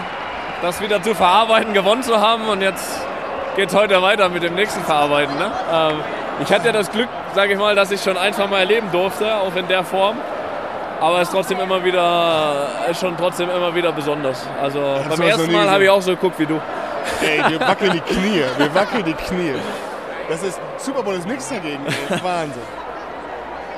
[0.62, 3.02] das wieder zu verarbeiten, gewonnen zu haben und jetzt
[3.56, 5.38] geht's heute weiter mit dem nächsten Verarbeiten.
[5.38, 5.52] Ne?
[5.72, 6.00] Ähm,
[6.42, 8.90] ich hatte ja das Glück, sage ich mal, dass ich schon ein, zwei Mal erleben
[8.92, 10.18] durfte, auch in der Form.
[11.00, 14.46] Aber es ist trotzdem immer wieder, ist schon trotzdem immer wieder besonders.
[14.62, 16.60] Also hast beim ersten Mal habe ich auch so geguckt wie du.
[17.22, 18.44] Ey, wir wackeln die Knie.
[18.58, 19.56] Wir wackeln die Knie.
[20.32, 21.86] Das ist Super Bowl ist nichts dagegen.
[22.10, 22.62] Wahnsinn.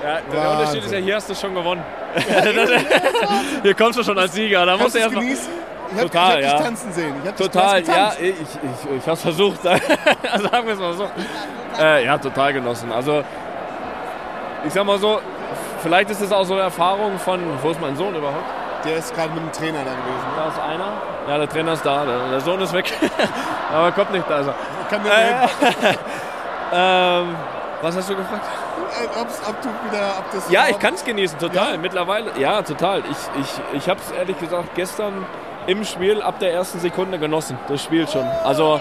[0.03, 0.57] Ja, der Wahnsinn.
[0.59, 1.83] Unterschied ist ja, hier hast du schon gewonnen.
[3.63, 4.65] hier kommst du schon als Sieger.
[4.65, 5.49] Da musst du du es erst mal- genießen?
[5.95, 6.57] Ich hab, Total, ich hab ja.
[6.57, 7.15] dich tanzen sehen.
[7.21, 9.61] Ich hab dich Total, ja, ich, ich, ich hab's versucht.
[9.63, 9.81] Sagen
[10.65, 11.07] wir es mal so.
[11.79, 12.91] Äh, ja, total genossen.
[12.91, 13.23] Also,
[14.65, 15.19] ich sag mal so,
[15.81, 18.45] vielleicht ist es auch so eine Erfahrung von, wo ist mein Sohn überhaupt?
[18.85, 20.27] Der ist gerade mit dem Trainer da gewesen.
[20.35, 20.93] Da ist einer.
[21.27, 22.91] Ja, der Trainer ist da, der, Sohn ist weg.
[23.73, 24.39] Aber kommt nicht da.
[24.41, 24.55] Er.
[24.89, 25.93] Kann mir Äh,
[26.73, 27.35] ähm,
[27.81, 28.41] was hast du gefragt?
[29.19, 31.77] Ob's- ob du wieder, ob das Ja, ich kann es genießen, total.
[31.77, 32.99] Mittlerweile, ja, total.
[33.09, 35.25] Ich, ich, ich habe es ehrlich gesagt gestern
[35.67, 38.25] im Spiel ab der ersten Sekunde genossen, das Spiel schon.
[38.43, 38.79] Also,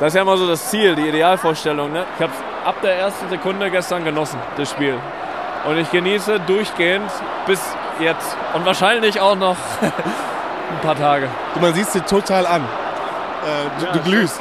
[0.00, 1.92] das ist ja immer so das Ziel, die Idealvorstellung.
[1.92, 2.04] Ne?
[2.16, 4.94] Ich habe es ab der ersten Sekunde gestern genossen, das Spiel.
[5.66, 7.10] Und ich genieße durchgehend
[7.46, 7.60] bis
[8.00, 8.36] jetzt.
[8.54, 11.28] Und wahrscheinlich auch noch ein paar Tage.
[11.54, 12.62] Du, man sieht dir total an.
[12.62, 14.40] Äh, du, du glühst.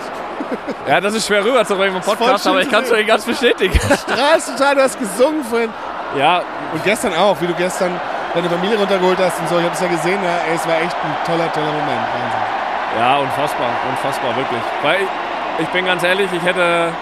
[0.88, 3.77] Ja, das ist schwer rüberzubringen im Podcast, aber ich kann es euch ganz bestätigen.
[3.77, 5.69] strahlst total, du hast gesungen vorhin.
[6.18, 6.41] Ja.
[6.73, 7.99] Und gestern auch, wie du gestern,
[8.34, 9.57] deine Familie runtergeholt hast und so.
[9.57, 11.88] Ich habe es ja gesehen, ja, ey, es war echt ein toller, toller Moment.
[11.89, 12.99] Wahnsinn.
[12.99, 14.61] Ja, unfassbar, unfassbar, wirklich.
[14.81, 16.93] Weil ich, ich bin ganz ehrlich, ich hätte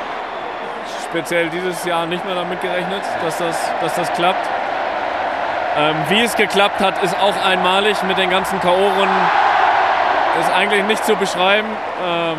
[1.09, 4.49] speziell dieses Jahr nicht mehr damit gerechnet, dass das, dass das klappt.
[5.77, 9.29] Ähm, wie es geklappt hat, ist auch einmalig mit den ganzen K.O.-Runden.
[10.39, 11.67] Ist eigentlich nicht zu beschreiben.
[12.05, 12.37] Ähm,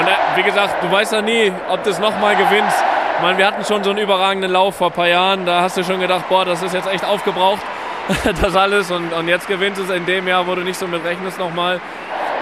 [0.00, 2.84] und äh, wie gesagt, du weißt ja nie, ob du es nochmal gewinnst.
[3.16, 5.44] Ich meine, wir hatten schon so einen überragenden Lauf vor ein paar Jahren.
[5.44, 7.60] Da hast du schon gedacht, boah, das ist jetzt echt aufgebraucht,
[8.40, 8.90] das alles.
[8.90, 11.38] Und, und jetzt gewinnst du es in dem Jahr, wo du nicht so mit rechnest
[11.38, 11.80] nochmal.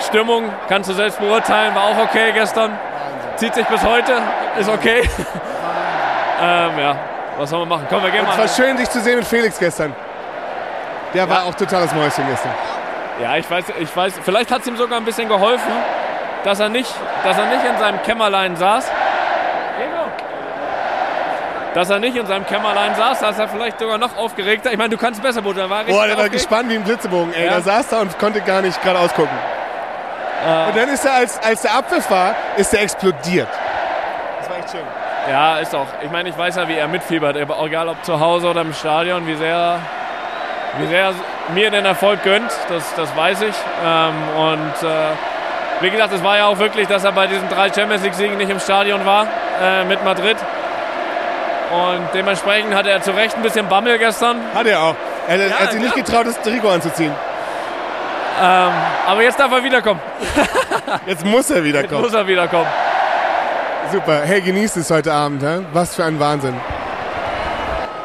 [0.07, 2.79] Stimmung kannst du selbst beurteilen, war auch okay gestern.
[3.35, 4.23] Zieht sich bis heute,
[4.61, 5.01] ist okay.
[6.41, 6.97] ähm, ja,
[7.37, 7.87] was soll man machen?
[7.91, 8.33] Komm, wir gehen mal.
[8.33, 9.93] es war schön, dich zu sehen mit Felix gestern.
[11.13, 12.53] Der war auch totales Mäuschen gestern.
[13.21, 15.73] Ja, ich weiß, ich weiß, vielleicht hat es ihm sogar ein bisschen geholfen,
[16.49, 16.91] dass er nicht,
[17.25, 18.91] dass er nicht in seinem Kämmerlein saß.
[21.75, 24.73] Dass er nicht in seinem Kämmerlein saß, da ist er vielleicht sogar noch aufgeregter.
[24.73, 25.69] Ich meine, du kannst besser beurteilen.
[25.69, 27.35] War richtig Boah, der war gespannt wie ein Blitzebogen.
[27.35, 27.51] Ey, Ja.
[27.53, 29.37] der saß da und konnte gar nicht geradeaus gucken.
[30.47, 30.69] Äh.
[30.71, 33.49] Und dann ist er, als, als der Abpfiff war, ist er explodiert.
[34.41, 34.81] Das war echt schön.
[35.31, 35.87] Ja, ist auch.
[36.01, 39.27] Ich meine, ich weiß ja, wie er mitfiebert, egal ob zu Hause oder im Stadion,
[39.27, 39.79] wie sehr,
[40.79, 41.15] wie sehr er
[41.53, 43.55] mir den Erfolg gönnt, das, das weiß ich.
[43.85, 45.13] Ähm, und äh,
[45.81, 48.51] wie gesagt, es war ja auch wirklich, dass er bei diesen drei Champions League-Siegen nicht
[48.51, 49.27] im Stadion war
[49.63, 50.37] äh, mit Madrid.
[51.71, 54.39] Und dementsprechend hatte er zu Recht ein bisschen Bammel gestern.
[54.55, 54.95] Hat er auch.
[55.29, 57.13] Er, hat- Ja, hat sich nicht getraut, das Trikot anzuziehen.
[58.41, 58.71] Ähm,
[59.07, 60.01] aber jetzt darf er wiederkommen.
[61.07, 62.03] Jetzt muss er wiederkommen.
[62.05, 62.67] Jetzt muss er wiederkommen.
[63.93, 64.21] Super.
[64.25, 65.43] Hey, genießt es heute Abend.
[65.43, 65.61] Hä?
[65.73, 66.55] Was für ein Wahnsinn.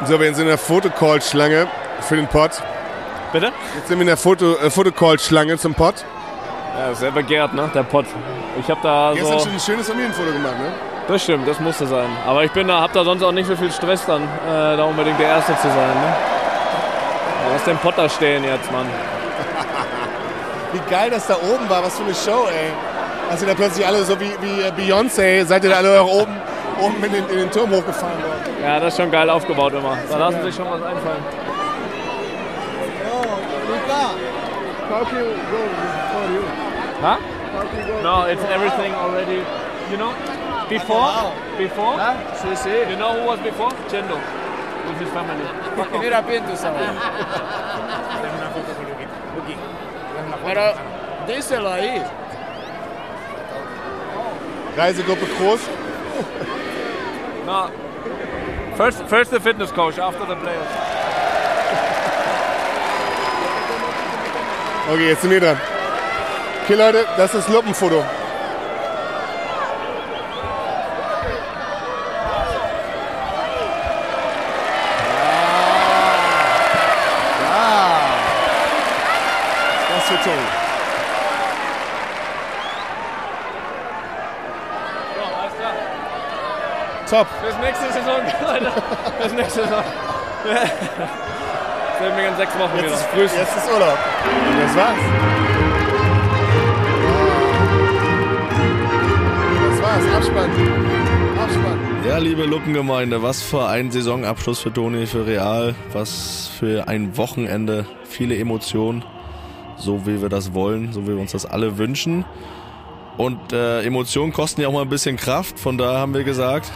[0.06, 1.68] So, wir sind in der Fotocall-Schlange
[2.00, 2.50] für den Pod.
[3.32, 3.52] Bitte?
[3.76, 5.94] Jetzt sind wir in der Foto, äh, Fotocall-Schlange zum Pod.
[6.78, 7.70] Ja, sehr begehrt, ne?
[7.74, 8.06] Der Pott.
[8.58, 9.44] Ich habe da Gestern so.
[9.44, 10.72] schon ein schönes Familienfoto gemacht, ne?
[11.06, 12.08] Das stimmt, das musste sein.
[12.26, 14.84] Aber ich bin da, hab da sonst auch nicht so viel Stress dann, äh, da
[14.84, 15.74] unbedingt der Erste zu sein.
[15.76, 16.14] Ne?
[17.52, 18.86] Lass den Potter stehen jetzt, Mann.
[20.72, 22.72] Wie geil das da oben war, was für eine Show, ey.
[23.30, 26.22] Als ihr da plötzlich alle so wie, wie äh, Beyoncé, seid ihr da alle auch
[26.22, 26.34] oben,
[26.80, 28.62] oben in, den, in den Turm hochgefahren worden.
[28.62, 29.96] Ja, das ist schon geil aufgebaut immer.
[30.10, 31.24] Da lassen sich schon was einfallen.
[37.04, 37.20] Huh?
[38.02, 39.44] No, it's everything already.
[39.90, 40.16] You know,
[40.70, 43.72] before, before, you know who was before?
[43.92, 44.16] Chendo,
[44.88, 45.44] with his family.
[46.00, 46.56] Mira, Pinto,
[50.46, 50.74] Pero
[51.26, 52.02] díselo ahí.
[54.74, 55.60] Reisegruppe Groß.
[57.44, 57.70] No,
[58.76, 60.68] first, first the fitness coach, after the players.
[64.88, 65.73] Okay, jetzt sind wir dran.
[66.64, 68.02] Okay, Leute, das ist Luppenfoto.
[77.40, 78.00] Ja.
[79.94, 80.32] Das wird toll.
[87.10, 87.26] Top.
[87.42, 88.72] Bis nächste Saison, Leute.
[89.22, 89.84] Bis nächste Saison.
[92.00, 93.24] Sehen wir in sechs Wochen Jetzt wieder.
[93.24, 93.98] ist, jetzt ist Urlaub.
[94.50, 95.43] Und das war's.
[99.94, 100.14] War's.
[100.14, 100.50] Abspann.
[101.38, 101.78] Abspann.
[102.06, 107.86] Ja, liebe Luppengemeinde, was für ein Saisonabschluss für Toni, für Real, was für ein Wochenende,
[108.04, 109.04] viele Emotionen,
[109.76, 112.24] so wie wir das wollen, so wie wir uns das alle wünschen.
[113.16, 116.72] Und äh, Emotionen kosten ja auch mal ein bisschen Kraft, von daher haben wir gesagt,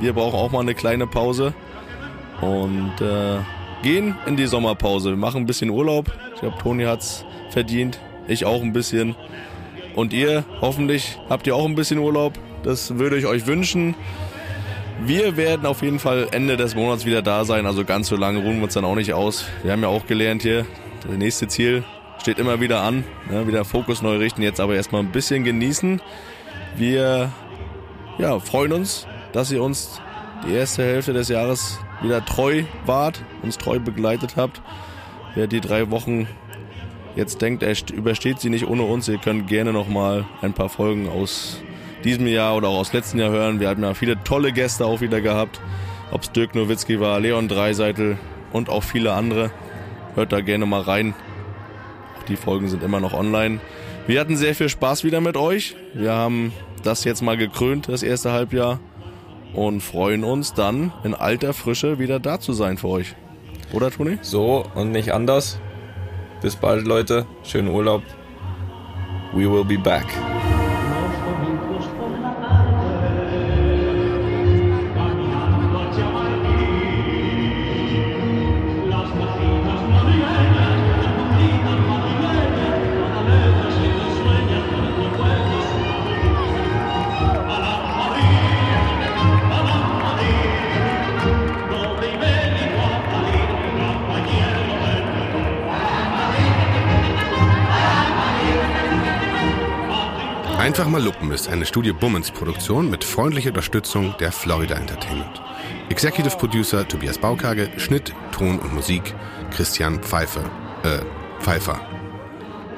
[0.00, 1.52] wir brauchen auch mal eine kleine Pause
[2.40, 3.38] und äh,
[3.82, 5.10] gehen in die Sommerpause.
[5.10, 6.10] Wir machen ein bisschen Urlaub.
[6.34, 9.14] Ich glaube, Toni hat's verdient, ich auch ein bisschen.
[9.94, 12.34] Und ihr, hoffentlich habt ihr auch ein bisschen Urlaub.
[12.62, 13.94] Das würde ich euch wünschen.
[15.04, 17.66] Wir werden auf jeden Fall Ende des Monats wieder da sein.
[17.66, 19.44] Also ganz so lange ruhen wir uns dann auch nicht aus.
[19.62, 20.66] Wir haben ja auch gelernt hier,
[21.06, 21.84] das nächste Ziel
[22.20, 23.04] steht immer wieder an.
[23.30, 26.00] Ne, wieder Fokus neu richten, jetzt aber erstmal ein bisschen genießen.
[26.76, 27.30] Wir
[28.18, 30.00] ja, freuen uns, dass ihr uns
[30.46, 34.62] die erste Hälfte des Jahres wieder treu wart, uns treu begleitet habt.
[35.34, 36.28] Wer die drei Wochen
[37.16, 40.68] jetzt denkt, er st- übersteht sie nicht ohne uns, ihr könnt gerne nochmal ein paar
[40.68, 41.60] Folgen aus
[42.04, 43.60] diesem Jahr oder auch aus letzten Jahr hören.
[43.60, 45.60] Wir haben ja viele tolle Gäste auch wieder gehabt.
[46.10, 48.18] Ob es Dirk Nowitzki war, Leon Dreiseitel
[48.52, 49.50] und auch viele andere.
[50.14, 51.14] Hört da gerne mal rein.
[52.20, 53.58] Auch die Folgen sind immer noch online.
[54.06, 55.76] Wir hatten sehr viel Spaß wieder mit euch.
[55.94, 58.80] Wir haben das jetzt mal gekrönt, das erste Halbjahr.
[59.54, 63.14] Und freuen uns dann in alter Frische wieder da zu sein für euch.
[63.72, 64.18] Oder Toni?
[64.20, 65.58] So und nicht anders.
[66.44, 67.24] Bis bald, Leute.
[67.42, 68.02] Schönen Urlaub.
[69.32, 70.04] We will be back.
[100.84, 105.40] Einfach mal Lupen ist eine Studio Bummens Produktion mit freundlicher Unterstützung der Florida Entertainment.
[105.88, 109.14] Executive Producer Tobias Baukage, Schnitt, Ton und Musik
[109.50, 110.44] Christian Pfeiffer.
[110.82, 110.98] Äh,
[111.40, 111.80] Pfeiffer.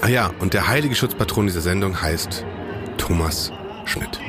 [0.03, 2.45] Ah ja, und der heilige Schutzpatron dieser Sendung heißt
[2.97, 3.51] Thomas
[3.87, 4.21] Schmidt.